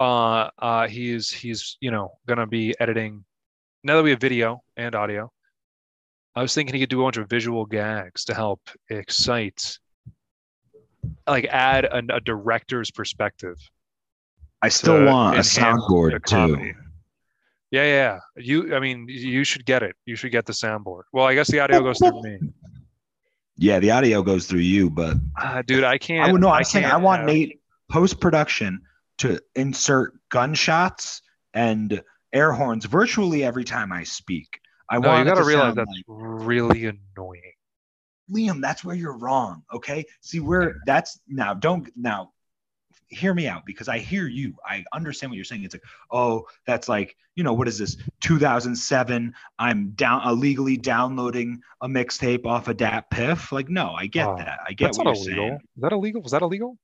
uh, 0.00 0.50
uh, 0.58 0.88
he's 0.88 1.30
he's 1.30 1.76
you 1.80 1.90
know 1.90 2.12
gonna 2.26 2.46
be 2.46 2.74
editing. 2.80 3.24
Now 3.84 3.96
that 3.96 4.02
we 4.02 4.10
have 4.10 4.20
video 4.20 4.62
and 4.76 4.94
audio, 4.94 5.30
I 6.34 6.42
was 6.42 6.54
thinking 6.54 6.74
he 6.74 6.80
could 6.80 6.90
do 6.90 7.00
a 7.00 7.04
bunch 7.04 7.16
of 7.16 7.28
visual 7.28 7.64
gags 7.64 8.24
to 8.26 8.34
help 8.34 8.60
excite, 8.90 9.78
like 11.26 11.46
add 11.46 11.84
a, 11.84 12.02
a 12.14 12.20
director's 12.20 12.90
perspective. 12.90 13.56
I 14.62 14.68
still 14.68 15.04
want 15.04 15.36
a 15.36 15.40
soundboard 15.40 16.24
too. 16.24 16.74
Yeah, 17.70 17.84
yeah. 17.84 18.18
You, 18.36 18.74
I 18.74 18.80
mean, 18.80 19.06
you 19.08 19.44
should 19.44 19.66
get 19.66 19.82
it. 19.82 19.94
You 20.06 20.16
should 20.16 20.32
get 20.32 20.46
the 20.46 20.52
soundboard. 20.54 21.02
Well, 21.12 21.26
I 21.26 21.34
guess 21.34 21.48
the 21.50 21.60
audio 21.60 21.80
goes 21.80 21.98
through 21.98 22.22
me. 22.22 22.38
Yeah, 23.56 23.78
the 23.78 23.90
audio 23.90 24.22
goes 24.22 24.46
through 24.46 24.60
you, 24.60 24.88
but 24.88 25.16
Ah, 25.36 25.62
dude, 25.66 25.84
I 25.84 25.98
can't. 25.98 26.28
I 26.28 26.32
would. 26.32 26.42
I'm 26.44 26.64
saying 26.64 26.84
I 26.86 26.88
can't 26.90 27.00
I 27.00 27.04
want 27.04 27.20
have- 27.20 27.26
Nate 27.26 27.60
post 27.90 28.20
production 28.20 28.80
to 29.18 29.40
insert 29.54 30.14
gunshots 30.30 31.22
and 31.54 32.02
air 32.32 32.52
horns 32.52 32.84
virtually 32.84 33.44
every 33.44 33.64
time 33.64 33.92
I 33.92 34.04
speak. 34.04 34.60
I 34.90 34.98
No, 34.98 35.08
want 35.08 35.26
you 35.26 35.34
got 35.34 35.40
to 35.40 35.46
realize 35.46 35.74
that's 35.74 35.90
like, 35.90 36.04
really 36.06 36.86
annoying. 36.86 37.42
Liam. 38.30 38.60
That's 38.60 38.84
where 38.84 38.94
you're 38.94 39.16
wrong. 39.16 39.62
Okay, 39.72 40.04
see 40.20 40.40
where 40.40 40.76
that's 40.86 41.18
now. 41.28 41.54
Don't 41.54 41.88
now. 41.96 42.32
Hear 43.10 43.32
me 43.32 43.48
out 43.48 43.64
because 43.64 43.88
I 43.88 44.00
hear 44.00 44.26
you. 44.28 44.54
I 44.66 44.84
understand 44.92 45.30
what 45.30 45.36
you're 45.36 45.44
saying. 45.46 45.64
It's 45.64 45.74
like, 45.74 45.82
oh, 46.10 46.44
that's 46.66 46.90
like, 46.90 47.16
you 47.36 47.42
know, 47.42 47.54
what 47.54 47.66
is 47.66 47.78
this? 47.78 47.96
2007. 48.20 49.34
I'm 49.58 49.90
down 49.92 50.28
illegally 50.28 50.76
downloading 50.76 51.62
a 51.80 51.88
mixtape 51.88 52.44
off 52.44 52.68
of 52.68 52.76
DatPiff. 52.76 53.50
Like, 53.50 53.70
no, 53.70 53.92
I 53.92 54.08
get 54.08 54.26
Oh, 54.28 54.36
that. 54.36 54.58
I 54.66 54.74
get 54.74 54.86
That's 54.86 54.98
what 54.98 55.04
not 55.04 55.16
you're 55.16 55.24
illegal. 55.24 55.48
saying. 55.48 55.60
Is 55.76 55.82
that 55.82 55.92
illegal? 55.92 56.20
Was 56.20 56.32
that 56.32 56.42
illegal? 56.42 56.76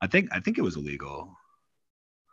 I 0.00 0.06
think 0.06 0.30
I 0.32 0.40
think 0.40 0.56
it 0.56 0.62
was 0.62 0.76
illegal. 0.76 1.36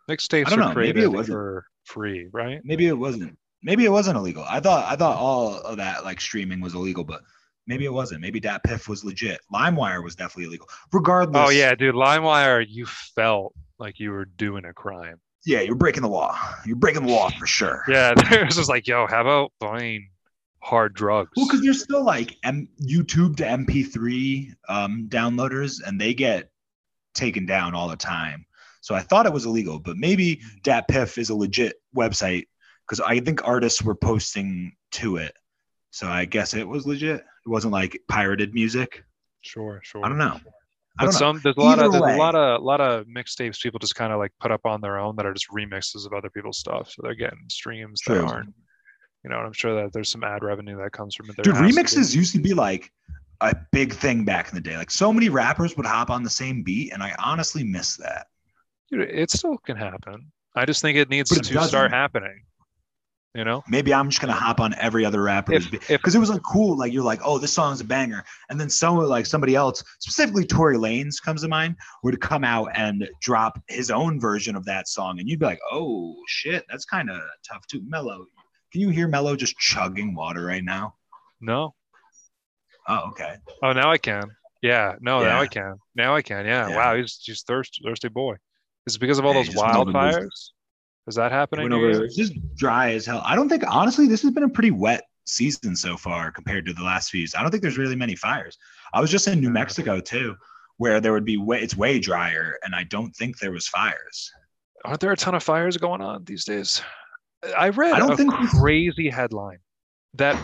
Mixtapes 0.10 0.48
I 0.48 0.50
don't 0.50 0.60
are 0.60 0.62
know. 0.62 0.68
Maybe 0.70 0.74
created 0.94 1.04
it 1.04 1.12
wasn't. 1.12 1.36
for 1.36 1.66
free, 1.86 2.28
right? 2.32 2.60
maybe 2.64 2.88
it 2.88 2.98
wasn't 2.98 3.38
maybe 3.64 3.84
it 3.86 3.92
wasn't 3.92 4.16
illegal 4.16 4.46
i 4.48 4.60
thought 4.60 4.86
i 4.90 4.96
thought 4.96 5.18
all 5.18 5.56
of 5.62 5.78
that 5.78 6.04
like 6.06 6.22
streaming 6.22 6.62
was 6.62 6.76
illegal 6.76 7.04
but 7.04 7.22
maybe 7.68 7.84
it 7.84 7.92
wasn't 7.92 8.22
maybe 8.22 8.40
DatPiff 8.40 8.88
was 8.88 9.04
legit 9.04 9.40
LimeWire 9.54 10.02
was 10.04 10.16
definitely 10.16 10.46
illegal 10.46 10.68
regardless 10.94 11.48
Oh 11.48 11.50
yeah, 11.52 11.76
dude, 11.76 11.94
LimeWire, 11.96 12.66
you 12.70 12.86
felt 12.86 13.54
like 13.80 14.00
you 14.00 14.12
were 14.12 14.26
doing 14.26 14.64
a 14.66 14.74
crime. 14.74 15.20
yeah 15.46 15.62
you're 15.62 15.76
breaking 15.76 16.04
the 16.04 16.08
law 16.10 16.38
you're 16.66 16.76
breaking 16.78 17.06
the 17.06 17.12
law 17.12 17.30
for 17.32 17.46
sure 17.48 17.84
Yeah, 17.88 18.14
it 18.18 18.46
was 18.46 18.56
just 18.56 18.70
like, 18.70 18.88
yo, 18.88 19.08
how 19.08 19.22
about 19.22 19.52
buying 19.60 20.10
hard 20.62 20.94
drugs? 20.94 21.32
well 21.36 21.46
because 21.48 21.62
there's 21.62 21.82
still 21.84 22.04
like 22.04 22.38
M- 22.44 22.70
youtube 22.82 23.36
to 23.38 23.44
mp3 23.44 24.54
um, 24.70 25.08
downloaders 25.10 25.82
and 25.86 26.00
they 26.00 26.14
get 26.14 26.50
taken 27.16 27.46
down 27.46 27.74
all 27.76 27.88
the 27.90 27.96
time 27.98 28.46
so 28.90 28.96
i 28.96 29.02
thought 29.02 29.26
it 29.28 29.34
was 29.34 29.46
illegal 29.46 29.78
but 29.80 29.98
maybe 29.98 30.38
mm-hmm. 30.38 30.70
DatPiff 30.70 31.18
is 31.20 31.30
a 31.30 31.36
legit 31.36 31.76
website 31.96 32.48
because 32.88 33.00
i 33.00 33.20
think 33.20 33.48
artists 33.48 33.84
were 33.84 33.96
posting 33.96 34.72
to 34.92 35.18
it 35.18 35.34
so 35.92 36.08
i 36.08 36.26
guess 36.26 36.54
it 36.54 36.68
was 36.68 36.88
legit 36.88 37.20
it 37.22 37.50
wasn't 37.50 37.72
like 37.72 38.02
pirated 38.08 38.54
music 38.54 39.04
Sure, 39.42 39.80
sure. 39.84 40.06
I 40.06 40.10
don't 40.10 40.18
know. 40.18 40.40
I 41.00 41.06
But 41.06 41.06
don't 41.06 41.14
know. 41.14 41.18
some 41.18 41.42
there's 41.44 41.56
a 41.58 41.62
lot 41.62 41.80
of 41.80 41.92
there's 41.92 42.04
way. 42.04 42.16
a 42.16 42.18
lot 42.18 42.36
of 42.36 42.62
a 42.62 42.64
lot 42.64 42.82
of 42.82 43.06
mixtapes 43.06 43.62
people 43.62 43.80
just 43.80 43.96
kind 43.96 44.12
of 44.12 44.20
like 44.20 44.32
put 44.40 44.52
up 44.52 44.66
on 44.66 44.82
their 44.82 45.00
own 45.00 45.16
that 45.16 45.26
are 45.26 45.34
just 45.34 45.48
remixes 45.50 46.06
of 46.06 46.14
other 46.14 46.30
people's 46.30 46.58
stuff. 46.58 46.92
So 46.92 47.02
they're 47.04 47.16
getting 47.16 47.40
streams 47.50 48.02
True. 48.02 48.16
that 48.16 48.26
aren't 48.26 48.54
You 49.24 49.30
know, 49.30 49.38
and 49.38 49.48
I'm 49.48 49.54
sure 49.54 49.82
that 49.82 49.94
there's 49.94 50.12
some 50.12 50.24
ad 50.24 50.44
revenue 50.44 50.78
that 50.78 50.92
comes 50.92 51.16
from 51.16 51.30
it. 51.30 51.38
There 51.38 51.44
Dude, 51.44 51.56
has 51.56 51.74
to 51.76 51.80
remixes 51.80 52.16
used 52.16 52.34
to 52.34 52.42
be 52.42 52.54
like 52.54 52.92
a 53.42 53.56
big 53.72 53.94
thing 53.94 54.26
back 54.26 54.50
in 54.50 54.56
the 54.56 54.62
day. 54.62 54.76
Like 54.76 54.92
so 54.92 55.14
many 55.14 55.30
rappers 55.30 55.78
would 55.78 55.86
hop 55.86 56.10
on 56.10 56.24
the 56.24 56.30
same 56.30 56.64
beat, 56.64 56.92
and 56.92 57.02
I 57.02 57.16
honestly 57.24 57.64
miss 57.64 57.96
that. 57.98 58.28
Dude, 58.92 59.02
it 59.02 59.30
still 59.32 59.58
can 59.60 59.78
happen. 59.78 60.32
I 60.56 60.66
just 60.66 60.82
think 60.82 60.98
it 60.98 61.10
needs 61.10 61.32
it 61.32 61.44
to 61.44 61.54
doesn't. 61.54 61.70
start 61.70 61.92
happening. 61.92 62.44
You 63.36 63.44
know, 63.46 63.64
Maybe 63.70 63.94
I'm 63.94 64.10
just 64.10 64.20
gonna 64.22 64.34
hop 64.34 64.60
on 64.60 64.74
every 64.74 65.06
other 65.06 65.22
rapper's 65.22 65.66
if 65.66 65.72
beat 65.72 65.82
if 65.84 66.00
because 66.02 66.16
it 66.16 66.20
was 66.20 66.32
like 66.32 66.42
cool. 66.42 66.76
Like 66.76 66.92
you're 66.92 67.04
like, 67.04 67.20
oh, 67.24 67.38
this 67.38 67.54
song's 67.54 67.80
a 67.80 67.84
banger, 67.84 68.24
and 68.50 68.60
then 68.60 68.72
someone 68.72 69.08
like 69.08 69.28
somebody 69.28 69.54
else, 69.54 69.84
specifically 70.00 70.46
Tory 70.46 70.78
Lanez, 70.78 71.22
comes 71.24 71.44
to 71.44 71.48
mind, 71.48 71.76
would 72.04 72.20
come 72.22 72.44
out 72.44 72.70
and 72.74 73.08
drop 73.22 73.62
his 73.68 73.92
own 73.92 74.20
version 74.20 74.56
of 74.56 74.66
that 74.66 74.88
song, 74.88 75.20
and 75.20 75.30
you'd 75.30 75.40
be 75.40 75.46
like, 75.46 75.60
oh 75.72 76.16
shit, 76.28 76.66
that's 76.72 76.86
kind 76.86 77.12
of 77.12 77.22
tough 77.48 77.68
too. 77.68 77.84
Mellow, 77.86 78.26
can 78.72 78.82
you 78.82 78.90
hear 78.90 79.08
Mellow 79.08 79.36
just 79.36 79.56
chugging 79.60 80.16
water 80.16 80.44
right 80.46 80.64
now? 80.64 80.96
no, 81.40 81.76
Oh, 82.88 83.10
okay. 83.10 83.36
oh 83.62 83.74
now 83.74 83.92
I 83.92 84.00
can. 84.00 84.24
Yeah, 84.64 84.96
no, 85.02 85.22
now 85.22 85.40
I 85.40 85.48
can. 85.48 85.76
Now 85.94 86.16
I 86.16 86.24
can. 86.24 86.48
Yeah, 86.48 86.70
Yeah. 86.70 86.76
wow, 86.76 86.96
he's 86.96 87.20
he's 87.24 87.44
thirsty, 87.44 87.84
thirsty 87.86 88.10
boy. 88.10 88.38
Is 88.90 88.96
it 88.96 89.00
because 89.00 89.20
of 89.20 89.26
all 89.26 89.34
those 89.36 89.46
just 89.48 89.58
went 89.58 89.76
over 89.76 89.92
those- 89.92 90.16
wildfires? 90.16 90.50
Is 91.08 91.16
that 91.16 91.32
happening? 91.32 91.72
Over-? 91.72 92.04
It's 92.06 92.16
just 92.16 92.34
dry 92.56 92.92
as 92.94 93.06
hell. 93.06 93.22
I 93.24 93.36
don't 93.36 93.48
think 93.50 93.64
honestly 93.68 94.08
this 94.08 94.22
has 94.24 94.32
been 94.32 94.44
a 94.44 94.50
pretty 94.50 94.72
wet 94.72 95.04
season 95.26 95.76
so 95.76 95.96
far 95.96 96.32
compared 96.32 96.66
to 96.66 96.74
the 96.74 96.82
last 96.84 97.10
few. 97.12 97.20
years. 97.22 97.36
I 97.36 97.42
don't 97.44 97.52
think 97.52 97.62
there's 97.62 97.78
really 97.78 97.96
many 97.96 98.16
fires. 98.16 98.58
I 98.94 99.00
was 99.02 99.12
just 99.12 99.28
in 99.28 99.40
New 99.40 99.52
Mexico 99.52 100.00
too, 100.00 100.36
where 100.78 101.00
there 101.00 101.14
would 101.14 101.26
be 101.26 101.38
way 101.38 101.62
it's 101.62 101.76
way 101.76 102.00
drier, 102.00 102.58
and 102.64 102.74
I 102.76 102.84
don't 102.86 103.16
think 103.16 103.38
there 103.38 103.52
was 103.52 103.68
fires. 103.68 104.32
Aren't 104.86 105.00
there 105.02 105.12
a 105.12 105.18
ton 105.18 105.36
of 105.36 105.44
fires 105.44 105.78
going 105.78 106.02
on 106.02 106.24
these 106.24 106.46
days? 106.46 106.82
I 107.58 107.70
read 107.70 107.94
I 107.94 108.00
don't 108.00 108.14
a 108.14 108.18
think- 108.18 108.34
crazy 108.34 109.10
headline 109.10 109.60
that 110.16 110.36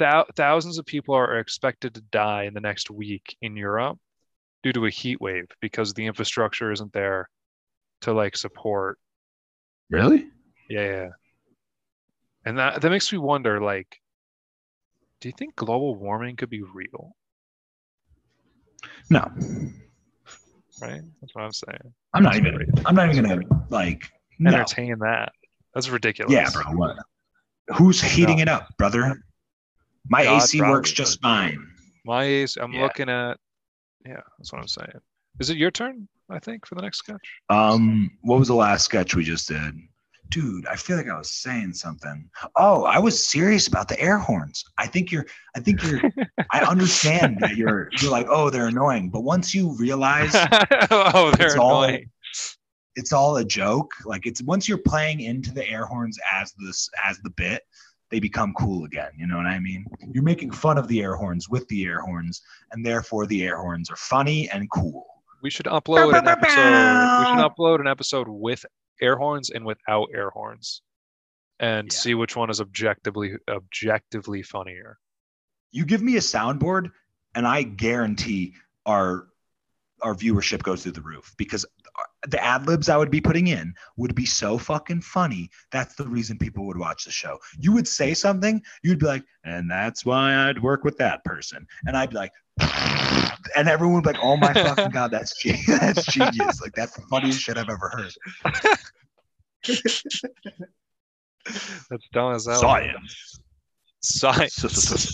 thou- 0.00 0.26
thousands 0.34 0.78
of 0.78 0.86
people 0.86 1.14
are 1.14 1.38
expected 1.38 1.94
to 1.94 2.00
die 2.00 2.44
in 2.44 2.54
the 2.54 2.60
next 2.60 2.90
week 2.90 3.36
in 3.42 3.56
Europe 3.56 3.98
due 4.62 4.72
to 4.72 4.86
a 4.86 4.90
heat 4.90 5.20
wave 5.20 5.46
because 5.60 5.94
the 5.94 6.06
infrastructure 6.06 6.72
isn't 6.72 6.92
there 6.92 7.28
to 8.02 8.12
like 8.12 8.36
support. 8.36 8.98
Really? 9.90 10.28
Yeah, 10.68 10.84
yeah. 10.84 11.08
And 12.44 12.58
that 12.58 12.80
that 12.80 12.90
makes 12.90 13.12
me 13.12 13.18
wonder 13.18 13.60
like 13.60 14.00
do 15.20 15.28
you 15.28 15.32
think 15.36 15.56
global 15.56 15.94
warming 15.96 16.36
could 16.36 16.50
be 16.50 16.62
real? 16.62 17.16
No, 19.10 19.20
Right? 20.80 21.00
That's 21.20 21.34
what 21.34 21.42
I'm 21.44 21.52
saying. 21.52 21.94
I'm 22.12 22.22
not 22.22 22.36
even. 22.36 22.66
I'm 22.84 22.94
not 22.94 23.08
even 23.14 23.24
gonna 23.24 23.42
like. 23.70 24.04
No. 24.38 24.50
Entertain 24.50 24.98
that. 24.98 25.32
That's 25.74 25.88
ridiculous. 25.88 26.32
Yeah, 26.34 26.50
bro. 26.52 26.64
What? 26.74 26.96
Who's 27.76 28.00
heating 28.02 28.36
No. 28.36 28.42
it 28.42 28.48
up, 28.48 28.76
brother? 28.76 29.22
My 30.08 30.24
God, 30.24 30.42
AC 30.42 30.60
works 30.60 30.92
just 30.92 31.20
fine. 31.22 31.66
My 32.04 32.24
AC, 32.24 32.60
I'm 32.60 32.72
Yeah. 32.72 32.82
looking 32.82 33.08
at 33.08 33.38
yeah, 34.04 34.20
that's 34.38 34.52
what 34.52 34.60
I'm 34.60 34.68
saying. 34.68 35.00
Is 35.40 35.50
it 35.50 35.56
your 35.56 35.70
turn, 35.70 36.08
I 36.30 36.38
think, 36.38 36.66
for 36.66 36.74
the 36.74 36.82
next 36.82 36.98
sketch? 36.98 37.24
Um, 37.48 38.10
what 38.22 38.38
was 38.38 38.48
the 38.48 38.54
last 38.54 38.84
sketch 38.84 39.14
we 39.14 39.24
just 39.24 39.48
did? 39.48 39.74
Dude, 40.28 40.66
I 40.66 40.74
feel 40.74 40.96
like 40.96 41.08
I 41.08 41.16
was 41.16 41.30
saying 41.30 41.74
something. 41.74 42.28
Oh, 42.56 42.82
I 42.82 42.98
was 42.98 43.24
serious 43.24 43.68
about 43.68 43.86
the 43.86 44.00
air 44.00 44.18
horns. 44.18 44.64
I 44.76 44.88
think 44.88 45.12
you're 45.12 45.26
I 45.54 45.60
think 45.60 45.84
you're 45.84 46.00
I 46.50 46.60
understand 46.68 47.38
that 47.40 47.56
you're 47.56 47.90
you're 48.00 48.10
like, 48.10 48.26
oh, 48.28 48.50
they're 48.50 48.66
annoying. 48.66 49.08
But 49.10 49.20
once 49.20 49.54
you 49.54 49.76
realize 49.76 50.32
oh, 50.90 51.32
they're 51.38 51.46
it's 51.46 51.56
all 51.56 51.84
annoying. 51.84 52.10
it's 52.96 53.12
all 53.12 53.36
a 53.36 53.44
joke, 53.44 53.92
like 54.04 54.26
it's 54.26 54.42
once 54.42 54.68
you're 54.68 54.78
playing 54.78 55.20
into 55.20 55.52
the 55.52 55.68
air 55.68 55.86
horns 55.86 56.18
as 56.32 56.52
this 56.58 56.88
as 57.04 57.18
the 57.18 57.30
bit, 57.30 57.62
they 58.10 58.18
become 58.18 58.52
cool 58.58 58.84
again. 58.84 59.10
You 59.16 59.28
know 59.28 59.36
what 59.36 59.46
I 59.46 59.60
mean? 59.60 59.86
You're 60.12 60.24
making 60.24 60.50
fun 60.50 60.76
of 60.76 60.88
the 60.88 61.02
air 61.02 61.14
horns 61.14 61.48
with 61.48 61.68
the 61.68 61.84
air 61.84 62.00
horns, 62.00 62.42
and 62.72 62.84
therefore 62.84 63.26
the 63.26 63.44
air 63.44 63.58
horns 63.58 63.90
are 63.90 63.96
funny 63.96 64.48
and 64.50 64.68
cool. 64.72 65.06
We 65.42 65.50
should 65.50 65.66
upload 65.66 66.16
an 66.18 66.26
episode. 66.28 67.18
We 67.18 67.26
should 67.26 67.38
upload 67.38 67.80
an 67.80 67.86
episode 67.86 68.28
with 68.28 68.64
air 69.00 69.16
horns 69.16 69.50
and 69.50 69.64
without 69.64 70.08
air 70.14 70.30
horns, 70.30 70.82
and 71.60 71.92
Yeah. 71.92 71.96
see 71.98 72.14
which 72.14 72.36
one 72.36 72.50
is 72.50 72.60
objectively 72.60 73.36
objectively 73.48 74.42
funnier. 74.42 74.98
You 75.72 75.84
give 75.84 76.02
me 76.02 76.16
a 76.16 76.20
soundboard, 76.20 76.90
and 77.34 77.46
I 77.46 77.62
guarantee 77.62 78.54
our 78.86 79.28
our 80.02 80.14
viewership 80.14 80.62
goes 80.62 80.82
through 80.82 80.92
the 80.92 81.00
roof 81.00 81.34
because 81.36 81.64
uh, 81.64 82.02
the 82.28 82.42
ad 82.42 82.66
libs 82.66 82.88
I 82.88 82.96
would 82.96 83.10
be 83.10 83.20
putting 83.20 83.46
in 83.46 83.74
would 83.96 84.14
be 84.14 84.26
so 84.26 84.58
fucking 84.58 85.00
funny. 85.00 85.50
That's 85.72 85.94
the 85.94 86.06
reason 86.06 86.38
people 86.38 86.66
would 86.66 86.78
watch 86.78 87.04
the 87.04 87.10
show. 87.10 87.38
You 87.58 87.72
would 87.72 87.88
say 87.88 88.14
something, 88.14 88.62
you'd 88.82 88.98
be 88.98 89.06
like, 89.06 89.24
and 89.44 89.70
that's 89.70 90.04
why 90.04 90.48
I'd 90.48 90.62
work 90.62 90.84
with 90.84 90.98
that 90.98 91.24
person, 91.24 91.66
and 91.86 91.96
I'd 91.96 92.10
be 92.10 92.16
like, 92.16 92.32
and 93.56 93.68
everyone 93.68 93.96
would 93.96 94.04
be 94.04 94.12
like, 94.12 94.22
oh 94.22 94.36
my 94.36 94.52
fucking 94.52 94.90
god, 94.90 95.10
that's 95.10 95.36
ge- 95.42 95.66
that's 95.66 96.04
genius. 96.06 96.60
Like 96.60 96.74
that's 96.74 96.94
the 96.94 97.02
funniest 97.02 97.40
shit 97.40 97.56
I've 97.56 97.70
ever 97.70 97.88
heard. 97.88 98.12
That's 101.90 102.08
dumb 102.12 102.34
as 102.34 102.46
hell. 102.46 102.60
Science, 102.60 103.40
Science. 104.08 104.54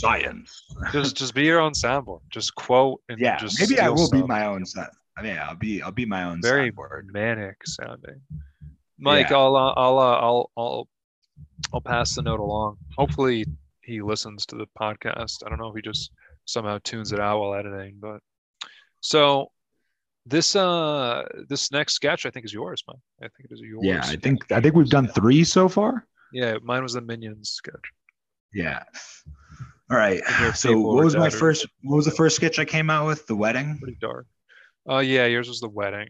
science. 0.00 0.62
just 0.92 1.16
just 1.16 1.34
be 1.34 1.44
your 1.44 1.60
own 1.60 1.72
soundboard. 1.72 2.20
Just 2.30 2.54
quote 2.54 3.00
and 3.08 3.18
Yeah, 3.18 3.38
just 3.38 3.58
maybe 3.60 3.80
I 3.80 3.88
will 3.88 4.10
be 4.10 4.22
my 4.22 4.46
own 4.46 4.64
son. 4.66 4.86
Yeah, 5.22 5.46
I'll 5.48 5.54
be 5.56 5.82
I'll 5.82 5.92
be 5.92 6.04
my 6.06 6.24
own 6.24 6.40
very 6.42 6.70
soundboard. 6.72 7.12
manic 7.12 7.56
sounding. 7.66 8.20
Mike, 8.98 9.30
Yeah. 9.30 9.36
I'll 9.38 9.56
uh, 9.56 9.72
I'll 9.76 9.98
uh, 9.98 10.16
I'll 10.18 10.50
I'll 10.56 10.88
I'll 11.72 11.80
pass 11.80 12.14
the 12.14 12.22
note 12.22 12.40
along. 12.40 12.76
Hopefully 12.96 13.44
he 13.82 14.00
listens 14.00 14.46
to 14.46 14.56
the 14.56 14.66
podcast. 14.78 15.44
I 15.44 15.48
don't 15.48 15.58
know 15.58 15.68
if 15.68 15.74
he 15.76 15.82
just 15.82 16.10
somehow 16.44 16.78
tunes 16.84 17.12
it 17.12 17.20
out 17.20 17.40
while 17.40 17.54
editing, 17.54 17.96
but 18.00 18.20
so 19.00 19.50
this 20.26 20.54
uh 20.54 21.24
this 21.48 21.72
next 21.72 21.94
sketch 21.94 22.26
I 22.26 22.30
think 22.30 22.44
is 22.44 22.52
yours, 22.52 22.82
Mike. 22.86 22.96
I 23.20 23.24
think 23.28 23.50
it 23.50 23.54
is 23.54 23.60
yours. 23.60 23.84
Yeah, 23.84 24.00
I 24.04 24.16
think 24.16 24.50
I 24.52 24.60
think 24.60 24.74
we've 24.74 24.88
done 24.90 25.08
three 25.08 25.44
so 25.44 25.68
far. 25.68 26.06
Yeah, 26.32 26.56
mine 26.62 26.82
was 26.82 26.94
the 26.94 27.00
Minions 27.00 27.50
sketch. 27.50 27.74
Yeah. 28.54 28.82
All 29.90 29.96
right. 29.96 30.22
So 30.54 30.78
what 30.78 31.04
was 31.04 31.16
my 31.16 31.30
first 31.30 31.66
what 31.82 31.96
was 31.96 32.04
the 32.06 32.10
first 32.10 32.36
sketch 32.36 32.58
I 32.58 32.64
came 32.64 32.90
out 32.90 33.06
with? 33.06 33.26
The 33.26 33.36
wedding? 33.36 33.78
Pretty 33.78 33.98
dark. 34.00 34.26
Oh 34.86 34.98
yeah, 35.00 35.26
yours 35.26 35.48
was 35.48 35.60
the 35.60 35.68
wedding. 35.68 36.08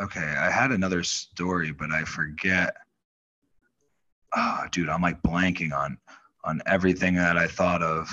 Okay, 0.00 0.20
I 0.20 0.50
had 0.50 0.70
another 0.70 1.02
story, 1.02 1.72
but 1.72 1.90
I 1.90 2.04
forget. 2.04 2.74
Oh, 4.36 4.64
dude, 4.70 4.88
I'm 4.88 5.02
like 5.02 5.20
blanking 5.22 5.72
on 5.72 5.98
on 6.44 6.62
everything 6.66 7.14
that 7.16 7.36
I 7.36 7.46
thought 7.48 7.82
of. 7.82 8.08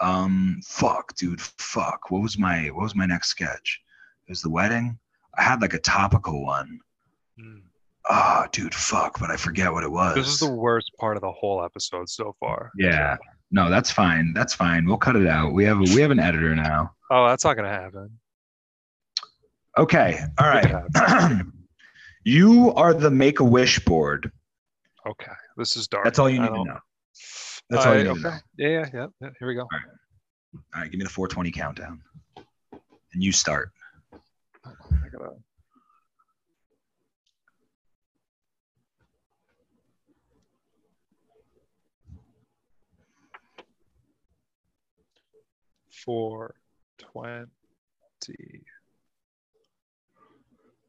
Um 0.00 0.60
fuck, 0.64 1.14
dude, 1.16 1.40
fuck. 1.40 2.10
What 2.10 2.22
was 2.22 2.38
my 2.38 2.68
what 2.68 2.84
was 2.84 2.94
my 2.94 3.06
next 3.06 3.28
sketch? 3.28 3.80
It 4.26 4.30
was 4.30 4.42
the 4.42 4.50
wedding. 4.50 4.98
I 5.36 5.42
had 5.42 5.60
like 5.60 5.74
a 5.74 5.78
topical 5.78 6.44
one. 6.44 6.80
Hmm. 7.38 7.58
Oh, 8.10 8.46
dude, 8.52 8.74
fuck, 8.74 9.18
but 9.20 9.30
I 9.30 9.36
forget 9.36 9.72
what 9.72 9.84
it 9.84 9.90
was. 9.90 10.14
This 10.14 10.28
is 10.28 10.38
the 10.38 10.50
worst 10.50 10.90
part 10.98 11.16
of 11.16 11.20
the 11.20 11.30
whole 11.30 11.62
episode 11.62 12.08
so 12.08 12.34
far. 12.40 12.70
Yeah. 12.76 13.16
No, 13.50 13.68
that's 13.68 13.90
fine. 13.90 14.32
That's 14.34 14.54
fine. 14.54 14.86
We'll 14.86 14.96
cut 14.96 15.16
it 15.16 15.26
out. 15.26 15.52
We 15.52 15.64
have 15.64 15.78
a, 15.78 15.82
we 15.94 16.00
have 16.00 16.10
an 16.10 16.20
editor 16.20 16.54
now. 16.54 16.92
Oh, 17.10 17.28
that's 17.28 17.44
not 17.44 17.54
gonna 17.56 17.68
happen. 17.68 18.18
Okay. 19.76 20.20
All 20.38 20.48
right. 20.48 21.42
You 22.28 22.74
are 22.74 22.92
the 22.92 23.10
make 23.10 23.40
a 23.40 23.44
wish 23.44 23.78
board. 23.78 24.30
Okay, 25.06 25.32
this 25.56 25.78
is 25.78 25.88
dark. 25.88 26.04
That's 26.04 26.18
all 26.18 26.28
you 26.28 26.40
need 26.42 26.48
to 26.48 26.64
know. 26.64 26.78
That's 27.70 27.86
all 27.86 27.96
you 27.96 28.04
need 28.04 28.10
okay. 28.10 28.20
to 28.20 28.28
know. 28.28 28.38
Yeah, 28.58 28.68
yeah, 28.68 28.86
yeah, 28.92 29.06
yeah. 29.22 29.28
Here 29.38 29.48
we 29.48 29.54
go. 29.54 29.62
All 29.62 29.70
right, 30.76 30.90
give 30.90 30.98
me 30.98 31.04
the 31.04 31.10
420 31.10 31.50
countdown. 31.50 32.02
And 33.14 33.22
you 33.22 33.32
start. 33.32 33.70
I 34.62 35.08
gotta. 35.10 35.30
Four 46.08 46.54
twenty. 46.96 47.50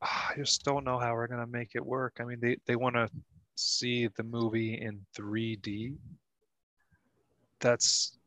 Ah, 0.02 0.32
I 0.32 0.36
just 0.38 0.64
don't 0.64 0.86
know 0.86 0.98
how 0.98 1.12
we're 1.12 1.28
gonna 1.28 1.46
make 1.46 1.72
it 1.76 1.86
work. 1.86 2.20
I 2.22 2.24
mean, 2.24 2.40
they 2.40 2.56
they 2.66 2.78
want 2.78 2.96
to 2.96 3.10
see 3.56 4.08
the 4.08 4.24
movie 4.24 4.76
in 4.76 5.06
3D. 5.18 5.98
That's 7.60 8.18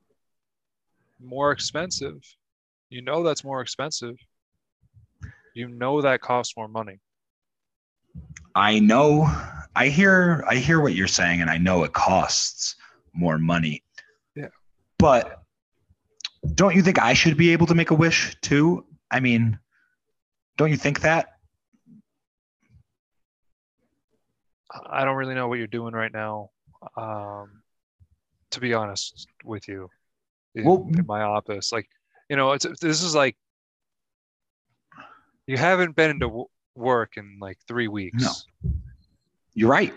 more 1.18 1.50
expensive. 1.50 2.20
You 2.90 3.00
know 3.00 3.22
that's 3.22 3.42
more 3.42 3.62
expensive. 3.62 4.16
You 5.54 5.68
know 5.68 6.02
that 6.02 6.20
costs 6.20 6.54
more 6.58 6.68
money. 6.68 6.98
I 8.54 8.80
know 8.80 9.26
I 9.74 9.88
hear 9.88 10.44
I 10.46 10.56
hear 10.56 10.78
what 10.78 10.92
you're 10.92 11.08
saying 11.08 11.40
and 11.40 11.48
I 11.48 11.56
know 11.56 11.84
it 11.84 11.94
costs 11.94 12.76
more 13.14 13.38
money. 13.38 13.82
Yeah. 14.34 14.48
But 14.98 15.41
don't 16.54 16.74
you 16.74 16.82
think 16.82 17.00
I 17.00 17.12
should 17.14 17.36
be 17.36 17.52
able 17.52 17.66
to 17.66 17.74
make 17.74 17.90
a 17.90 17.94
wish 17.94 18.36
too? 18.40 18.84
I 19.10 19.20
mean, 19.20 19.58
don't 20.56 20.70
you 20.70 20.76
think 20.76 21.00
that? 21.00 21.28
I 24.90 25.04
don't 25.04 25.16
really 25.16 25.34
know 25.34 25.48
what 25.48 25.58
you're 25.58 25.66
doing 25.66 25.94
right 25.94 26.12
now. 26.12 26.50
um, 26.96 27.62
to 28.50 28.60
be 28.60 28.74
honest 28.74 29.28
with 29.44 29.66
you, 29.68 29.88
in, 30.54 30.64
Well- 30.64 30.86
in 30.92 31.06
my 31.06 31.22
office, 31.22 31.72
like 31.72 31.88
you 32.28 32.36
know, 32.36 32.52
it's 32.52 32.66
this 32.80 33.02
is 33.02 33.14
like 33.14 33.36
you 35.46 35.56
haven't 35.56 35.94
been 35.96 36.10
into 36.10 36.26
w- 36.26 36.48
work 36.74 37.16
in 37.16 37.38
like 37.40 37.58
three 37.68 37.88
weeks. 37.88 38.22
No. 38.22 38.72
You're 39.54 39.70
right. 39.70 39.94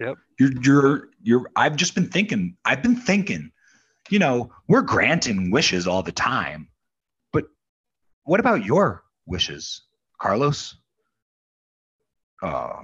Yep. 0.00 0.16
You're 0.38 0.52
you're 0.62 1.08
you're 1.22 1.50
I've 1.56 1.76
just 1.76 1.94
been 1.94 2.08
thinking, 2.08 2.56
I've 2.64 2.82
been 2.82 2.96
thinking, 2.96 3.50
you 4.10 4.18
know, 4.18 4.52
we're 4.68 4.82
granting 4.82 5.50
wishes 5.50 5.86
all 5.86 6.02
the 6.02 6.12
time. 6.12 6.68
But 7.32 7.44
what 8.24 8.40
about 8.40 8.64
your 8.64 9.04
wishes, 9.26 9.82
Carlos? 10.20 10.76
Uh, 12.42 12.82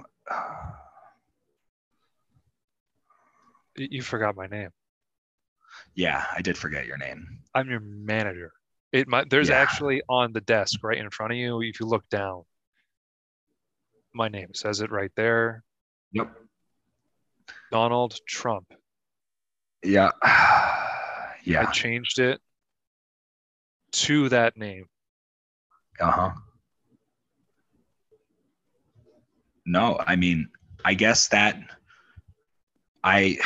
Y- 3.77 3.87
You 3.91 4.01
forgot 4.01 4.35
my 4.35 4.47
name. 4.47 4.69
yeah, 5.95 6.25
I 6.35 6.41
did 6.41 6.57
forget 6.57 6.85
your 6.85 6.97
name. 6.97 7.39
I'm 7.55 7.69
your 7.69 7.79
manager. 7.79 8.51
It 8.91 9.07
might, 9.07 9.29
there's 9.29 9.49
Yeah. 9.49 9.55
actually 9.59 10.01
on 10.09 10.33
the 10.33 10.41
desk 10.41 10.83
right 10.83 10.97
in 10.97 11.09
front 11.09 11.31
of 11.31 11.37
you. 11.37 11.61
If 11.61 11.79
you 11.79 11.85
look 11.85 12.07
down, 12.09 12.43
my 14.13 14.27
name 14.27 14.53
says 14.53 14.81
it 14.81 14.91
right 14.91 15.11
there. 15.15 15.63
Yep. 16.11 16.35
Donald 17.71 18.19
Trump. 18.27 18.73
Yeah. 19.83 20.11
I 21.47 21.65
changed 21.71 22.19
it 22.19 22.39
to 23.93 24.29
that 24.29 24.57
name. 24.57 24.85
Uh-huh. 25.99 26.31
No, 29.65 29.99
I 30.05 30.15
mean, 30.15 30.49
I 30.83 30.93
guess 30.93 31.27
that 31.29 31.59
I 33.03 33.37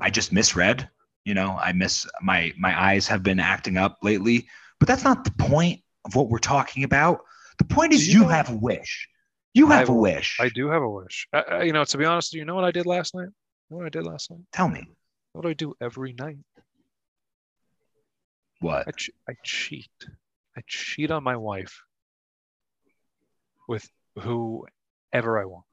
I 0.00 0.10
just 0.10 0.32
misread, 0.32 0.88
you 1.24 1.34
know, 1.34 1.56
I 1.60 1.72
miss 1.72 2.06
my 2.22 2.52
my 2.58 2.78
eyes 2.80 3.06
have 3.08 3.22
been 3.22 3.40
acting 3.40 3.76
up 3.76 3.98
lately, 4.02 4.48
but 4.78 4.88
that's 4.88 5.04
not 5.04 5.24
the 5.24 5.30
point 5.32 5.80
of 6.04 6.14
what 6.14 6.28
we're 6.28 6.38
talking 6.38 6.84
about. 6.84 7.20
The 7.58 7.64
point 7.64 7.92
is 7.92 8.06
you 8.08 8.14
you 8.14 8.20
know- 8.22 8.28
have 8.28 8.50
a 8.50 8.56
wish. 8.56 9.08
You 9.54 9.68
have 9.68 9.80
have 9.80 9.88
a 9.88 9.94
wish. 9.94 10.36
I 10.38 10.50
do 10.50 10.68
have 10.68 10.82
a 10.82 10.90
wish. 10.90 11.26
I, 11.32 11.40
I- 11.40 11.62
you 11.62 11.72
know, 11.72 11.84
to 11.84 11.96
be 11.98 12.04
honest, 12.04 12.32
do 12.32 12.38
you 12.38 12.44
know 12.44 12.54
what 12.54 12.64
I 12.64 12.70
did 12.70 12.84
last 12.84 13.14
night? 13.14 13.28
You 13.70 13.70
know 13.70 13.76
what 13.78 13.86
I 13.86 13.88
did 13.88 14.04
last 14.04 14.30
night? 14.30 14.40
Tell 14.52 14.68
me. 14.68 14.86
What 15.32 15.42
do 15.42 15.48
I 15.48 15.54
do 15.54 15.74
every 15.80 16.12
night? 16.12 16.36
What? 18.66 18.88
I, 18.88 18.90
ch- 18.90 19.10
I 19.28 19.34
cheat. 19.44 19.90
I 20.56 20.62
cheat 20.66 21.12
on 21.12 21.22
my 21.22 21.36
wife 21.36 21.82
with 23.68 23.88
whoever 24.18 25.38
I 25.38 25.44
want. 25.44 25.64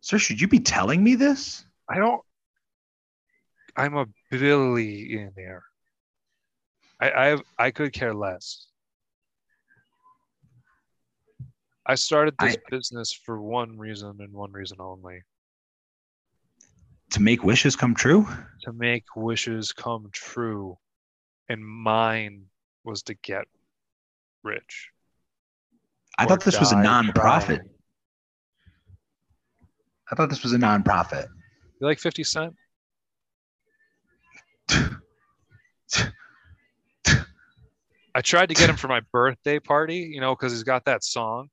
Sir, 0.00 0.18
should 0.18 0.40
you 0.40 0.46
be 0.46 0.60
telling 0.60 1.02
me 1.02 1.16
this? 1.16 1.64
I 1.88 1.98
don't. 1.98 2.22
I'm 3.76 3.96
a 3.96 4.06
billionaire. 4.30 5.64
I 7.00 7.10
I 7.10 7.26
have, 7.26 7.42
I 7.58 7.70
could 7.72 7.92
care 7.92 8.14
less. 8.14 8.66
I 11.86 11.96
started 11.96 12.34
this 12.38 12.56
business 12.70 13.12
for 13.12 13.42
one 13.42 13.76
reason 13.78 14.16
and 14.20 14.32
one 14.32 14.52
reason 14.52 14.78
only: 14.80 15.22
To 17.10 17.20
make 17.20 17.42
wishes 17.42 17.74
come 17.74 17.96
true? 17.96 18.28
to 18.62 18.72
make 18.72 19.04
wishes 19.16 19.72
come 19.72 20.08
true, 20.12 20.78
and 21.50 21.66
mine 21.66 22.44
was 22.84 23.02
to 23.02 23.14
get 23.14 23.44
rich. 24.44 24.88
I 26.16 26.24
thought 26.24 26.44
this 26.44 26.58
was 26.60 26.72
a 26.72 26.80
non-profit. 26.80 27.56
trying. 27.56 27.68
I 30.10 30.14
thought 30.14 30.30
this 30.30 30.42
was 30.42 30.52
a 30.52 30.58
non-profit. 30.58 31.26
You 31.80 31.86
like 31.86 31.98
Fifty 31.98 32.24
Cent? 32.24 32.54
I 38.12 38.22
tried 38.22 38.48
to 38.48 38.54
get 38.54 38.70
him 38.70 38.76
for 38.76 38.88
my 38.88 39.00
birthday 39.12 39.58
party, 39.58 40.10
you 40.12 40.20
know, 40.20 40.34
because 40.34 40.52
he's 40.52 40.62
got 40.62 40.84
that 40.84 41.02
song. 41.04 41.48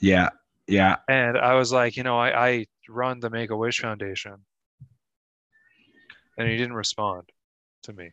Yeah. 0.00 0.30
Yeah. 0.66 0.96
And 1.08 1.36
I 1.38 1.54
was 1.54 1.72
like, 1.72 1.96
you 1.96 2.02
know, 2.02 2.18
I, 2.18 2.48
I 2.48 2.66
run 2.88 3.20
the 3.20 3.30
Make 3.30 3.50
a 3.50 3.56
Wish 3.56 3.80
Foundation. 3.80 4.36
And 6.38 6.48
he 6.48 6.56
didn't 6.56 6.74
respond 6.74 7.30
to 7.84 7.92
me. 7.92 8.10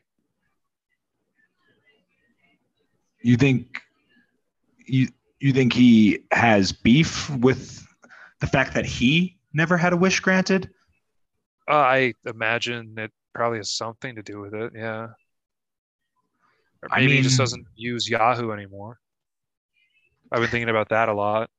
You 3.22 3.36
think 3.38 3.82
you 4.86 5.08
you 5.40 5.54
think 5.54 5.74
he 5.74 6.24
has 6.32 6.72
beef 6.72 7.30
with 7.30 7.86
the 8.40 8.48
fact 8.48 8.74
that 8.74 8.86
he 8.86 9.38
never 9.54 9.78
had 9.78 9.94
a 9.94 9.98
wish 9.98 10.20
granted? 10.20 10.70
Uh, 11.70 11.76
I 11.76 12.14
imagine 12.26 12.96
it 12.98 13.12
probably 13.34 13.60
has 13.60 13.70
something 13.72 14.16
to 14.16 14.24
do 14.24 14.40
with 14.40 14.54
it. 14.54 14.74
Yeah. 14.76 15.08
Or 16.82 16.90
I 16.92 17.02
maybe 17.02 17.18
he 17.18 17.22
just 17.22 17.38
doesn't 17.38 17.66
use 17.76 18.10
Yahoo 18.10 18.52
anymore. 18.52 19.00
I've 20.32 20.40
been 20.40 20.50
thinking 20.50 20.70
about 20.70 20.90
that 20.90 21.10
a 21.10 21.14
lot. 21.14 21.50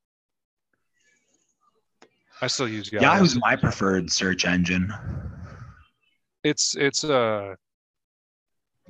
I 2.41 2.47
still 2.47 2.69
use 2.69 2.91
Yahoo. 2.91 3.05
Yahoo's 3.05 3.37
my 3.37 3.55
preferred 3.55 4.11
search 4.11 4.47
engine. 4.47 4.93
it's 6.43 6.75
it's 6.77 7.05
uh 7.05 7.55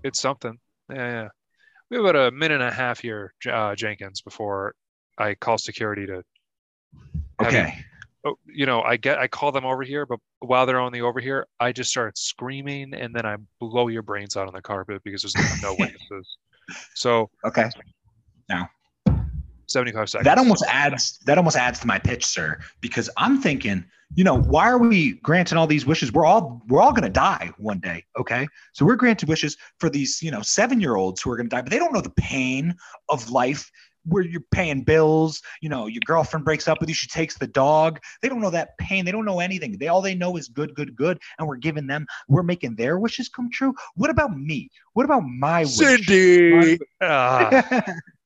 it's 0.04 0.20
something 0.20 0.56
yeah 0.88 0.96
yeah 1.22 1.28
we 1.90 1.96
have 1.96 2.06
about 2.06 2.28
a 2.28 2.30
minute 2.30 2.60
and 2.60 2.70
a 2.70 2.72
half 2.72 3.00
here 3.00 3.32
uh, 3.50 3.74
jenkins 3.74 4.20
before 4.22 4.74
i 5.18 5.34
call 5.34 5.58
security 5.58 6.06
to 6.06 6.22
have 7.40 7.52
you- 7.52 7.58
Okay. 7.60 7.84
oh, 8.24 8.36
you 8.46 8.66
know 8.66 8.82
i 8.82 8.96
get 8.96 9.18
i 9.18 9.26
call 9.28 9.52
them 9.52 9.64
over 9.64 9.82
here 9.82 10.06
but 10.06 10.18
while 10.40 10.66
they're 10.66 10.80
on 10.80 10.92
the 10.92 11.00
over 11.02 11.20
here 11.20 11.46
i 11.58 11.72
just 11.72 11.90
start 11.90 12.16
screaming 12.16 12.94
and 12.94 13.14
then 13.14 13.26
i 13.26 13.36
blow 13.60 13.88
your 13.88 14.02
brains 14.02 14.36
out 14.36 14.46
on 14.46 14.54
the 14.54 14.62
carpet 14.62 15.02
because 15.04 15.22
there's 15.22 15.62
no 15.62 15.74
witnesses 15.78 16.36
so 16.94 17.28
Okay. 17.44 17.68
75 19.70 20.10
seconds 20.10 20.24
That 20.24 20.38
almost 20.38 20.64
adds 20.68 21.18
that 21.26 21.38
almost 21.38 21.56
adds 21.56 21.78
to 21.80 21.86
my 21.86 21.98
pitch, 21.98 22.24
sir, 22.24 22.58
because 22.80 23.08
I'm 23.16 23.40
thinking, 23.40 23.84
you 24.14 24.24
know, 24.24 24.36
why 24.36 24.68
are 24.68 24.78
we 24.78 25.12
granting 25.22 25.56
all 25.56 25.66
these 25.66 25.86
wishes? 25.86 26.12
We're 26.12 26.26
all 26.26 26.62
we're 26.68 26.80
all 26.80 26.92
gonna 26.92 27.08
die 27.08 27.52
one 27.58 27.78
day, 27.80 28.04
okay? 28.18 28.48
So 28.72 28.84
we're 28.84 28.96
granting 28.96 29.28
wishes 29.28 29.56
for 29.78 29.88
these, 29.88 30.20
you 30.22 30.30
know, 30.30 30.42
seven 30.42 30.80
year 30.80 30.96
olds 30.96 31.22
who 31.22 31.30
are 31.30 31.36
gonna 31.36 31.48
die, 31.48 31.62
but 31.62 31.70
they 31.70 31.78
don't 31.78 31.92
know 31.92 32.00
the 32.00 32.10
pain 32.10 32.74
of 33.08 33.30
life 33.30 33.70
where 34.06 34.22
you're 34.22 34.42
paying 34.50 34.82
bills, 34.82 35.42
you 35.60 35.68
know, 35.68 35.86
your 35.86 36.00
girlfriend 36.06 36.44
breaks 36.44 36.68
up 36.68 36.80
with 36.80 36.88
you, 36.88 36.94
she 36.94 37.06
takes 37.06 37.36
the 37.36 37.46
dog. 37.46 38.00
They 38.22 38.28
don't 38.28 38.40
know 38.40 38.50
that 38.50 38.76
pain. 38.78 39.04
They 39.04 39.12
don't 39.12 39.26
know 39.26 39.40
anything. 39.40 39.76
They 39.78 39.88
all 39.88 40.00
they 40.00 40.14
know 40.14 40.36
is 40.36 40.48
good, 40.48 40.74
good, 40.74 40.96
good. 40.96 41.18
And 41.38 41.46
we're 41.46 41.56
giving 41.56 41.86
them, 41.86 42.06
we're 42.28 42.42
making 42.42 42.76
their 42.76 42.98
wishes 42.98 43.28
come 43.28 43.50
true. 43.50 43.74
What 43.94 44.10
about 44.10 44.36
me? 44.36 44.70
What 44.94 45.04
about 45.04 45.20
my 45.20 45.60
wish? 45.60 46.06
cindy 46.06 46.78
Ah, 47.02 47.84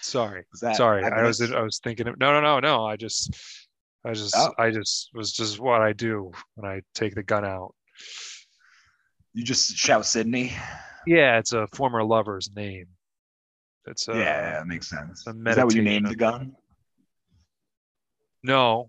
sorry 0.00 0.44
that- 0.60 0.76
sorry 0.76 1.04
I 1.04 1.08
i 1.08 1.22
was 1.22 1.40
i 1.52 1.60
was 1.60 1.78
thinking 1.82 2.06
of 2.08 2.18
no 2.18 2.32
no 2.32 2.40
no 2.40 2.60
no 2.60 2.84
i 2.86 2.96
just 2.96 3.34
i 4.04 4.12
just 4.12 4.34
Oh. 4.36 4.52
i 4.58 4.70
just 4.70 5.10
was 5.14 5.32
just 5.32 5.58
what 5.58 5.80
i 5.82 5.92
do 5.92 6.30
when 6.54 6.70
i 6.70 6.80
take 6.94 7.14
the 7.14 7.22
gun 7.22 7.44
out 7.44 7.74
you 9.34 9.44
just 9.44 9.76
shout 9.76 10.06
Sydney. 10.06 10.52
yeah 11.06 11.38
it's 11.38 11.52
a 11.52 11.66
former 11.68 12.02
lover's 12.04 12.50
name 12.54 12.86
it's 13.86 14.08
uh 14.08 14.12
yeah, 14.14 14.52
that 14.52 14.66
makes 14.66 14.88
sense. 14.88 15.26
a 15.26 15.30
Is 15.30 15.56
that 15.56 15.64
what 15.64 15.74
you 15.74 15.82
named 15.82 16.06
the 16.08 16.14
gun? 16.16 16.54
no 18.42 18.88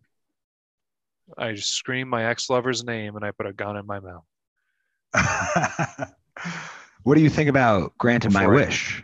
i 1.37 1.53
just 1.53 1.71
scream 1.73 2.07
my 2.07 2.25
ex-lover's 2.25 2.83
name 2.83 3.15
and 3.15 3.23
i 3.25 3.31
put 3.31 3.45
a 3.47 3.53
gun 3.53 3.77
in 3.77 3.85
my 3.85 3.99
mouth 3.99 4.25
what 7.03 7.15
do 7.15 7.21
you 7.21 7.29
think 7.29 7.49
about 7.49 7.97
granting 7.97 8.31
my 8.33 8.41
Before 8.41 8.53
wish? 8.55 9.03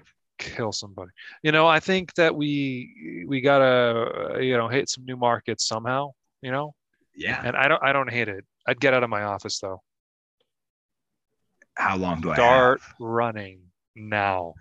Kill 0.51 0.71
somebody 0.71 1.11
you 1.43 1.51
know 1.51 1.67
i 1.67 1.79
think 1.79 2.13
that 2.15 2.35
we 2.35 3.25
we 3.27 3.41
gotta 3.41 4.37
you 4.41 4.57
know 4.57 4.67
hit 4.67 4.89
some 4.89 5.05
new 5.05 5.17
markets 5.17 5.67
somehow 5.67 6.11
you 6.41 6.51
know 6.51 6.73
Yeah. 7.15 7.41
and 7.43 7.55
i 7.55 7.67
don't 7.67 7.81
i 7.83 7.91
don't 7.93 8.09
hate 8.11 8.27
it 8.29 8.45
i'd 8.67 8.79
get 8.79 8.93
out 8.93 9.03
of 9.03 9.09
my 9.09 9.23
office 9.23 9.59
though 9.59 9.81
How 11.75 11.97
long 11.97 12.21
do 12.21 12.31
I 12.31 12.35
start 12.35 12.81
running 12.99 13.59
now 13.95 14.53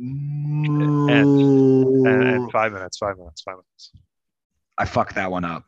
Mm, 0.00 1.00
and, 1.08 1.28
and 2.06 2.52
five 2.52 2.72
minutes 2.72 2.98
five 2.98 3.18
minutes 3.18 3.42
five 3.42 3.56
minutes 3.56 3.90
I 4.78 4.84
fucked 4.84 5.16
that 5.16 5.28
one 5.28 5.44
up. 5.44 5.64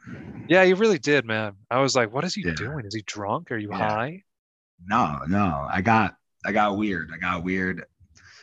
yeah 0.49 0.63
you 0.63 0.77
really 0.77 1.01
did 1.01 1.25
man 1.25 1.55
i 1.69 1.81
was 1.81 1.97
like 1.97 2.13
what 2.15 2.25
is 2.25 2.35
he 2.35 2.43
Yeah. 2.43 2.55
doing 2.55 2.87
is 2.87 2.95
he 2.95 3.03
drunk 3.07 3.51
are 3.51 3.59
you 3.59 3.71
Yeah. 3.73 3.79
high 3.79 4.23
No, 4.87 5.19
no. 5.29 5.67
I 5.69 5.81
got 5.83 6.17
I 6.47 6.53
got 6.53 6.79
weird. 6.79 7.11
I 7.13 7.19
got 7.19 7.43
weird. 7.45 7.85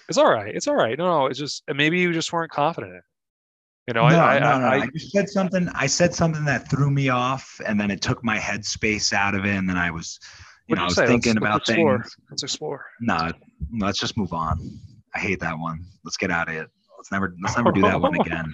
It's 0.09 0.17
all 0.17 0.31
right 0.31 0.55
it's 0.55 0.67
all 0.67 0.75
right 0.75 0.97
no 0.97 1.05
no 1.05 1.25
it's 1.27 1.39
just 1.39 1.63
maybe 1.73 1.99
you 1.99 2.13
just 2.13 2.31
weren't 2.31 2.51
confident 2.51 2.91
in 2.91 2.97
it 2.97 3.03
you 3.87 3.93
know 3.93 4.07
no, 4.09 4.19
I, 4.19 4.35
I, 4.35 4.39
no, 4.39 4.59
no. 4.59 4.65
I, 4.65 4.75
I, 4.81 4.87
just 4.93 5.11
said 5.11 5.29
something. 5.29 5.69
I 5.73 5.87
said 5.87 6.13
something 6.13 6.43
that 6.43 6.69
threw 6.69 6.91
me 6.91 7.07
off, 7.07 7.61
and 7.65 7.79
then 7.79 7.89
it 7.89 8.01
took 8.01 8.21
my 8.21 8.37
headspace 8.37 9.13
out 9.13 9.33
of 9.33 9.45
it, 9.45 9.55
and 9.55 9.69
then 9.69 9.77
I 9.77 9.91
was, 9.91 10.19
you 10.67 10.75
know, 10.75 10.81
you 10.81 10.83
I 10.83 10.87
was 10.87 10.95
say? 10.95 11.01
Let's- 11.03 11.11
thinking 11.11 11.33
let's 11.35 11.37
about 11.45 11.69
explore. 11.69 11.97
things. 11.99 12.15
let's 12.29 12.43
explore 12.43 12.85
No, 12.99 13.31
let's 13.79 13.97
just 13.97 14.17
move 14.17 14.33
on. 14.33 14.59
I 15.15 15.19
hate 15.19 15.39
that 15.39 15.57
one. 15.57 15.85
Let's 16.03 16.17
get 16.17 16.31
out 16.31 16.49
of 16.49 16.55
it. 16.55 16.67
Let's 16.97 17.13
never 17.13 17.33
let's 17.41 17.55
never 17.55 17.71
do 17.71 17.81
that 17.83 18.01
one 18.01 18.15
again. 18.19 18.51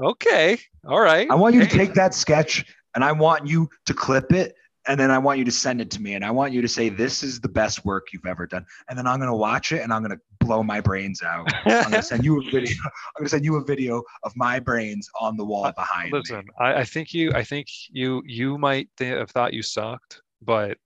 okay 0.00 0.56
all 0.86 1.00
right 1.00 1.28
I 1.30 1.34
want 1.34 1.56
you 1.56 1.62
to 1.62 1.66
take 1.66 1.94
that 1.94 2.14
sketch 2.14 2.64
and 2.94 3.02
I 3.02 3.10
want 3.10 3.48
you 3.48 3.68
to 3.86 3.94
clip 3.94 4.32
it 4.32 4.54
and 4.86 5.00
then 5.00 5.10
I 5.10 5.18
want 5.18 5.40
you 5.40 5.44
to 5.46 5.50
send 5.50 5.80
it 5.80 5.90
to 5.92 6.00
me 6.00 6.14
and 6.14 6.24
I 6.24 6.30
want 6.30 6.52
you 6.52 6.62
to 6.62 6.68
say 6.68 6.90
this 6.90 7.24
is 7.24 7.40
the 7.40 7.48
best 7.48 7.84
work 7.84 8.08
you've 8.12 8.26
ever 8.26 8.46
done. 8.46 8.64
And 8.88 8.96
then 8.96 9.06
I'm 9.08 9.18
gonna 9.18 9.34
watch 9.34 9.72
it 9.72 9.82
and 9.82 9.92
I'm 9.92 10.02
gonna 10.02 10.20
blow 10.46 10.62
my 10.62 10.80
brains 10.80 11.22
out. 11.22 11.52
I'm 11.66 11.90
gonna 11.90 12.02
send 12.02 12.24
you 12.24 12.40
a 12.40 12.44
video. 12.50 12.74
I'm 12.84 13.20
gonna 13.20 13.28
send 13.28 13.44
you 13.44 13.56
a 13.56 13.64
video 13.64 14.02
of 14.22 14.32
my 14.36 14.58
brains 14.60 15.08
on 15.20 15.36
the 15.36 15.44
wall 15.44 15.64
uh, 15.66 15.72
behind 15.72 16.12
Listen, 16.12 16.38
me. 16.38 16.44
I, 16.60 16.74
I 16.80 16.84
think 16.84 17.12
you, 17.12 17.32
I 17.34 17.42
think 17.44 17.66
you, 17.90 18.22
you 18.26 18.58
might 18.58 18.88
th- 18.98 19.18
have 19.18 19.30
thought 19.30 19.52
you 19.52 19.62
sucked, 19.62 20.22
but 20.42 20.78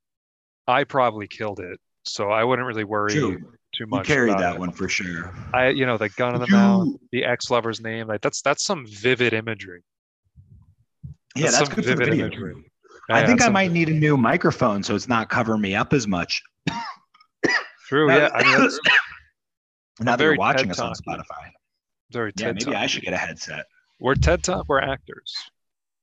I 0.66 0.84
probably 0.84 1.26
killed 1.28 1.60
it. 1.60 1.78
So 2.04 2.30
I 2.30 2.44
wouldn't 2.44 2.66
really 2.66 2.84
worry 2.84 3.12
True. 3.12 3.38
too 3.38 3.44
You 3.80 3.86
much. 3.88 4.06
carried 4.06 4.30
about 4.30 4.40
that 4.40 4.54
it. 4.54 4.58
one 4.60 4.72
for 4.72 4.88
sure. 4.88 5.34
I, 5.52 5.68
you 5.68 5.84
know, 5.84 5.98
the 5.98 6.08
gun 6.10 6.34
in 6.34 6.40
the 6.40 6.46
You- 6.46 6.52
mouth, 6.54 6.88
the 7.12 7.24
ex-lover's 7.24 7.80
name, 7.80 8.08
like 8.08 8.22
that's 8.22 8.40
that's 8.42 8.64
some 8.64 8.86
vivid 8.86 9.32
imagery. 9.34 9.82
Yeah, 11.36 11.50
that's 11.50 11.68
good 11.68 11.84
for 11.84 11.96
video. 11.96 12.26
imagery. 12.26 12.54
I 13.10 13.20
Yeah, 13.20 13.26
think 13.26 13.42
I 13.42 13.48
might 13.48 13.70
need 13.72 13.88
a 13.88 13.92
new 13.92 14.16
microphone 14.16 14.82
so 14.82 14.94
it's 14.94 15.08
not 15.08 15.28
covering 15.28 15.60
me 15.60 15.74
up 15.74 15.92
as 15.92 16.06
much. 16.06 16.42
True. 17.88 18.10
Yeah. 18.10 18.30
I 18.34 18.42
mean, 18.44 18.58
that's 18.60 18.78
now 20.00 20.12
that 20.12 20.18
very 20.18 20.34
you're 20.34 20.38
watching 20.38 20.68
TED 20.68 20.72
us 20.72 20.80
on 20.80 20.92
Spotify. 20.94 21.50
very 22.10 22.32
Yeah, 22.36 22.46
TED 22.46 22.54
maybe 22.56 22.64
Talk. 22.66 22.74
I 22.74 22.86
should 22.86 23.02
get 23.02 23.12
a 23.12 23.16
headset. 23.18 23.66
We're 24.00 24.14
TED 24.14 24.42
Talk. 24.42 24.66
We're 24.68 24.80
actors. 24.80 25.34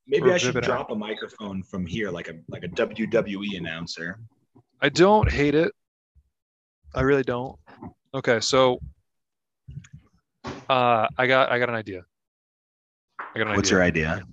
Maybe 0.08 0.30
Or 0.30 0.34
I 0.34 0.38
should 0.38 0.54
Vivid 0.54 0.64
drop 0.64 0.92
a 0.92 0.96
microphone 0.96 1.64
from 1.64 1.86
here, 1.86 2.12
like 2.12 2.30
a 2.30 2.36
like 2.48 2.64
a 2.64 2.70
WWE 2.70 3.58
announcer. 3.58 4.20
I 4.82 4.90
don't 4.90 5.30
hate 5.30 5.56
it. 5.56 5.74
I 6.96 7.02
really 7.02 7.24
don't. 7.24 7.58
Okay, 8.14 8.40
so 8.40 8.80
uh, 10.70 11.08
I 11.18 11.28
got 11.28 11.52
I 11.52 11.60
got 11.60 11.70
an 11.70 11.76
idea. 11.76 12.04
I 13.20 13.38
got 13.38 13.48
an 13.48 13.56
What's 13.56 13.70
idea. 13.70 13.78
your 13.78 13.84
idea? 13.84 14.24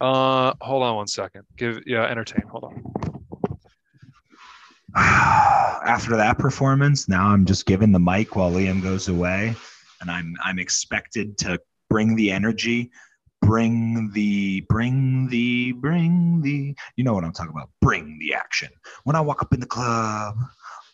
Uh, 0.00 0.52
hold 0.60 0.82
on 0.82 0.96
one 0.96 1.06
second. 1.06 1.44
Give 1.56 1.80
yeah, 1.86 2.04
entertain. 2.04 2.46
Hold 2.48 2.64
on. 2.64 3.07
After 4.96 6.16
that 6.16 6.38
performance, 6.38 7.08
now 7.08 7.28
I'm 7.28 7.44
just 7.44 7.66
giving 7.66 7.92
the 7.92 7.98
mic 7.98 8.36
while 8.36 8.50
Liam 8.50 8.82
goes 8.82 9.08
away, 9.08 9.54
and 10.00 10.10
I'm 10.10 10.34
I'm 10.42 10.58
expected 10.58 11.36
to 11.38 11.60
bring 11.90 12.16
the 12.16 12.30
energy, 12.30 12.90
bring 13.42 14.10
the 14.12 14.62
bring 14.62 15.28
the 15.28 15.72
bring 15.72 16.40
the 16.40 16.74
you 16.96 17.04
know 17.04 17.14
what 17.14 17.24
I'm 17.24 17.32
talking 17.32 17.52
about. 17.52 17.70
Bring 17.80 18.18
the 18.18 18.34
action. 18.34 18.70
When 19.04 19.16
I 19.16 19.20
walk 19.20 19.42
up 19.42 19.52
in 19.52 19.60
the 19.60 19.66
club, 19.66 20.36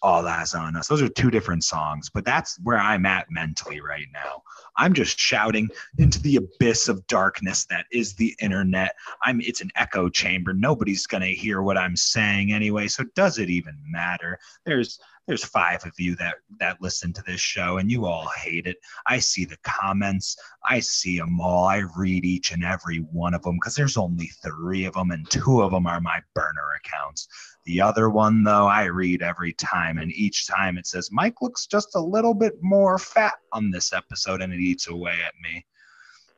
all 0.05 0.29
eyes 0.29 0.53
on 0.55 0.77
us. 0.77 0.87
Those 0.87 1.01
are 1.01 1.09
two 1.09 1.31
different 1.31 1.65
songs, 1.65 2.11
but 2.13 2.27
that's 2.27 2.61
where 2.63 2.79
I'm 2.79 3.07
at 3.07 3.31
mentally 3.31 3.81
right 3.81 4.07
now. 4.13 4.43
I'm 4.77 4.93
just 4.93 5.19
shouting 5.19 5.71
into 5.97 6.21
the 6.21 6.37
abyss 6.37 6.89
of 6.89 7.07
darkness 7.07 7.65
that 7.67 7.87
is 7.91 8.13
the 8.13 8.37
internet. 8.39 8.97
I'm 9.23 9.41
it's 9.41 9.63
an 9.63 9.71
echo 9.77 10.11
chamber. 10.11 10.53
Nobody's 10.53 11.07
gonna 11.07 11.29
hear 11.29 11.63
what 11.63 11.79
I'm 11.79 11.97
saying 11.97 12.53
anyway. 12.53 12.89
So 12.89 13.05
does 13.15 13.39
it 13.39 13.49
even 13.49 13.79
matter? 13.87 14.39
There's 14.67 15.01
there's 15.27 15.45
five 15.45 15.87
of 15.87 15.93
you 15.99 16.15
that 16.17 16.35
that 16.61 16.83
listen 16.83 17.15
to 17.15 17.23
this 17.27 17.41
show 17.41 17.79
and 17.79 17.91
you 17.91 18.05
all 18.05 18.29
hate 18.37 18.67
it. 18.67 18.77
I 19.07 19.21
see 19.21 19.47
the 19.47 19.57
comments. 19.63 20.37
I 20.69 20.81
see 20.81 21.19
them 21.19 21.41
all. 21.41 21.65
I 21.65 21.85
read 21.97 22.27
each 22.27 22.53
and 22.53 22.63
every 22.63 22.99
one 22.99 23.33
of 23.33 23.43
them 23.43 23.57
because 23.57 23.75
there's 23.75 23.97
only 23.97 24.27
three 24.43 24.85
of 24.85 24.93
them 24.95 25.13
and 25.13 25.29
two 25.31 25.63
of 25.63 25.73
them 25.73 25.87
are 25.87 26.01
my 26.01 26.21
burner 26.35 26.79
accounts. 26.79 27.27
The 27.65 27.81
other 27.81 28.11
one, 28.11 28.45
though, 28.45 28.67
I 28.67 28.85
read 28.85 29.23
every 29.23 29.55
time, 29.55 29.99
and 29.99 30.13
each 30.13 30.47
time 30.47 30.77
it 30.77 30.87
says, 30.87 31.11
Mike 31.11 31.41
looks 31.41 31.67
just 31.67 31.95
a 31.95 32.01
little 32.01 32.35
bit 32.35 32.55
more 32.61 32.99
fat 32.99 33.35
on 33.53 33.71
this 33.71 33.93
episode, 33.93 34.43
and 34.43 34.53
it 34.53 34.61
eats 34.61 34.89
away 34.89 35.17
at 35.27 35.35
me. 35.43 35.65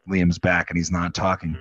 Liam's 0.08 0.38
back 0.38 0.70
and 0.70 0.76
he's 0.76 0.90
not 0.90 1.14
talking, 1.14 1.58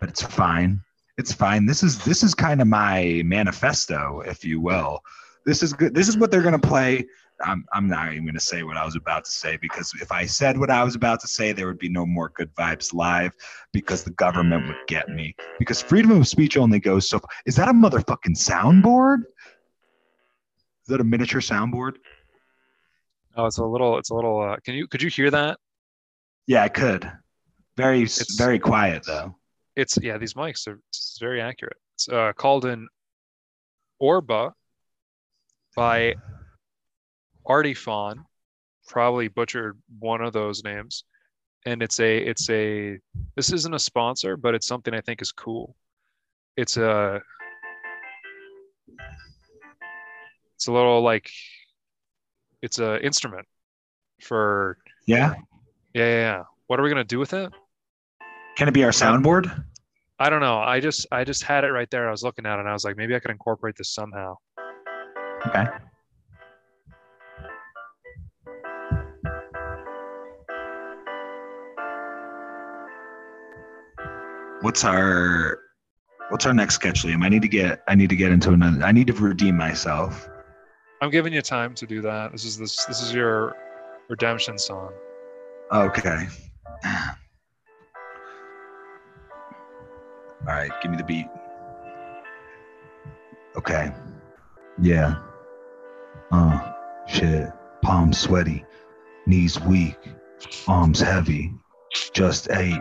but 0.00 0.08
it's 0.08 0.22
fine. 0.22 0.80
It's 1.18 1.32
fine. 1.32 1.66
This 1.66 1.82
is 1.82 2.02
this 2.04 2.22
is 2.22 2.34
kind 2.34 2.60
of 2.60 2.68
my 2.68 3.22
manifesto, 3.24 4.20
if 4.20 4.44
you 4.44 4.60
will. 4.60 5.00
This 5.44 5.62
is 5.62 5.72
good. 5.72 5.94
This 5.94 6.08
is 6.08 6.16
what 6.16 6.30
they're 6.30 6.42
gonna 6.42 6.58
play. 6.58 7.06
I'm 7.44 7.64
I'm 7.72 7.88
not 7.88 8.12
even 8.12 8.26
gonna 8.26 8.40
say 8.40 8.62
what 8.62 8.76
I 8.76 8.84
was 8.84 8.96
about 8.96 9.24
to 9.24 9.30
say 9.30 9.56
because 9.56 9.92
if 10.00 10.10
I 10.12 10.26
said 10.26 10.58
what 10.58 10.70
I 10.70 10.82
was 10.84 10.94
about 10.94 11.20
to 11.20 11.28
say, 11.28 11.52
there 11.52 11.66
would 11.66 11.78
be 11.78 11.88
no 11.88 12.06
more 12.06 12.30
good 12.36 12.54
vibes 12.54 12.94
live 12.94 13.32
because 13.72 14.04
the 14.04 14.10
government 14.12 14.66
would 14.68 14.76
get 14.86 15.08
me. 15.08 15.34
Because 15.58 15.82
freedom 15.82 16.10
of 16.12 16.28
speech 16.28 16.56
only 16.56 16.78
goes 16.78 17.08
so. 17.08 17.20
Is 17.46 17.56
that 17.56 17.68
a 17.68 17.72
motherfucking 17.72 18.36
soundboard? 18.36 19.18
Is 20.82 20.88
that 20.88 21.00
a 21.00 21.04
miniature 21.04 21.40
soundboard? 21.40 21.92
Oh, 23.36 23.46
it's 23.46 23.58
a 23.58 23.64
little. 23.64 23.98
It's 23.98 24.10
a 24.10 24.14
little. 24.14 24.40
Uh, 24.40 24.56
can 24.64 24.74
you 24.74 24.86
could 24.86 25.02
you 25.02 25.10
hear 25.10 25.30
that? 25.30 25.58
Yeah, 26.46 26.62
I 26.64 26.68
could. 26.68 27.10
Very 27.76 28.02
It's- 28.02 28.36
very 28.36 28.58
quiet 28.58 29.04
though. 29.06 29.36
It's 29.76 29.98
yeah. 30.02 30.18
These 30.18 30.34
mics 30.34 30.66
are 30.68 30.78
it's 30.90 31.16
very 31.18 31.40
accurate. 31.40 31.76
It's 31.94 32.08
uh, 32.08 32.32
called 32.36 32.66
an 32.66 32.88
Orba 34.02 34.52
by 35.74 36.14
Artiphon. 37.46 38.24
Probably 38.88 39.28
butchered 39.28 39.78
one 40.00 40.22
of 40.22 40.32
those 40.32 40.64
names, 40.64 41.04
and 41.66 41.82
it's 41.82 42.00
a 42.00 42.18
it's 42.18 42.50
a. 42.50 42.98
This 43.36 43.52
isn't 43.52 43.72
a 43.72 43.78
sponsor, 43.78 44.36
but 44.36 44.54
it's 44.54 44.66
something 44.66 44.92
I 44.92 45.00
think 45.00 45.22
is 45.22 45.30
cool. 45.30 45.76
It's 46.56 46.76
a. 46.76 47.20
It's 50.56 50.66
a 50.66 50.72
little 50.72 51.00
like. 51.00 51.30
It's 52.60 52.78
a 52.80 53.00
instrument 53.04 53.46
for 54.20 54.78
Yeah. 55.06 55.34
yeah 55.94 56.04
yeah. 56.04 56.20
yeah. 56.20 56.42
What 56.66 56.80
are 56.80 56.82
we 56.82 56.88
gonna 56.88 57.04
do 57.04 57.18
with 57.18 57.32
it? 57.34 57.52
Can 58.56 58.68
it 58.68 58.74
be 58.74 58.84
our 58.84 58.90
soundboard? 58.90 59.64
I 60.18 60.30
don't 60.30 60.40
know. 60.40 60.58
I 60.58 60.80
just 60.80 61.06
I 61.10 61.24
just 61.24 61.42
had 61.42 61.64
it 61.64 61.72
right 61.72 61.90
there. 61.90 62.08
I 62.08 62.10
was 62.10 62.22
looking 62.22 62.46
at 62.46 62.56
it 62.56 62.60
and 62.60 62.68
I 62.68 62.72
was 62.72 62.84
like, 62.84 62.96
maybe 62.96 63.14
I 63.14 63.18
could 63.18 63.30
incorporate 63.30 63.76
this 63.76 63.90
somehow. 63.90 64.36
Okay. 65.46 65.66
What's 74.62 74.84
our 74.84 75.58
what's 76.28 76.46
our 76.46 76.54
next 76.54 76.76
sketch, 76.76 77.02
Liam? 77.02 77.24
I 77.24 77.28
need 77.28 77.42
to 77.42 77.48
get 77.48 77.82
I 77.88 77.96
need 77.96 78.10
to 78.10 78.16
get 78.16 78.30
into 78.30 78.52
another 78.52 78.84
I 78.84 78.92
need 78.92 79.08
to 79.08 79.12
redeem 79.12 79.56
myself. 79.56 80.28
I'm 81.00 81.10
giving 81.10 81.32
you 81.32 81.42
time 81.42 81.74
to 81.74 81.84
do 81.84 82.00
that. 82.02 82.30
This 82.30 82.44
is 82.44 82.56
this 82.56 82.84
this 82.84 83.02
is 83.02 83.12
your 83.12 83.56
redemption 84.08 84.56
song. 84.56 84.92
Okay. 85.72 86.28
All 86.84 87.16
right, 90.46 90.70
give 90.80 90.92
me 90.92 90.96
the 90.96 91.04
beat. 91.04 91.26
Okay. 93.56 93.92
Yeah. 94.80 95.16
Uh, 96.30 96.72
shit. 97.08 97.48
Palms 97.82 98.18
sweaty, 98.18 98.64
knees 99.26 99.60
weak, 99.60 99.98
arms 100.68 101.00
heavy. 101.00 101.52
Just 102.12 102.48
ate. 102.52 102.78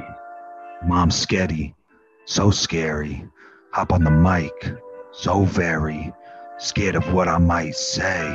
Mom's 0.84 1.26
sketty, 1.26 1.76
so 2.26 2.50
scary. 2.50 3.26
Hop 3.72 3.94
on 3.94 4.04
the 4.04 4.12
mic, 4.12 4.74
so 5.12 5.44
very 5.44 6.12
scared 6.58 6.96
of 6.96 7.14
what 7.14 7.28
I 7.28 7.38
might 7.38 7.76
say. 7.76 8.26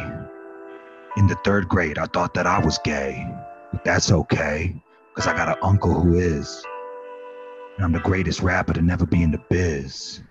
In 1.17 1.27
the 1.27 1.37
third 1.45 1.69
grade, 1.69 1.99
I 1.99 2.07
thought 2.07 2.35
that 2.35 2.47
I 2.47 2.59
was 2.59 2.79
gay, 2.79 3.27
but 3.73 3.85
that's 3.85 4.13
okay, 4.13 4.81
cause 5.15 5.27
I 5.27 5.37
got 5.37 5.49
an 5.49 5.57
uncle 5.63 6.01
who 6.01 6.19
is. 6.19 6.65
And 7.77 7.85
I'm 7.85 7.93
the 7.93 8.01
greatest 8.01 8.41
rapper 8.41 8.73
to 8.75 8.83
never 8.83 9.07
be 9.07 9.23
in 9.23 9.31
the 9.31 9.43
biz. 9.51 10.23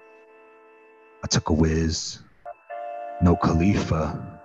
I 1.23 1.27
took 1.27 1.49
a 1.49 1.53
whiz, 1.53 2.19
no 3.21 3.35
Khalifa. 3.35 4.39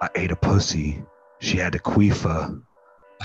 I 0.00 0.08
ate 0.14 0.30
a 0.30 0.36
pussy, 0.36 1.02
she 1.40 1.58
had 1.58 1.74
a 1.74 1.78
queefa. 1.78 2.62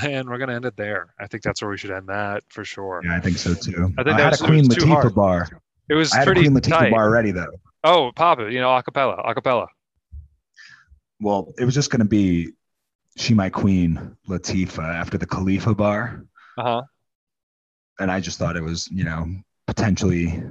And 0.01 0.29
we're 0.29 0.37
gonna 0.37 0.53
end 0.55 0.65
it 0.65 0.77
there. 0.77 1.13
I 1.19 1.27
think 1.27 1.43
that's 1.43 1.61
where 1.61 1.69
we 1.71 1.77
should 1.77 1.91
end 1.91 2.07
that 2.07 2.43
for 2.49 2.63
sure. 2.63 3.01
Yeah, 3.03 3.15
I 3.15 3.19
think 3.19 3.37
so 3.37 3.53
too. 3.53 3.93
I 3.97 4.03
think 4.03 4.15
I 4.17 4.21
had 4.21 4.31
was- 4.31 4.41
a 4.41 4.45
Queen 4.45 4.65
Latifah 4.65 5.13
bar. 5.13 5.47
It 5.89 5.95
was 5.95 6.13
I 6.13 6.19
had 6.19 6.23
a 6.23 6.31
pretty 6.31 6.41
Queen 6.49 6.55
Latifah 6.55 6.69
tight. 6.79 6.91
bar 6.91 7.09
ready 7.09 7.31
though. 7.31 7.59
Oh, 7.83 8.11
pop 8.15 8.39
it, 8.39 8.53
you 8.53 8.59
know, 8.59 8.69
acapella, 8.69 9.25
acapella. 9.25 9.67
Well, 11.19 11.53
it 11.57 11.65
was 11.65 11.73
just 11.73 11.89
gonna 11.91 12.05
be 12.05 12.53
She 13.17 13.33
My 13.33 13.49
Queen 13.49 14.15
Latifah 14.27 14.93
after 14.95 15.17
the 15.17 15.25
Khalifa 15.25 15.73
bar. 15.75 16.25
Uh-huh. 16.57 16.81
and 17.99 18.09
I 18.11 18.19
just 18.21 18.37
thought 18.37 18.55
it 18.57 18.63
was, 18.63 18.89
you 18.91 19.03
know, 19.05 19.27
potentially 19.67 20.41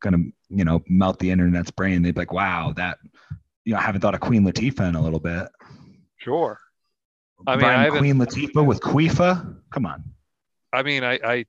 gonna, 0.00 0.18
you 0.48 0.64
know, 0.64 0.82
melt 0.88 1.18
the 1.18 1.30
internet's 1.30 1.70
brain. 1.70 2.02
They'd 2.02 2.14
be 2.14 2.20
like, 2.20 2.32
"Wow, 2.32 2.72
that, 2.76 2.98
you 3.64 3.72
know, 3.72 3.78
I 3.78 3.82
haven't 3.82 4.00
thought 4.00 4.14
of 4.14 4.20
Queen 4.20 4.42
Latifah 4.44 4.88
in 4.88 4.94
a 4.94 5.00
little 5.02 5.20
bit." 5.20 5.48
Sure. 6.18 6.58
I 7.46 7.56
mean, 7.56 7.64
I 7.64 7.88
Queen 7.88 8.16
Latifah 8.16 8.64
with 8.64 8.80
Queefa. 8.80 9.56
Come 9.70 9.86
on. 9.86 10.04
I 10.72 10.82
mean, 10.82 11.04
I, 11.04 11.18
I 11.24 11.44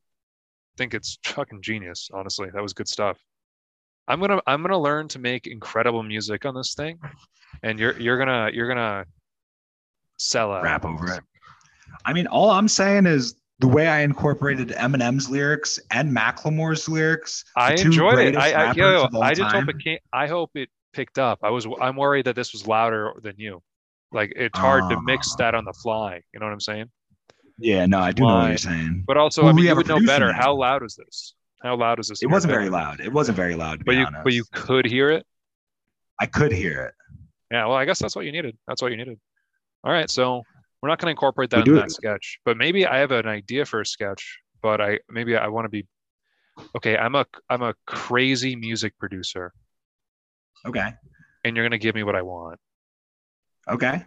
think 0.77 0.93
it's 0.93 1.17
fucking 1.23 1.61
genius, 1.61 2.09
honestly. 2.13 2.49
That 2.53 2.61
was 2.61 2.73
good 2.73 2.87
stuff. 2.87 3.17
I'm 4.07 4.19
gonna 4.19 4.41
I'm 4.47 4.61
gonna 4.61 4.79
learn 4.79 5.07
to 5.09 5.19
make 5.19 5.47
incredible 5.47 6.03
music 6.03 6.45
on 6.45 6.53
this 6.55 6.73
thing. 6.73 6.99
And 7.61 7.79
you're 7.79 7.97
you're 7.99 8.17
gonna 8.17 8.49
you're 8.53 8.67
gonna 8.67 9.05
sell 10.17 10.51
out. 10.51 10.63
Rap 10.63 10.85
over 10.85 11.11
it. 11.13 11.21
I 12.05 12.13
mean, 12.13 12.27
all 12.27 12.49
I'm 12.49 12.67
saying 12.67 13.05
is 13.05 13.35
the 13.59 13.67
way 13.67 13.87
I 13.87 14.01
incorporated 14.01 14.69
Eminem's 14.69 15.29
lyrics 15.29 15.79
and 15.91 16.13
Macklemore's 16.15 16.89
lyrics. 16.89 17.45
I 17.55 17.73
enjoyed 17.73 18.19
it. 18.19 18.35
I 18.35 18.51
I, 18.51 18.73
yo, 18.73 18.91
yo, 18.91 19.03
of 19.03 19.15
all 19.15 19.23
I 19.23 19.33
just 19.33 19.51
time. 19.51 19.65
hope 19.65 19.75
it 19.75 19.83
can't. 19.83 20.01
I 20.11 20.27
hope 20.27 20.51
it 20.55 20.69
picked 20.91 21.17
up. 21.17 21.39
I 21.43 21.49
was 21.49 21.65
I'm 21.79 21.95
worried 21.95 22.25
that 22.25 22.35
this 22.35 22.51
was 22.51 22.67
louder 22.67 23.13
than 23.21 23.35
you. 23.37 23.61
Like 24.14 24.32
it's 24.36 24.57
hard 24.57 24.89
to 24.91 25.01
mix 25.01 25.32
Ah. 25.34 25.36
that 25.39 25.55
on 25.55 25.66
the 25.66 25.74
fly. 25.74 26.22
You 26.34 26.39
know 26.39 26.45
what 26.45 26.53
I'm 26.53 26.59
saying? 26.59 26.89
Yeah, 27.57 27.86
no, 27.86 27.99
I 27.99 28.11
do 28.11 28.24
know 28.24 28.36
what 28.36 28.47
you're 28.49 28.57
saying. 28.57 29.03
But 29.05 29.18
also, 29.18 29.41
Well, 29.43 29.49
I 29.49 29.53
we 29.53 29.61
mean, 29.61 29.70
you 29.70 29.76
would 29.76 29.88
know 29.88 29.99
better. 30.05 30.32
now. 30.32 30.39
How 30.39 30.55
loud 30.55 30.84
is 30.84 30.95
this? 30.95 31.36
How 31.61 31.76
loud 31.76 31.99
is 31.99 32.07
this? 32.07 32.22
It 32.24 32.28
wasn't 32.28 32.51
very 32.53 32.70
loud. 32.70 32.99
It 32.99 33.11
wasn't 33.14 33.36
very 33.38 33.55
loud, 33.55 33.80
to 33.80 33.86
But 33.86 33.95
you 33.95 34.05
honest. 34.05 34.24
but 34.24 34.34
you 34.34 34.43
could 34.51 34.86
hear 34.86 35.09
it. 35.11 35.26
I 36.20 36.26
could 36.26 36.51
hear 36.51 36.82
it. 36.86 36.93
Yeah. 37.51 37.66
Well, 37.68 37.78
I 37.78 37.86
guess 37.86 37.99
that's 37.99 38.16
what 38.16 38.26
you 38.26 38.32
needed. 38.32 38.57
That's 38.68 38.82
what 38.82 38.91
you 38.91 38.97
needed. 38.97 39.20
All 39.84 39.91
right. 39.91 40.09
So 40.09 40.41
we're 40.82 40.89
not 40.89 40.99
going 40.99 41.07
to 41.07 41.11
incorporate 41.11 41.49
that 41.51 41.64
do 41.66 41.74
in 41.74 41.78
it. 41.78 41.82
that 41.82 41.91
sketch. 41.91 42.39
But 42.45 42.57
maybe 42.57 42.86
I 42.86 42.97
have 42.97 43.11
an 43.11 43.28
idea 43.28 43.66
for 43.66 43.82
a 43.82 43.86
sketch. 43.86 44.39
But 44.61 44.82
I 44.82 44.99
maybe 45.09 45.36
I 45.38 45.47
want 45.47 45.66
to 45.66 45.70
be. 45.70 45.86
Okay, 46.76 46.97
I'm 46.97 47.16
a 47.16 47.26
I'm 47.49 47.61
a 47.61 47.74
crazy 47.88 48.55
music 48.55 48.93
producer, 48.99 49.53
Okay. 50.68 50.93
and 51.43 51.55
you're 51.55 51.66
gonna 51.66 51.78
give 51.80 51.95
me 51.95 52.03
what 52.03 52.16
I 52.16 52.22
want. 52.22 52.59
Okay. 53.70 54.03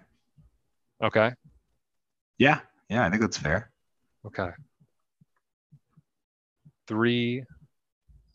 Okay. 1.03 1.33
Yeah. 2.39 2.61
Yeah, 2.89 3.07
I 3.07 3.11
think 3.11 3.23
that's 3.23 3.39
fair. 3.39 3.71
Okay. 4.27 4.51
Three. 6.87 7.45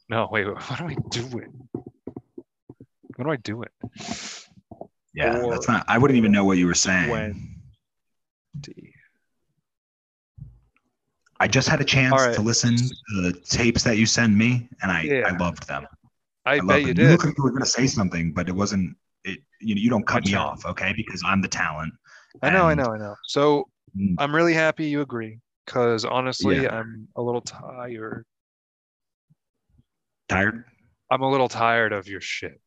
No, 0.10 0.28
wait. 0.32 0.46
What 0.68 0.80
do 0.80 0.86
I 0.88 0.96
do 1.10 1.40
it? 1.40 1.50
What 3.16 3.26
do 3.26 3.32
I 3.32 3.36
do 3.38 3.64
it? 3.64 3.72
Yeah, 5.14 5.42
Or- 5.42 5.52
that's 5.52 5.68
not. 5.68 5.86
I 5.88 5.98
wouldn't 5.98 6.18
even 6.18 6.32
know 6.32 6.46
what 6.46 6.58
you 6.58 6.68
were 6.68 6.74
saying. 6.74 7.10
Twenty. 7.10 8.94
I 11.40 11.48
just 11.48 11.68
had 11.68 11.82
a 11.82 11.84
chance 11.84 12.22
right. 12.22 12.36
to 12.36 12.42
listen 12.42 12.78
to 12.78 13.22
the 13.22 13.34
tapes 13.50 13.84
that 13.84 13.98
you 13.98 14.06
send 14.06 14.38
me, 14.38 14.70
and 14.84 14.92
I, 14.92 15.02
Yeah. 15.02 15.24
I 15.28 15.38
loved 15.38 15.68
them. 15.68 15.88
I, 16.46 16.58
loved 16.58 16.68
bet 16.68 16.82
you 16.82 16.88
them. 16.88 16.96
did. 16.96 17.10
looked 17.12 17.26
like 17.26 17.38
you 17.38 17.44
were 17.44 17.50
going 17.50 17.64
to 17.64 17.70
say 17.70 17.88
something, 17.88 18.32
but 18.32 18.48
it 18.48 18.52
wasn't. 18.52 18.96
It 19.62 19.68
you 19.68 19.76
know 19.76 19.82
you 19.82 19.90
don't 19.90 20.06
cut 20.08 20.26
me 20.26 20.34
off, 20.36 20.66
okay? 20.66 20.94
Because 20.96 21.22
I'm 21.26 21.42
the 21.42 21.48
talent. 21.48 21.94
I 22.42 22.50
know, 22.50 22.68
I 22.68 22.74
know, 22.74 22.86
I 22.94 22.98
know. 22.98 23.16
So 23.28 23.68
Mm, 23.98 24.16
I'm 24.20 24.34
really 24.34 24.54
happy 24.54 24.86
you 24.86 25.02
agree, 25.02 25.40
because 25.66 26.06
honestly, 26.06 26.62
Yeah. 26.64 26.74
I'm 26.74 27.10
a 27.18 27.22
little 27.22 27.42
tired. 27.42 28.26
Tired? 30.30 30.64
I'm 31.12 31.22
a 31.22 31.30
little 31.30 31.50
tired 31.50 31.92
of 31.92 32.08
your 32.08 32.22
shit. 32.22 32.62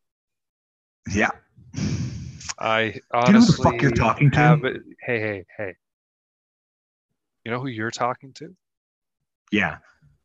Yeah. 1.10 1.30
I 2.58 2.90
Do 2.90 3.00
you 3.26 3.32
know 3.32 3.40
who 3.40 3.46
the 3.46 3.62
fuck 3.62 3.80
you're 3.80 3.90
talking 3.90 4.30
to? 4.32 4.36
have 4.36 4.64
it. 4.64 4.82
Hey, 5.00 5.18
hey, 5.18 5.44
hey. 5.56 5.74
You 7.44 7.52
know 7.52 7.58
who 7.60 7.68
you're 7.68 7.90
talking 7.90 8.34
to? 8.34 8.54
Yeah. 9.50 9.78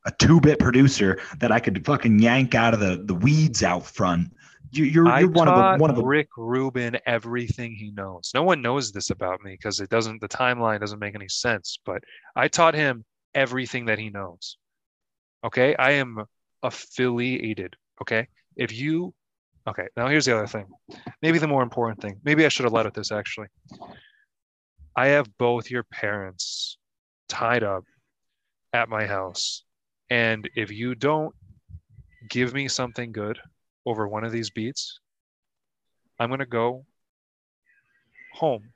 A 0.05 0.11
two-bit 0.11 0.59
producer 0.59 1.21
that 1.39 1.51
I 1.51 1.61
could 1.61 1.85
fucking 1.85 2.19
yank 2.19 2.55
out 2.55 2.73
of 2.73 2.81
the, 2.81 3.01
the 3.05 3.15
weeds 3.15 3.63
out 3.63 3.85
front. 3.85 4.33
You, 4.71 4.83
you're 4.83 5.19
you're 5.19 5.29
one 5.29 5.47
of 5.47 5.55
the 5.55 5.81
one 5.81 5.89
of 5.89 5.95
the 5.95 6.03
Rick 6.03 6.29
Rubin 6.37 6.97
everything 7.05 7.73
he 7.73 7.91
knows. 7.91 8.31
No 8.35 8.43
one 8.43 8.61
knows 8.61 8.91
this 8.91 9.09
about 9.09 9.41
me 9.41 9.53
because 9.53 9.79
it 9.79 9.89
doesn't. 9.89 10.21
The 10.21 10.27
timeline 10.27 10.79
doesn't 10.79 10.99
make 10.99 11.15
any 11.15 11.29
sense. 11.29 11.79
But 11.85 12.03
I 12.35 12.47
taught 12.47 12.75
him 12.75 13.03
everything 13.33 13.85
that 13.85 13.99
he 13.99 14.09
knows. 14.09 14.57
Okay, 15.43 15.75
I 15.75 15.91
am 15.91 16.23
affiliated. 16.61 17.75
Okay, 18.01 18.27
if 18.55 18.71
you, 18.71 19.13
okay, 19.67 19.87
now 19.97 20.07
here's 20.07 20.25
the 20.25 20.35
other 20.35 20.47
thing. 20.47 20.67
Maybe 21.21 21.39
the 21.39 21.47
more 21.47 21.63
important 21.63 22.01
thing. 22.01 22.19
Maybe 22.23 22.45
I 22.45 22.49
should 22.49 22.65
have 22.65 22.73
led 22.73 22.85
with 22.85 22.93
this 22.93 23.11
actually. 23.11 23.47
I 24.95 25.07
have 25.07 25.37
both 25.37 25.71
your 25.71 25.83
parents 25.83 26.77
tied 27.27 27.63
up 27.63 27.83
at 28.73 28.89
my 28.89 29.05
house, 29.05 29.63
and 30.09 30.47
if 30.55 30.71
you 30.71 30.93
don't 30.93 31.33
give 32.29 32.53
me 32.53 32.67
something 32.67 33.11
good 33.11 33.39
over 33.85 34.07
one 34.07 34.23
of 34.23 34.31
these 34.31 34.49
beats, 34.49 34.99
I'm 36.19 36.29
gonna 36.29 36.45
go 36.45 36.85
home 38.33 38.69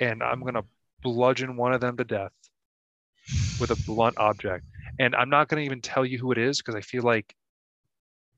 and 0.00 0.22
I'm 0.22 0.42
gonna 0.42 0.64
bludgeon 1.02 1.56
one 1.56 1.72
of 1.72 1.80
them 1.80 1.96
to 1.96 2.04
death 2.04 2.32
with 3.60 3.70
a 3.70 3.76
blunt 3.86 4.18
object. 4.18 4.64
And 4.98 5.14
I'm 5.14 5.30
not 5.30 5.48
gonna 5.48 5.62
even 5.62 5.80
tell 5.80 6.04
you 6.04 6.18
who 6.18 6.32
it 6.32 6.38
is 6.38 6.58
because 6.58 6.74
I 6.74 6.80
feel 6.80 7.02
like 7.02 7.34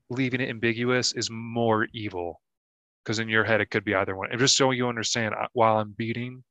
leaving 0.08 0.40
it 0.40 0.50
ambiguous 0.50 1.12
is 1.12 1.30
more 1.30 1.86
evil. 1.92 2.40
Because 3.02 3.18
in 3.18 3.28
your 3.28 3.44
head 3.44 3.60
it 3.60 3.70
could 3.70 3.84
be 3.84 3.94
either 3.94 4.16
one. 4.16 4.30
And 4.30 4.38
just 4.38 4.56
so 4.56 4.70
you 4.72 4.88
understand, 4.88 5.34
while 5.52 5.78
I'm 5.78 5.94
beating 5.96 6.44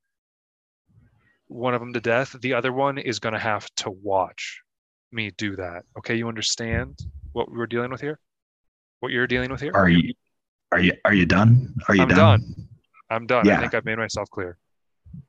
one 1.47 1.73
of 1.73 1.79
them 1.79 1.93
to 1.93 2.01
death, 2.01 2.35
the 2.41 2.53
other 2.53 2.73
one 2.73 2.97
is 2.97 3.19
gonna 3.19 3.39
have 3.39 3.69
to 3.77 3.91
watch 3.91 4.61
me 5.11 5.31
do 5.37 5.55
that. 5.55 5.83
Okay, 5.97 6.15
you 6.15 6.27
understand 6.27 6.97
what 7.33 7.51
we're 7.51 7.67
dealing 7.67 7.91
with 7.91 8.01
here? 8.01 8.19
What 8.99 9.11
you're 9.11 9.27
dealing 9.27 9.51
with 9.51 9.61
here? 9.61 9.71
Are 9.73 9.89
you 9.89 10.13
are 10.71 10.79
you 10.79 10.93
are 11.05 11.13
you 11.13 11.25
done? 11.25 11.75
Are 11.87 11.95
you 11.95 12.03
I'm 12.03 12.09
done? 12.09 12.55
I'm 13.09 13.25
done. 13.25 13.49
I 13.49 13.59
think 13.59 13.73
I've 13.73 13.85
made 13.85 13.97
myself 13.97 14.29
clear. 14.29 14.57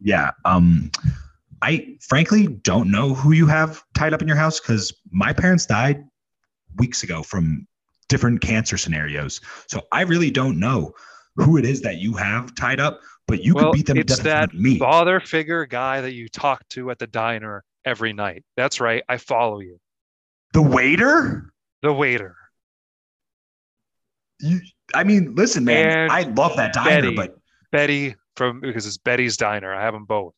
Yeah. 0.01 0.33
Um 0.45 0.91
I 1.63 1.97
frankly 2.01 2.47
don't 2.47 2.91
know 2.91 3.15
who 3.15 3.33
you 3.33 3.47
have 3.47 3.83
tied 3.95 4.15
up 4.15 4.23
in 4.23 4.29
your 4.29 4.37
house 4.37 4.61
because 4.61 4.93
my 5.11 5.33
parents 5.33 5.67
died 5.67 6.05
weeks 6.77 7.03
ago 7.03 7.23
from 7.23 7.67
different 8.09 8.41
cancer 8.41 8.77
scenarios. 8.77 9.41
So 9.69 9.83
I 9.93 10.03
really 10.03 10.31
don't 10.31 10.59
know 10.59 10.93
who 11.37 11.57
it 11.57 11.65
is 11.65 11.81
that 11.83 11.99
you 11.99 12.15
have 12.15 12.55
tied 12.55 12.81
up, 12.81 13.01
but 13.27 13.43
you 13.43 13.55
well, 13.55 13.67
could 13.67 13.77
beat 13.77 13.87
them 13.87 13.95
to 13.97 14.01
it's 14.01 14.17
death 14.17 14.25
that 14.25 14.55
me. 14.55 14.79
father 14.79 15.21
figure 15.21 15.65
guy 15.67 16.01
that 16.01 16.13
you 16.13 16.29
talk 16.29 16.67
to 16.71 16.91
at 16.91 16.99
the 16.99 17.07
diner 17.07 17.65
every 17.85 18.13
night. 18.13 18.43
That's 18.57 18.81
right. 18.81 19.03
I 19.09 19.17
follow 19.17 19.61
you. 19.61 19.79
The 20.53 20.63
waiter? 20.63 21.53
The 21.83 21.93
waiter. 21.93 22.37
You 24.43 24.61
I 24.95 25.05
mean, 25.05 25.35
listen, 25.35 25.65
man, 25.65 25.87
And 25.87 26.13
I 26.13 26.23
love 26.23 26.57
that 26.57 26.73
diner, 26.73 27.03
Betty. 27.03 27.15
but 27.17 27.37
Betty 27.71 28.15
from 28.37 28.61
because 28.61 28.87
it's 28.87 28.97
Betty's 28.99 29.37
diner. 29.37 29.73
I 29.75 29.83
have 29.83 29.95
them 29.95 30.05
both. 30.05 30.35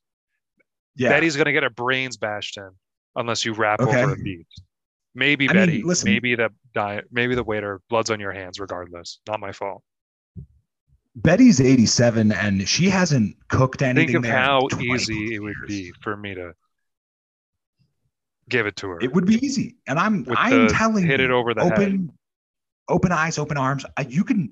yeah. 0.97 1.09
Betty's 1.11 1.37
gonna 1.37 1.53
get 1.53 1.63
her 1.63 1.71
brains 1.71 2.17
bashed 2.17 2.57
in 2.59 2.71
unless 3.17 3.45
you 3.45 3.53
rap 3.55 3.81
Okay. 3.81 4.03
over 4.03 4.13
a 4.13 4.17
beat. 4.17 4.47
Maybe 5.15 5.49
I 5.49 5.53
mean, 5.53 5.67
Betty. 5.67 5.83
listen- 5.83 6.11
maybe 6.11 6.35
the 6.35 6.51
di- 6.75 7.03
maybe 7.11 7.35
the 7.35 7.45
waiter. 7.45 7.81
Blood's 7.89 8.11
on 8.11 8.19
your 8.21 8.33
hands, 8.33 8.59
regardless. 8.61 9.21
Not 9.29 9.41
my 9.41 9.53
fault. 9.53 9.83
Betty's 11.15 11.61
87 11.61 12.33
and 12.33 12.67
she 12.67 12.89
hasn't 12.89 13.37
cooked 13.49 13.83
anything 13.83 14.07
Think 14.09 14.17
of 14.17 14.23
there 14.23 14.33
how 14.37 14.67
20 14.69 14.87
easy 14.93 15.35
it 15.35 15.41
would 15.41 15.55
be 15.67 15.93
for 16.01 16.17
me 16.17 16.35
to 16.35 16.53
give 18.49 18.67
it 18.67 18.77
to 18.77 18.89
her. 18.89 19.01
It 19.01 19.13
would 19.13 19.27
be 19.27 19.35
easy. 19.45 19.77
And 19.87 19.99
I'm 19.99 20.25
With 20.25 20.39
I'm 20.39 20.69
the 20.69 20.73
telling 20.73 21.07
hit 21.07 21.21
you, 21.21 21.27
it 21.27 21.31
over 21.31 21.53
the 21.53 21.65
head. 21.69 22.09
Open 22.89 23.13
eyes, 23.13 23.39
open 23.39 23.57
arms. 23.57 23.85
I, 23.97 24.03
you 24.03 24.25
can 24.25 24.51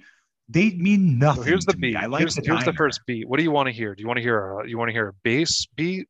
they 0.48 0.70
mean 0.70 1.18
nothing. 1.18 1.44
So 1.44 1.48
here's 1.48 1.64
the 1.64 1.72
to 1.72 1.78
me. 1.78 1.88
beat. 1.90 1.96
I 1.96 2.06
like 2.06 2.20
here's 2.20 2.34
the, 2.34 2.42
here's 2.44 2.64
the 2.64 2.72
first 2.72 3.00
beat. 3.06 3.28
What 3.28 3.36
do 3.38 3.42
you 3.44 3.50
want 3.52 3.66
to 3.68 3.72
hear? 3.72 3.94
Do 3.94 4.00
you 4.02 4.06
want 4.06 4.16
to 4.18 4.22
hear 4.22 4.60
a 4.60 4.68
you 4.68 4.78
want 4.78 4.88
to 4.88 4.92
hear 4.92 5.08
a 5.08 5.12
bass 5.22 5.66
beat? 5.76 6.08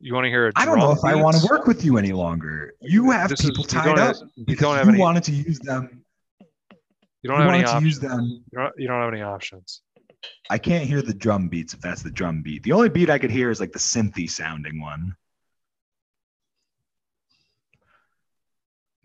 You 0.00 0.14
want 0.14 0.24
to 0.24 0.28
hear 0.30 0.48
a 0.48 0.52
I 0.56 0.64
don't 0.64 0.78
know 0.78 0.92
if 0.92 1.04
I 1.04 1.14
want 1.14 1.36
to 1.36 1.46
work 1.50 1.66
with 1.66 1.84
you 1.84 1.98
any 1.98 2.12
longer. 2.12 2.74
You 2.80 3.10
have 3.10 3.30
This 3.30 3.40
is- 3.40 3.50
people 3.50 3.62
you 3.64 3.68
tied 3.68 3.98
up 3.98 4.16
have- 4.16 4.16
because 4.46 4.60
don't 4.62 4.76
have 4.76 4.86
you 4.86 4.92
any- 4.92 5.00
wanted 5.00 5.24
to 5.24 5.32
use 5.32 5.58
them. 5.60 6.02
You 7.22 7.30
don't 7.30 7.40
you 7.40 7.44
have 7.46 7.54
any 7.54 7.64
to 7.64 7.70
options. 7.70 7.84
use 7.84 7.98
them. 7.98 8.20
You 8.52 8.58
don't, 8.58 8.72
you 8.78 8.86
don't 8.88 9.00
have 9.02 9.12
any 9.12 9.22
options. 9.22 9.80
I 10.50 10.58
can't 10.58 10.86
hear 10.86 11.02
the 11.02 11.14
drum 11.14 11.48
beats 11.48 11.74
if 11.74 11.80
that's 11.80 12.02
the 12.02 12.10
drum 12.10 12.42
beat. 12.42 12.62
The 12.62 12.72
only 12.72 12.88
beat 12.88 13.10
I 13.10 13.18
could 13.18 13.30
hear 13.30 13.50
is 13.50 13.58
like 13.60 13.72
the 13.72 13.78
synthy 13.78 14.28
sounding 14.30 14.80
one. 14.80 15.16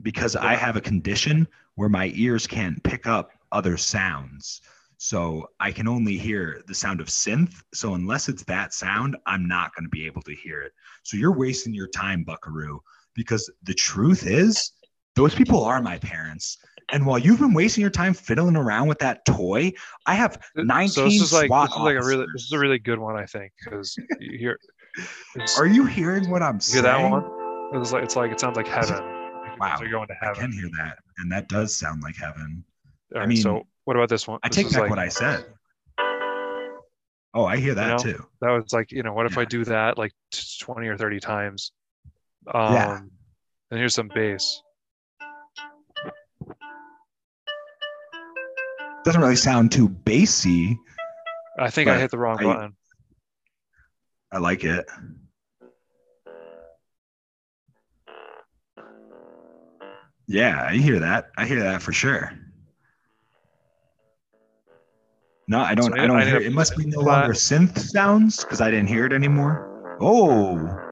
Because 0.02 0.36
I 0.36 0.56
have 0.56 0.76
a 0.76 0.82
condition 0.82 1.48
where 1.76 1.90
my 1.90 2.12
ears 2.16 2.48
can't 2.48 2.84
pick 2.84 3.08
up 3.08 3.32
other 3.52 3.78
sounds. 3.78 4.62
So 4.98 5.50
I 5.60 5.72
can 5.72 5.88
only 5.88 6.16
hear 6.16 6.62
the 6.68 6.76
sound 6.76 7.02
of 7.02 7.08
synth. 7.08 7.56
So 7.74 7.96
unless 7.96 8.30
it's 8.30 8.44
that 8.44 8.74
sound, 8.74 9.18
I'm 9.26 9.48
not 9.48 9.74
going 9.76 9.86
to 9.86 9.90
be 9.90 10.06
able 10.06 10.22
to 10.24 10.36
hear 10.36 10.62
it. 10.62 10.74
So 11.04 11.18
you're 11.18 11.36
wasting 11.36 11.74
your 11.74 11.88
time, 11.88 12.24
Buckaroo, 12.24 12.80
because 13.16 13.52
the 13.64 13.74
truth 13.74 14.28
is, 14.28 14.74
those 15.16 15.34
people 15.34 15.64
are 15.64 15.82
my 15.82 15.98
parents. 15.98 16.60
And 16.92 17.06
while 17.06 17.18
you've 17.18 17.40
been 17.40 17.54
wasting 17.54 17.82
your 17.82 17.90
time 17.90 18.14
fiddling 18.14 18.56
around 18.56 18.88
with 18.88 19.00
that 19.00 19.26
toy, 19.26 19.72
I 20.06 20.14
have 20.16 20.40
19 20.56 20.90
so 20.90 21.04
this 21.06 21.22
is 21.22 21.34
like 21.34 21.48
SWAT 21.48 21.70
this 21.70 21.78
is 21.78 21.82
like 21.82 21.96
a 21.96 22.06
really 22.06 22.26
this 22.34 22.44
is 22.44 22.52
a 22.52 22.60
really 22.60 22.80
good 22.80 23.00
one 23.00 23.16
I 23.16 23.26
think 23.26 23.54
because 23.64 23.96
you 24.20 24.38
hear 24.38 24.60
Are 25.58 25.68
you 25.68 25.86
hearing 25.86 26.30
what 26.30 26.44
I'm 26.44 26.56
you 26.56 26.62
saying? 26.62 26.84
hear 26.84 26.94
that 26.94 27.10
one? 27.10 27.82
It's 27.82 27.92
like 27.92 28.04
it's 28.04 28.16
like 28.16 28.32
it 28.32 28.40
sounds 28.40 28.58
like 28.58 28.68
heaven. 28.68 29.21
Wow. 29.62 29.78
You're 29.82 29.89
going 29.91 30.07
to 30.07 30.16
I 30.22 30.34
can 30.34 30.51
hear 30.51 30.70
that, 30.78 30.97
and 31.20 31.32
that 31.32 31.47
does 31.47 31.76
sound 31.76 32.01
like 32.01 32.16
heaven. 32.16 32.64
All 33.16 33.22
I 33.22 33.26
mean, 33.26 33.38
so 33.41 33.66
what 33.86 33.95
about 33.95 34.09
this 34.09 34.28
one? 34.28 34.39
I 34.43 34.47
This 34.49 34.55
take 34.57 34.72
back 34.72 34.82
like, 34.82 34.89
what 34.89 34.99
I 34.99 35.07
said. 35.07 35.45
Oh, 37.34 37.45
I 37.45 37.57
hear 37.57 37.74
that 37.76 37.88
know? 37.89 37.97
too. 37.97 38.26
that 38.41 38.49
was 38.49 38.74
like 38.74 38.91
you 38.91 39.03
know 39.03 39.14
what 39.14 39.26
if 39.26 39.38
I 39.38 39.45
do 39.45 39.64
that 39.66 39.97
like 39.97 40.12
20 40.62 40.86
or 40.88 40.97
30 40.97 41.20
times 41.22 41.72
um 42.53 42.74
Yeah. 42.74 42.97
and 42.97 43.80
here's 43.80 43.95
some 43.95 44.09
bass 44.14 44.62
Doesn't 49.05 49.22
really 49.22 49.36
sound 49.38 49.72
too 49.72 49.88
bassy. 49.89 50.78
i 51.59 51.70
think 51.70 51.89
i 51.89 51.97
hit 51.99 52.12
the 52.12 52.18
wrong 52.18 52.38
I- 52.39 52.43
button 52.43 52.76
I 54.34 54.38
like 54.38 54.64
it. 54.64 54.86
Yeah, 60.32 60.66
I 60.70 60.78
hear 60.78 61.00
that. 61.00 61.32
I 61.38 61.46
hear 61.46 61.62
that 61.62 61.82
for 61.82 61.92
sure. 61.92 62.32
No, 65.50 65.60
I 65.60 65.76
don't. 65.76 65.94
So 65.94 66.02
I 66.02 66.08
don't 66.08 66.22
I 66.22 66.26
hear. 66.26 66.40
It 66.40 66.54
must 66.54 66.78
be 66.78 66.86
no 66.86 67.02
longer 67.02 67.34
synth 67.34 67.78
sounds 67.78 68.42
because 68.42 68.62
I 68.62 68.72
didn't 68.72 68.88
hear 68.88 69.06
it 69.06 69.12
anymore. 69.12 69.98
Oh, 70.00 70.90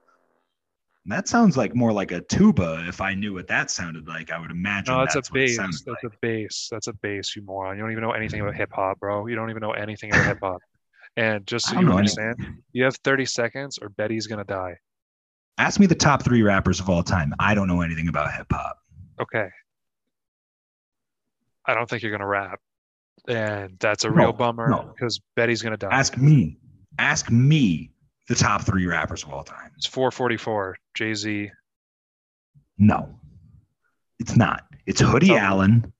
that 1.05 1.29
sounds 1.29 1.55
like 1.55 1.73
more 1.73 1.93
like 1.93 2.11
a 2.11 2.19
tuba. 2.19 2.83
If 2.89 2.99
I 2.99 3.13
knew 3.13 3.33
what 3.33 3.47
that 3.47 3.71
sounded 3.71 4.09
like, 4.09 4.29
I 4.29 4.41
would 4.41 4.51
imagine. 4.51 4.93
No, 4.93 4.99
that's, 4.99 5.15
that's 5.15 5.29
a 5.29 5.33
bass. 5.33 5.57
That's 5.57 5.87
like. 5.87 6.03
a 6.03 6.09
bass. 6.21 6.67
That's 6.69 6.87
a 6.87 6.93
bass, 6.93 7.33
you 7.33 7.41
moron. 7.41 7.77
You 7.77 7.83
don't 7.83 7.91
even 7.91 8.03
know 8.03 8.11
anything 8.11 8.41
about 8.41 8.55
hip 8.55 8.71
hop, 8.73 8.99
bro. 8.99 9.25
You 9.27 9.35
don't 9.35 9.49
even 9.49 9.61
know 9.61 9.71
anything 9.71 10.11
about 10.11 10.25
hip 10.25 10.39
hop. 10.41 10.59
And 11.15 11.47
just 11.47 11.67
so 11.67 11.79
you 11.79 11.85
know 11.85 11.97
understand, 11.97 12.35
you 12.73 12.83
have 12.83 12.97
30 12.97 13.25
seconds 13.25 13.79
or 13.81 13.87
Betty's 13.87 14.27
gonna 14.27 14.43
die. 14.43 14.75
Ask 15.57 15.79
me 15.79 15.85
the 15.85 15.95
top 15.95 16.23
three 16.23 16.43
rappers 16.43 16.81
of 16.81 16.89
all 16.89 17.03
time. 17.03 17.33
I 17.39 17.55
don't 17.55 17.69
know 17.69 17.81
anything 17.81 18.09
about 18.09 18.33
hip 18.33 18.47
hop. 18.51 18.77
Okay. 19.21 19.49
I 21.65 21.73
don't 21.73 21.89
think 21.89 22.03
you're 22.03 22.11
gonna 22.11 22.27
rap. 22.27 22.59
And 23.27 23.77
that's 23.79 24.05
a 24.05 24.09
No, 24.09 24.15
real 24.15 24.33
bummer 24.33 24.69
no. 24.69 24.91
because 24.93 25.19
Betty's 25.35 25.61
gonna 25.61 25.77
die. 25.77 25.89
Ask 25.91 26.17
me. 26.17 26.57
Ask 26.97 27.29
me 27.29 27.91
the 28.27 28.35
top 28.35 28.61
three 28.63 28.85
rappers 28.85 29.23
of 29.23 29.29
all 29.31 29.43
time. 29.43 29.71
It's 29.77 29.85
444, 29.87 30.77
Jay 30.95 31.13
Z. 31.13 31.51
No, 32.77 33.19
it's 34.19 34.35
not. 34.35 34.63
It's 34.85 35.01
Hoodie 35.01 35.31
Oh, 35.31 35.37
Allen. 35.37 35.93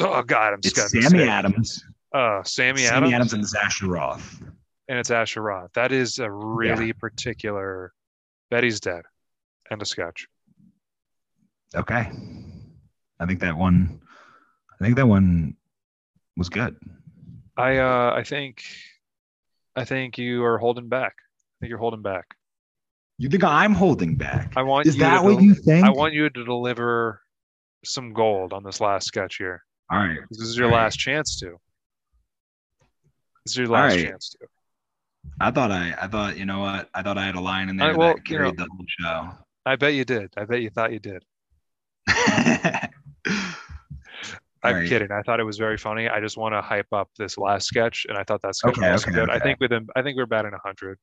Oh 0.00 0.22
God, 0.22 0.52
I'm 0.54 0.60
It's 0.62 0.72
just 0.72 0.90
Sammy 0.90 1.24
Adams. 1.28 1.84
Uh, 2.14 2.42
Sammy, 2.44 2.82
Sammy 2.82 3.12
Adams, 3.14 3.32
Adams 3.34 3.54
and 3.54 3.64
Asher 3.64 3.86
Roth. 3.88 4.42
and 4.88 4.98
it's 4.98 5.10
Asher 5.10 5.42
Roth. 5.42 5.70
That 5.74 5.92
is 5.92 6.18
a 6.18 6.30
really 6.30 6.92
particular. 6.92 7.92
Betty's 8.50 8.80
dead. 8.80 9.02
End 9.70 9.80
of 9.82 9.88
sketch. 9.88 10.26
Okay. 11.74 12.10
I 13.20 13.26
think 13.26 13.40
that 13.40 13.56
one. 13.56 14.00
I 14.80 14.84
think 14.84 14.96
that 14.96 15.06
one 15.06 15.56
was 16.36 16.48
good. 16.48 16.76
I 17.56 17.78
uh 17.78 18.12
I 18.16 18.22
think 18.24 18.64
I 19.76 19.84
think 19.84 20.18
you 20.18 20.44
are 20.44 20.58
holding 20.58 20.88
back. 20.88 21.14
I 21.18 21.54
think 21.60 21.70
you're 21.70 21.78
holding 21.78 22.02
back. 22.02 22.26
You 23.18 23.28
think 23.28 23.44
I'm 23.44 23.74
holding 23.74 24.16
back? 24.16 24.52
I 24.56 24.62
want 24.62 24.86
Is 24.86 24.96
you 24.96 25.00
that 25.00 25.22
what 25.22 25.34
del- 25.34 25.42
you 25.42 25.54
think? 25.54 25.84
I 25.86 25.90
want 25.90 26.14
you 26.14 26.28
to 26.30 26.44
deliver 26.44 27.20
some 27.84 28.12
gold 28.12 28.52
on 28.52 28.64
this 28.64 28.80
last 28.80 29.06
sketch 29.06 29.36
here. 29.36 29.62
All 29.90 29.98
right. 29.98 30.18
This 30.30 30.40
is 30.40 30.56
your 30.56 30.66
All 30.66 30.72
right. 30.72 30.82
last 30.84 30.96
chance 30.98 31.38
to. 31.40 31.58
This 33.44 33.52
is 33.52 33.56
your 33.58 33.68
last 33.68 33.96
right. 33.96 34.08
chance 34.08 34.30
to. 34.30 34.46
I 35.40 35.50
thought 35.50 35.70
I. 35.70 35.94
I 36.00 36.08
thought 36.08 36.36
you 36.36 36.46
know 36.46 36.60
what? 36.60 36.88
I 36.94 37.02
thought 37.02 37.18
I 37.18 37.24
had 37.26 37.34
a 37.36 37.40
line 37.40 37.68
in 37.68 37.80
I- 37.80 37.86
there 37.88 37.96
well, 37.98 38.08
that 38.14 38.16
you 38.28 38.36
carried 38.36 38.56
the 38.56 38.66
whole 38.70 38.86
show. 39.00 39.30
I 39.66 39.76
bet 39.76 39.94
you 39.94 40.04
did. 40.04 40.32
I 40.36 40.44
bet 40.44 40.60
you 40.62 40.70
thought 40.70 40.92
you 40.92 40.98
did. 40.98 41.22
I'm 44.62 44.76
right. 44.76 44.88
kidding. 44.88 45.10
I 45.10 45.22
thought 45.22 45.40
it 45.40 45.44
was 45.44 45.58
very 45.58 45.76
funny. 45.76 46.08
I 46.08 46.20
just 46.20 46.36
want 46.36 46.54
to 46.54 46.62
hype 46.62 46.92
up 46.92 47.10
this 47.18 47.36
last 47.36 47.66
sketch, 47.66 48.06
and 48.08 48.16
I 48.16 48.22
thought 48.22 48.42
that 48.42 48.54
sketch 48.54 48.78
Okay, 48.78 48.92
was 48.92 49.02
okay, 49.04 49.12
good. 49.12 49.28
I 49.28 49.36
okay. 49.36 49.44
think 49.44 49.60
within, 49.60 49.88
I 49.96 50.02
think 50.02 50.16
we're 50.16 50.26
batting 50.26 50.52
hundred. 50.64 50.98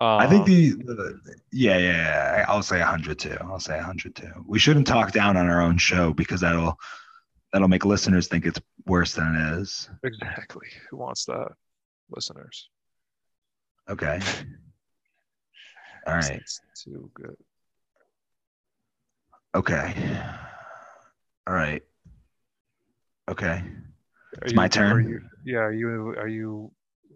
Um, 0.00 0.20
I 0.20 0.26
think 0.28 0.46
the, 0.46 0.72
the 0.72 1.20
yeah, 1.52 1.76
yeah, 1.76 2.36
yeah. 2.36 2.44
I'll 2.48 2.62
say 2.62 2.78
100 2.78 3.18
too. 3.18 3.36
I'll 3.40 3.58
say 3.58 3.76
100 3.76 4.14
too. 4.14 4.30
We 4.46 4.58
shouldn't 4.60 4.86
talk 4.86 5.10
down 5.10 5.36
on 5.36 5.48
our 5.48 5.60
own 5.60 5.76
show 5.76 6.12
because 6.12 6.40
that'll 6.40 6.78
that'll 7.52 7.68
make 7.68 7.84
listeners 7.84 8.28
think 8.28 8.46
it's 8.46 8.60
worse 8.86 9.14
than 9.14 9.34
it 9.34 9.58
is. 9.60 9.90
exactly 10.04 10.68
who 10.88 10.98
wants 10.98 11.24
that, 11.24 11.48
listeners. 12.10 12.68
Okay. 13.88 14.20
All 16.06 16.14
right. 16.14 16.30
It's 16.30 16.60
too 16.84 17.10
good. 17.14 17.36
Okay. 19.54 19.94
All 21.46 21.54
right. 21.54 21.82
Okay. 23.28 23.46
Are 23.62 24.42
It's 24.42 24.52
you- 24.52 24.56
my 24.56 24.64
Are 24.64 24.68
turn. 24.68 25.08
you, 25.08 25.20
yeah. 25.44 25.58
Are 25.58 25.72
you 25.72 26.14
are 26.18 26.28
you 26.28 26.70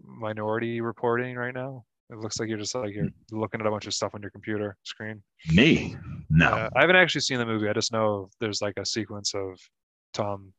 minority 0.05 0.81
reporting 0.81 1.37
right 1.37 1.55
now? 1.55 1.85
It 2.11 2.19
looks 2.19 2.39
like 2.39 2.49
you're 2.49 2.59
just 2.59 2.75
like 2.75 2.95
you're 2.95 3.09
looking 3.31 3.61
at 3.61 3.67
a 3.67 3.71
bunch 3.71 3.87
of 3.87 3.95
stuff 3.95 4.15
on 4.15 4.21
your 4.21 4.31
computer 4.31 4.77
screen. 4.83 5.23
Me? 5.53 5.97
No. 6.29 6.49
Uh, 6.49 6.71
I 6.77 6.81
haven't 6.83 6.97
actually 6.97 7.23
seen 7.23 7.39
the 7.39 7.47
movie. 7.47 7.69
I 7.69 7.73
just 7.73 7.93
know 7.93 8.29
there's 8.41 8.61
like 8.61 8.75
a 8.79 8.85
sequence 8.85 9.35
of 9.35 9.59
Tom. 10.13 10.53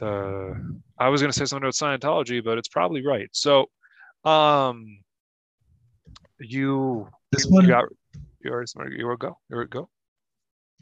The 0.00 0.54
I 0.98 1.08
was 1.08 1.20
gonna 1.22 1.32
say 1.32 1.44
something 1.46 1.64
about 1.64 1.74
Scientology, 1.74 2.44
but 2.44 2.58
it's 2.58 2.68
probably 2.68 3.04
right. 3.06 3.28
So, 3.32 3.66
um, 4.24 4.86
you 6.40 7.08
this 7.32 7.46
you 7.46 7.50
one. 7.52 7.66
got 7.66 7.84
you 8.44 8.50
already 8.50 8.70
you 8.96 9.06
were 9.06 9.16
go 9.16 9.38
you 9.50 9.56
were 9.56 9.64
go. 9.64 9.88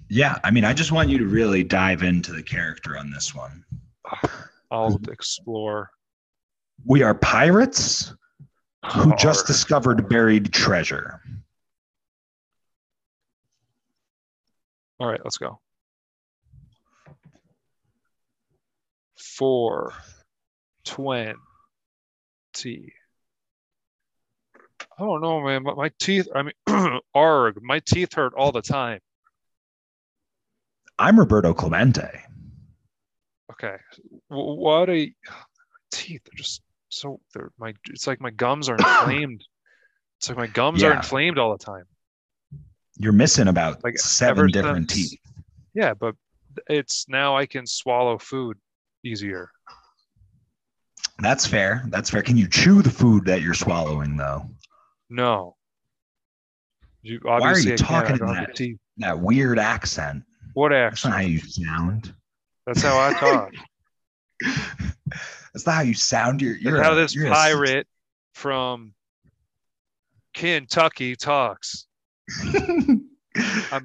Yeah. 0.09 0.39
I 0.45 0.51
mean, 0.51 0.65
I 0.65 0.73
just 0.73 0.93
want 0.93 1.09
you 1.09 1.19
to 1.19 1.27
really 1.27 1.65
dive 1.65 2.03
into 2.03 2.33
the 2.33 2.43
character 2.43 2.97
on 2.99 3.11
this 3.11 3.35
one. 3.35 3.65
I'll 4.71 4.99
explore. 5.09 5.91
We 6.85 7.03
are 7.03 7.15
pirates 7.15 8.13
who 8.93 9.15
just 9.17 9.47
discovered 9.47 10.09
buried 10.09 10.53
treasure. 10.53 11.21
All 14.99 15.09
right, 15.09 15.21
let's 15.25 15.39
go. 15.39 15.61
Four 19.17 19.93
twenty. 20.85 21.37
I 24.99 25.03
don't 25.03 25.21
know, 25.21 25.41
man. 25.43 25.63
But 25.63 25.77
my 25.77 25.91
teeth, 25.99 26.29
I 26.35 26.43
mean, 26.43 27.01
arg, 27.15 27.59
my 27.63 27.81
teeth 27.81 28.15
hurt 28.15 28.33
all 28.35 28.53
the 28.53 28.63
time. 28.63 29.01
I'm 30.99 31.19
Roberto 31.19 31.53
Clemente. 31.55 32.23
Okay. 33.53 33.77
What 34.29 34.89
a 34.91 35.13
teeth 35.93 36.23
They're 36.25 36.37
just 36.37 36.63
so 36.89 37.21
they're 37.35 37.51
my 37.59 37.75
it's 37.91 38.07
like 38.07 38.21
my 38.21 38.31
gums 38.31 38.69
are 38.69 38.77
inflamed. 38.79 39.45
It's 40.19 40.29
like 40.29 40.39
my 40.39 40.47
gums 40.47 40.83
are 40.83 40.95
inflamed 40.95 41.39
all 41.39 41.57
the 41.57 41.63
time. 41.65 41.85
You're 42.99 43.13
missing 43.13 43.49
about 43.49 43.85
Like, 43.85 43.99
seven 43.99 44.51
different 44.51 44.91
since- 44.91 45.11
teeth. 45.11 45.21
Yeah, 45.75 45.93
but 45.93 46.15
it's 46.69 47.07
now 47.09 47.37
I 47.37 47.45
can 47.45 47.67
swallow 47.67 48.17
food 48.19 48.57
easier. 49.05 49.51
That's 51.19 51.47
fair. 51.47 51.85
That's 51.89 52.09
fair. 52.11 52.23
Can 52.23 52.37
you 52.39 52.49
chew 52.49 52.81
the 52.83 52.91
food 52.91 53.27
that 53.27 53.43
you're 53.43 53.55
swallowing 53.55 54.17
though? 54.17 54.47
No. 55.11 55.57
You 57.03 57.21
are 57.27 57.41
you 57.41 57.47
obviously 57.47 57.73
I 57.75 57.77
can't, 57.77 58.09
talking 58.19 58.27
that? 58.27 58.79
That 58.99 59.21
weird 59.21 59.59
accent. 59.59 60.25
What 60.57 60.71
That's 60.71 61.05
not 61.05 61.13
how 61.13 61.21
you 61.21 61.39
sound. 61.39 62.15
That's 62.67 62.81
how 62.81 62.99
I 62.99 63.13
talk. 63.13 63.53
That's 65.53 65.67
not 65.67 65.75
how 65.75 65.83
you 65.83 65.93
sound. 65.93 66.41
You're, 66.41 66.57
you're 66.57 66.83
how 66.83 66.93
a- 66.93 66.95
this 66.95 67.15
you're 67.15 67.27
a- 67.27 67.31
pirate 67.31 67.87
from 68.35 68.95
Kentucky 70.33 71.15
talks. 71.15 71.87
I'm 72.43 73.07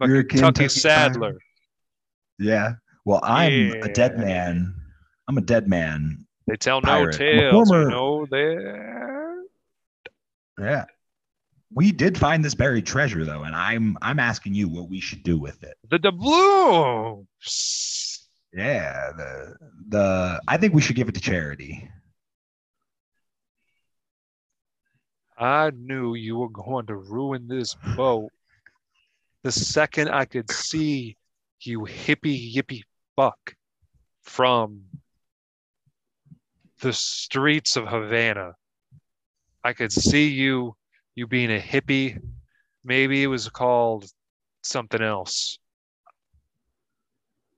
a 0.02 0.24
Kentucky, 0.24 0.60
pirate. 0.60 0.72
Saddler. 0.72 1.38
Yeah. 2.40 2.76
Well, 3.04 3.20
I'm 3.22 3.74
a 3.84 3.90
dead 3.92 4.18
man. 4.18 4.74
I'm 5.28 5.38
a 5.38 5.42
dead 5.42 5.68
man. 5.68 6.26
They 6.48 6.56
tell 6.56 6.82
Pirate. 6.82 7.04
no 7.08 7.10
a 7.10 7.18
tales. 7.18 7.70
former- 7.70 7.84
You 7.84 7.90
know. 7.90 9.44
Yeah. 10.58 10.86
We 11.74 11.92
did 11.92 12.18
find 12.18 12.44
this 12.44 12.56
buried 12.56 12.86
treasure 12.86 13.24
though, 13.24 13.44
and 13.44 13.56
I'm 13.56 13.98
I'm 14.02 14.20
asking 14.20 14.56
you 14.56 14.68
what 14.68 14.90
we 14.90 15.00
should 15.00 15.24
do 15.24 15.38
with 15.38 15.64
it. 15.64 15.78
The 15.90 16.00
doubloons. 16.00 17.28
Yeah, 18.54 19.12
the 19.16 19.56
the 19.88 20.42
I 20.48 20.58
think 20.58 20.74
we 20.74 20.82
should 20.82 20.98
give 20.98 21.08
it 21.08 21.16
to 21.16 21.22
charity. 21.22 21.90
I 25.38 25.72
knew 25.72 26.14
you 26.14 26.38
were 26.38 26.50
going 26.50 26.86
to 26.88 26.96
ruin 26.96 27.48
this 27.48 27.76
boat. 27.96 28.30
The 29.44 29.52
second 29.52 30.10
I 30.10 30.26
could 30.26 30.52
see 30.52 31.18
you 31.62 31.80
hippie 31.82 32.54
yippie 32.54 32.84
fuck 33.16 33.56
from 34.22 34.84
the 36.82 36.94
streets 36.94 37.76
of 37.76 37.88
Havana, 37.88 38.56
I 39.64 39.74
could 39.74 39.92
see 39.92 40.28
you, 40.30 40.76
you 41.16 41.28
being 41.28 41.52
a 41.52 41.60
hippie. 41.60 42.20
Maybe 42.84 43.24
it 43.24 43.28
was 43.28 43.50
called 43.50 44.06
something 44.64 45.02
else. 45.02 45.60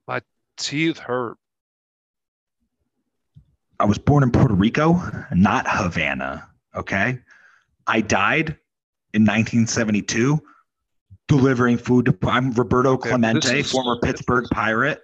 My 0.06 0.20
teeth 0.56 0.98
hurt. 0.98 1.36
I 3.80 3.86
was 3.86 3.98
born 3.98 4.22
in 4.22 4.30
Puerto 4.30 4.54
Rico, 4.54 5.00
not 5.32 5.66
Havana. 5.68 6.48
Okay. 6.74 7.18
I 7.86 8.00
died 8.00 8.50
in 9.12 9.22
1972 9.22 10.40
delivering 11.28 11.78
food 11.78 12.06
to. 12.06 12.18
I'm 12.28 12.52
Roberto 12.52 12.92
Okay, 12.92 13.10
Clemente, 13.10 13.60
is- 13.60 13.70
former 13.70 13.98
Pittsburgh 14.00 14.46
Pirate. 14.50 15.00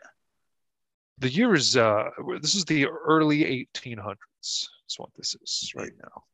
The 1.18 1.28
year 1.28 1.54
is 1.54 1.76
uh 1.76 2.08
this 2.40 2.54
is 2.54 2.64
the 2.64 2.86
early 2.86 3.68
1800s. 3.74 4.16
That's 4.40 4.98
what 4.98 5.10
this 5.16 5.34
is 5.34 5.72
right 5.76 5.92
now. 6.02 6.24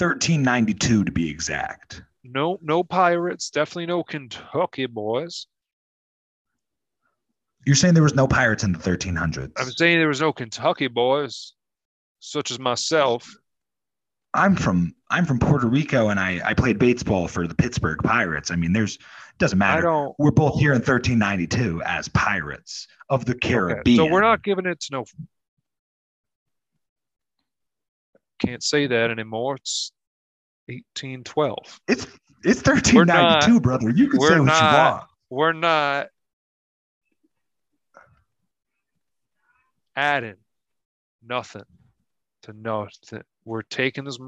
1392 0.00 1.04
to 1.04 1.12
be 1.12 1.28
exact. 1.28 2.02
No, 2.24 2.58
no 2.62 2.82
pirates. 2.82 3.50
Definitely 3.50 3.86
no 3.86 4.02
Kentucky 4.02 4.86
boys. 4.86 5.46
You're 7.66 7.76
saying 7.76 7.94
there 7.94 8.02
was 8.02 8.14
no 8.14 8.26
pirates 8.26 8.64
in 8.64 8.72
the 8.72 8.78
1300s. 8.78 9.52
I'm 9.56 9.70
saying 9.70 9.98
there 9.98 10.08
was 10.08 10.20
no 10.20 10.32
Kentucky 10.32 10.88
boys, 10.88 11.52
such 12.20 12.50
as 12.50 12.58
myself. 12.58 13.30
I'm 14.32 14.54
from 14.54 14.94
I'm 15.10 15.26
from 15.26 15.38
Puerto 15.38 15.66
Rico 15.66 16.08
and 16.08 16.20
I 16.20 16.40
I 16.44 16.54
played 16.54 16.78
baseball 16.78 17.26
for 17.26 17.46
the 17.46 17.54
Pittsburgh 17.54 17.98
Pirates. 18.02 18.50
I 18.50 18.56
mean, 18.56 18.72
there's 18.72 18.94
it 18.94 19.38
doesn't 19.38 19.60
I 19.60 19.66
matter. 19.66 19.82
don't. 19.82 20.14
We're 20.18 20.30
both 20.30 20.58
here 20.58 20.70
in 20.70 20.78
1392 20.78 21.82
as 21.84 22.08
pirates 22.08 22.86
of 23.08 23.24
the 23.24 23.32
okay, 23.34 23.48
Caribbean. 23.50 23.96
So 23.96 24.06
we're 24.06 24.20
not 24.20 24.44
giving 24.44 24.66
it 24.66 24.80
to 24.80 24.92
no. 24.92 25.04
Can't 28.44 28.62
say 28.62 28.86
that 28.86 29.10
anymore. 29.10 29.56
It's 29.56 29.92
1812. 30.68 31.56
It's 31.88 32.06
it's 32.42 32.62
1392, 32.66 33.60
brother. 33.60 33.90
You 33.90 34.08
can 34.08 34.20
say 34.20 34.38
what 34.38 34.44
not- 34.46 34.72
you 34.72 34.78
want. 34.78 35.04
We're 35.30 35.52
not 35.52 36.06
adding 39.96 40.36
nothing 41.26 41.62
to 42.42 42.52
nothing. 42.52 43.22
We're 43.44 43.62
taking 43.62 44.04
this 44.04 44.18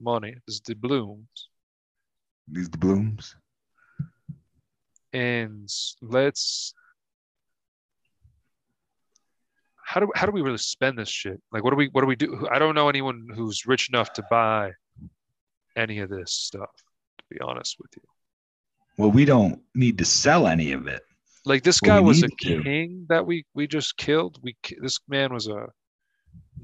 money, 0.00 0.34
this 0.46 0.60
doubloons, 0.60 1.48
These 2.48 2.68
blooms. 2.68 3.36
and 5.12 5.68
let's. 6.02 6.74
How 9.90 9.98
do 9.98 10.08
how 10.14 10.24
do 10.24 10.30
we 10.30 10.40
really 10.40 10.56
spend 10.58 10.96
this 10.96 11.08
shit? 11.08 11.42
Like, 11.50 11.64
what 11.64 11.70
do 11.70 11.76
we 11.76 11.88
what 11.88 12.02
do 12.02 12.06
we 12.06 12.14
do? 12.14 12.46
I 12.48 12.60
don't 12.60 12.76
know 12.76 12.88
anyone 12.88 13.26
who's 13.34 13.66
rich 13.66 13.88
enough 13.88 14.12
to 14.12 14.22
buy 14.30 14.70
any 15.74 15.98
of 15.98 16.08
this 16.08 16.32
stuff. 16.32 16.70
To 17.18 17.24
be 17.28 17.40
honest 17.40 17.74
with 17.80 17.90
you, 17.96 18.02
Well, 18.98 19.10
we 19.10 19.24
don't 19.24 19.60
need 19.74 19.98
to 19.98 20.04
sell 20.04 20.46
any 20.46 20.70
of 20.70 20.86
it. 20.86 21.02
like 21.44 21.64
this 21.64 21.80
Well, 21.82 21.96
guy 21.96 22.00
we 22.00 22.06
was 22.06 22.22
a 22.22 22.28
need 22.28 22.38
to. 22.38 22.62
king 22.62 23.06
that 23.08 23.26
we 23.26 23.44
we 23.54 23.66
just 23.66 23.96
killed. 23.96 24.38
We 24.44 24.54
this 24.80 25.00
man 25.08 25.34
was 25.34 25.48
a 25.48 25.66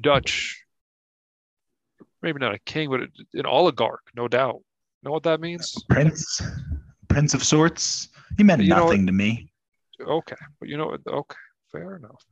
Dutch, 0.03 0.62
maybe 2.22 2.39
not 2.39 2.55
a 2.55 2.61
king, 2.61 2.91
but 2.91 3.01
an 3.35 3.47
oligarch, 3.47 4.05
no 4.14 4.29
doubt. 4.29 4.61
Know 5.03 5.11
what 5.11 5.24
that 5.24 5.41
means? 5.41 5.74
Prince, 5.91 6.41
Prince 7.09 7.35
of 7.35 7.43
sorts. 7.43 8.09
He 8.37 8.45
meant 8.45 8.62
You 8.62 8.68
know 8.68 8.85
nothing 8.85 9.05
to 9.07 9.12
me. 9.12 9.51
Okay, 10.01 10.37
but 10.61 10.68
you 10.68 10.77
know, 10.77 10.87
what? 10.93 11.01
okay, 11.09 11.45
fair 11.72 11.97
enough. 11.97 12.22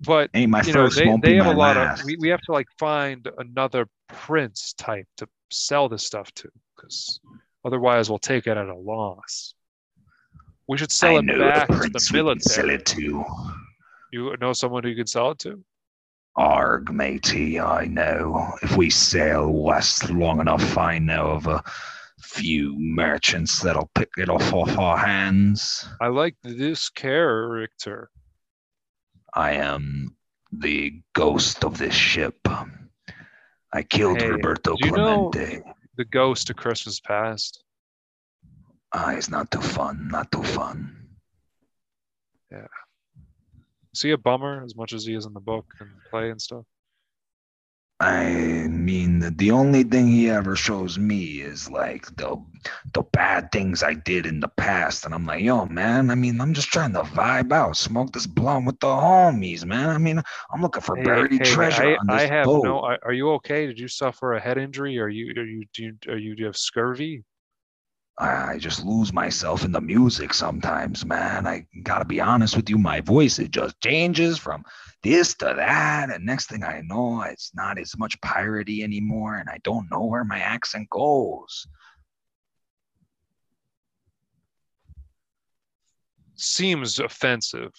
But 0.00 0.30
Ain't 0.34 0.50
my 0.50 0.62
you 0.62 0.72
know, 0.72 0.86
first, 0.86 0.96
they, 0.96 1.16
they 1.22 1.36
have 1.36 1.46
a 1.46 1.52
lot 1.52 1.76
last. 1.76 2.00
of. 2.00 2.06
We, 2.06 2.16
we 2.16 2.28
have 2.28 2.40
to 2.42 2.52
like 2.52 2.66
find 2.78 3.28
another 3.38 3.86
prince 4.08 4.74
type 4.74 5.06
to 5.18 5.28
sell 5.50 5.88
this 5.88 6.04
stuff 6.04 6.32
to, 6.32 6.48
because 6.76 7.20
otherwise 7.64 8.08
we'll 8.10 8.18
take 8.18 8.46
it 8.46 8.56
at 8.56 8.68
a 8.68 8.76
loss. 8.76 9.54
We 10.68 10.78
should 10.78 10.92
sell 10.92 11.16
I 11.16 11.20
it 11.20 11.38
back 11.38 11.68
a 11.68 11.72
to 11.72 11.88
the 11.88 12.00
can 12.00 12.40
sell 12.40 12.70
it 12.70 12.86
to. 12.86 13.24
You 14.12 14.36
know 14.40 14.52
someone 14.52 14.82
who 14.82 14.90
you 14.90 14.96
can 14.96 15.06
sell 15.06 15.32
it 15.32 15.38
to? 15.40 15.62
Arg, 16.36 16.92
matey, 16.92 17.60
I 17.60 17.84
know. 17.86 18.54
If 18.62 18.76
we 18.76 18.88
sail 18.88 19.52
west 19.52 20.08
long 20.10 20.40
enough, 20.40 20.78
I 20.78 20.98
know 20.98 21.26
of 21.26 21.46
a 21.46 21.62
few 22.20 22.74
merchants 22.78 23.60
that'll 23.60 23.90
pick 23.94 24.08
it 24.16 24.30
off 24.30 24.52
off 24.52 24.78
our 24.78 24.96
hands. 24.96 25.86
I 26.00 26.08
like 26.08 26.36
this 26.42 26.88
character. 26.88 28.08
I 29.34 29.52
am 29.52 30.16
the 30.50 31.02
ghost 31.14 31.64
of 31.64 31.78
this 31.78 31.94
ship. 31.94 32.46
I 33.72 33.82
killed 33.82 34.20
Hey, 34.20 34.28
Roberto 34.30 34.76
do 34.76 34.86
you 34.86 34.92
know- 34.92 35.30
Clemente. 35.30 35.62
The 35.96 36.04
ghost 36.06 36.50
of 36.50 36.56
Christmas 36.56 37.00
past. 37.00 37.62
Ah, 38.92 39.12
it's 39.12 39.30
not 39.30 39.50
too 39.50 39.60
fun, 39.60 40.08
not 40.08 40.30
too 40.32 40.42
fun. 40.42 41.16
Yeah. 42.50 42.66
Is 43.94 44.02
he 44.02 44.10
a 44.10 44.18
bummer 44.18 44.62
as 44.64 44.74
much 44.76 44.92
as 44.92 45.04
he 45.04 45.14
is 45.14 45.24
in 45.26 45.32
the 45.32 45.40
book 45.40 45.66
and 45.80 45.90
play 46.10 46.30
and 46.30 46.40
stuff? 46.40 46.64
I 48.02 48.66
mean, 48.68 49.36
the- 49.36 49.52
only 49.52 49.84
thing 49.84 50.08
he 50.08 50.28
ever 50.30 50.56
shows 50.56 50.98
me 50.98 51.40
is 51.40 51.70
like 51.70 52.06
the 52.16 52.36
the 52.94 53.02
bad 53.02 53.50
things 53.52 53.82
I 53.82 53.94
did 53.94 54.26
in 54.26 54.40
the 54.40 54.48
past, 54.48 55.04
and 55.06 55.14
I'm 55.14 55.26
like, 55.26 55.42
yo, 55.42 55.66
man. 55.66 56.10
I 56.10 56.14
mean, 56.16 56.40
I'm 56.40 56.52
just 56.54 56.68
trying 56.68 56.92
to 56.94 57.02
vibe 57.02 57.52
out, 57.52 57.76
smoke 57.76 58.12
this 58.12 58.26
blunt 58.26 58.66
with 58.66 58.80
the 58.80 58.88
homies, 58.88 59.64
man. 59.64 59.90
I 59.90 59.98
mean, 59.98 60.22
I'm 60.52 60.62
looking 60.62 60.82
for 60.82 60.96
Hey, 60.96 61.02
buried 61.04 61.38
hey, 61.38 61.54
treasure 61.54 61.84
I, 61.94 61.98
on 62.00 62.08
I 62.08 62.20
this 62.20 62.26
have 62.26 62.52
boat. 62.52 62.62
no. 62.62 62.80
Are 63.02 63.12
you 63.12 63.30
okay? 63.32 63.66
Did 63.66 63.78
you 63.78 63.88
suffer 63.88 64.32
a 64.34 64.40
head 64.40 64.58
injury? 64.58 64.98
Are 64.98 65.08
you? 65.08 65.32
Are 65.40 65.44
you? 65.44 65.64
Do 65.74 65.82
you? 65.84 65.96
Are 66.08 66.16
you? 66.18 66.34
Do 66.34 66.40
you 66.40 66.46
have 66.46 66.56
scurvy? 66.56 67.24
I, 68.18 68.52
I 68.54 68.58
just 68.58 68.84
lose 68.84 69.12
myself 69.12 69.64
in 69.64 69.72
the 69.72 69.80
music 69.80 70.34
sometimes, 70.34 71.04
man. 71.04 71.46
I 71.46 71.66
gotta 71.82 72.04
be 72.04 72.20
honest 72.20 72.56
with 72.56 72.68
you, 72.70 72.78
my 72.78 73.00
voice 73.00 73.38
it 73.38 73.50
just 73.50 73.80
changes 73.80 74.38
from 74.38 74.64
this 75.02 75.34
to 75.34 75.52
that, 75.56 76.10
and 76.10 76.24
next 76.24 76.48
thing 76.48 76.62
I 76.64 76.80
know, 76.82 77.22
it's 77.22 77.52
not 77.54 77.78
as 77.78 77.98
much 77.98 78.20
piratey 78.20 78.82
anymore, 78.82 79.36
and 79.36 79.48
I 79.48 79.58
don't 79.64 79.90
know 79.90 80.04
where 80.04 80.24
my 80.24 80.38
accent 80.38 80.88
goes. 80.90 81.66
Seems 86.36 86.98
offensive. 86.98 87.72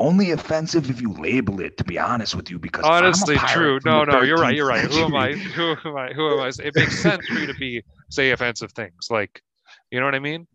only 0.00 0.30
offensive 0.30 0.90
if 0.90 1.00
you 1.00 1.12
label 1.12 1.60
it 1.60 1.76
to 1.76 1.84
be 1.84 1.98
honest 1.98 2.34
with 2.34 2.50
you 2.50 2.58
because 2.58 2.84
Honestly, 2.84 3.36
pirate 3.36 3.52
true. 3.52 3.78
No, 3.84 4.04
no, 4.04 4.22
you're 4.22 4.38
right. 4.38 4.56
You're 4.56 4.66
right. 4.66 4.90
Who 4.90 5.04
am 5.04 5.14
I? 5.14 5.32
Who 5.32 5.70
am 5.84 5.96
I? 5.96 6.12
Who 6.12 6.32
am 6.32 6.40
I? 6.40 6.48
It 6.48 6.74
makes 6.74 7.00
sense 7.00 7.26
for 7.26 7.38
you 7.38 7.46
to 7.46 7.54
be 7.54 7.82
say 8.08 8.30
offensive 8.30 8.72
things. 8.72 9.08
Like, 9.10 9.42
you 9.90 10.00
know 10.00 10.06
what 10.06 10.14
I 10.14 10.20
mean? 10.20 10.46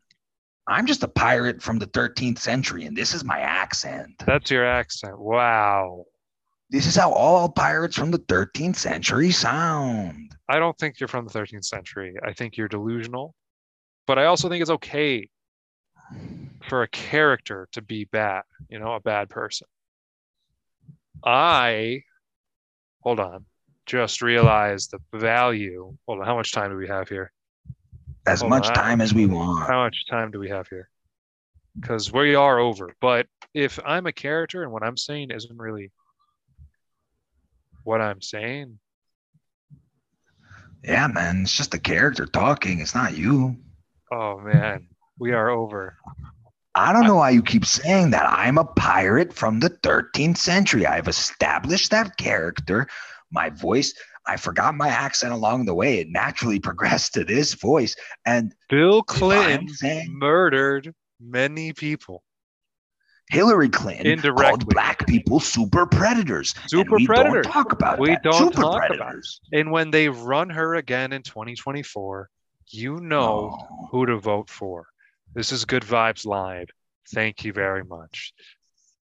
I'm 0.68 0.86
just 0.86 1.03
a 1.03 1.07
pirate 1.07 1.61
from 1.61 1.80
the 1.80 1.88
13th 1.88 2.39
century 2.39 2.86
and 2.86 2.95
this 2.97 3.13
is 3.13 3.24
my 3.24 3.39
accent 3.39 4.11
That's 4.26 4.49
your 4.51 4.66
accent. 4.66 5.20
Wow. 5.20 6.05
this 6.70 6.88
is 6.88 6.95
how 6.95 7.11
all 7.11 7.49
pirates 7.49 7.95
from 7.95 8.11
the 8.11 8.20
13th 8.20 8.76
century 8.76 9.32
sound 9.32 10.36
I 10.47 10.59
don't 10.59 10.78
think 10.78 10.99
you're 10.99 11.07
from 11.07 11.28
the 11.28 11.34
13th 11.34 11.66
century. 11.66 12.16
I 12.24 12.34
think 12.34 12.57
you're 12.57 12.68
delusional. 12.68 13.34
But 14.07 14.20
I 14.20 14.26
also 14.26 14.49
think 14.49 14.61
it's 14.61 14.72
okay 14.72 15.28
for 16.70 16.84
a 16.84 16.88
character 16.88 17.68
to 17.72 17.82
be 17.82 18.05
bad, 18.05 18.43
you 18.70 18.80
know, 18.80 18.93
a 18.93 18.99
bad 18.99 19.30
person. 19.30 19.68
I, 21.24 22.03
hold 23.01 23.20
on, 23.20 23.45
just 23.88 24.22
realized 24.22 24.91
the 24.91 25.18
value. 25.18 25.97
Hold 26.05 26.20
on, 26.20 26.26
how 26.28 26.36
much 26.36 26.51
time 26.51 26.70
do 26.70 26.78
we 26.78 26.88
have 26.88 27.09
here? 27.09 27.32
As 28.28 28.41
Hold 28.41 28.49
much 28.49 28.67
on. 28.67 28.73
time 28.73 29.01
as 29.01 29.13
we 29.13 29.26
want 29.26 29.67
How 29.67 29.84
much 29.84 30.05
time 30.09 30.32
do 30.32 30.39
we 30.39 30.49
have 30.49 30.67
here? 30.67 30.89
Because 31.80 32.11
we 32.11 32.36
are 32.36 32.59
over. 32.59 32.93
But 33.01 33.28
if 33.53 33.80
I'm 33.86 34.05
a 34.05 34.13
character 34.13 34.63
and 34.63 34.71
what 34.71 34.84
I'm 34.84 34.97
saying 34.97 35.32
isn't 35.32 35.57
really 35.57 35.91
what 37.84 38.01
I'm 38.01 38.21
saying, 38.21 38.80
yeah 40.84 41.07
man 41.07 41.41
it's 41.41 41.55
just 41.55 41.73
a 41.73 41.80
character 41.80 42.26
talking 42.26 42.80
it's 42.80 42.93
not 42.95 43.17
you 43.17 43.55
oh 44.11 44.38
man, 44.39 44.88
we 45.17 45.32
are 45.32 45.49
over. 45.49 45.97
i 46.76 46.93
don't 46.93 47.07
know 47.07 47.15
why 47.15 47.32
you 47.32 47.41
keep 47.41 47.65
saying 47.65 48.11
that 48.11 48.26
i'm 48.30 48.57
a 48.57 48.63
pirate 48.63 49.34
from 49.34 49.59
the 49.59 49.69
13th 49.69 50.38
century 50.38 50.86
i've 50.86 51.07
established 51.07 51.91
that 51.91 52.15
character 52.17 52.88
my 53.32 53.49
voice 53.49 53.93
i 54.28 54.36
forgot 54.38 54.76
my 54.76 54.89
accent 54.89 55.34
along 55.34 55.65
the 55.65 55.73
way 55.73 55.99
it 55.99 56.07
naturally 56.09 56.59
progressed 56.69 57.13
to 57.13 57.23
this 57.23 57.53
voice 57.53 57.95
and 58.26 58.53
Bill 58.69 59.03
Clinton 59.03 59.69
saying 59.69 60.07
murdered 60.17 60.93
many 61.19 61.73
people. 61.73 62.23
Hillary 63.30 63.69
Clinton 63.69 64.05
Indirectly. 64.05 64.45
called 64.45 64.67
black 64.69 65.07
people 65.07 65.39
super 65.39 65.88
predators. 65.88 66.53
Super 66.67 66.97
we 66.97 67.07
predators. 67.07 67.43
Don't 67.45 67.53
talk 67.53 67.71
about 67.71 67.97
We 67.99 68.09
that. 68.09 68.21
don't 68.23 68.34
super 68.36 68.61
talk 68.61 68.76
about 68.76 68.91
it. 68.91 68.97
predators. 68.97 69.41
And 69.51 69.71
when 69.71 69.89
they 69.89 70.09
run 70.09 70.49
her 70.51 70.76
again 70.76 71.11
in 71.11 71.23
2024, 71.23 72.30
you 72.69 72.99
know 72.99 73.57
Oh. 73.59 73.88
who 73.91 74.05
to 74.05 74.17
vote 74.19 74.49
for. 74.49 74.86
This 75.34 75.51
is 75.51 75.65
Good 75.65 75.82
Vibes 75.84 76.26
Live. 76.26 76.67
Thank 77.13 77.43
you 77.43 77.51
very 77.51 77.84
much. 77.84 78.34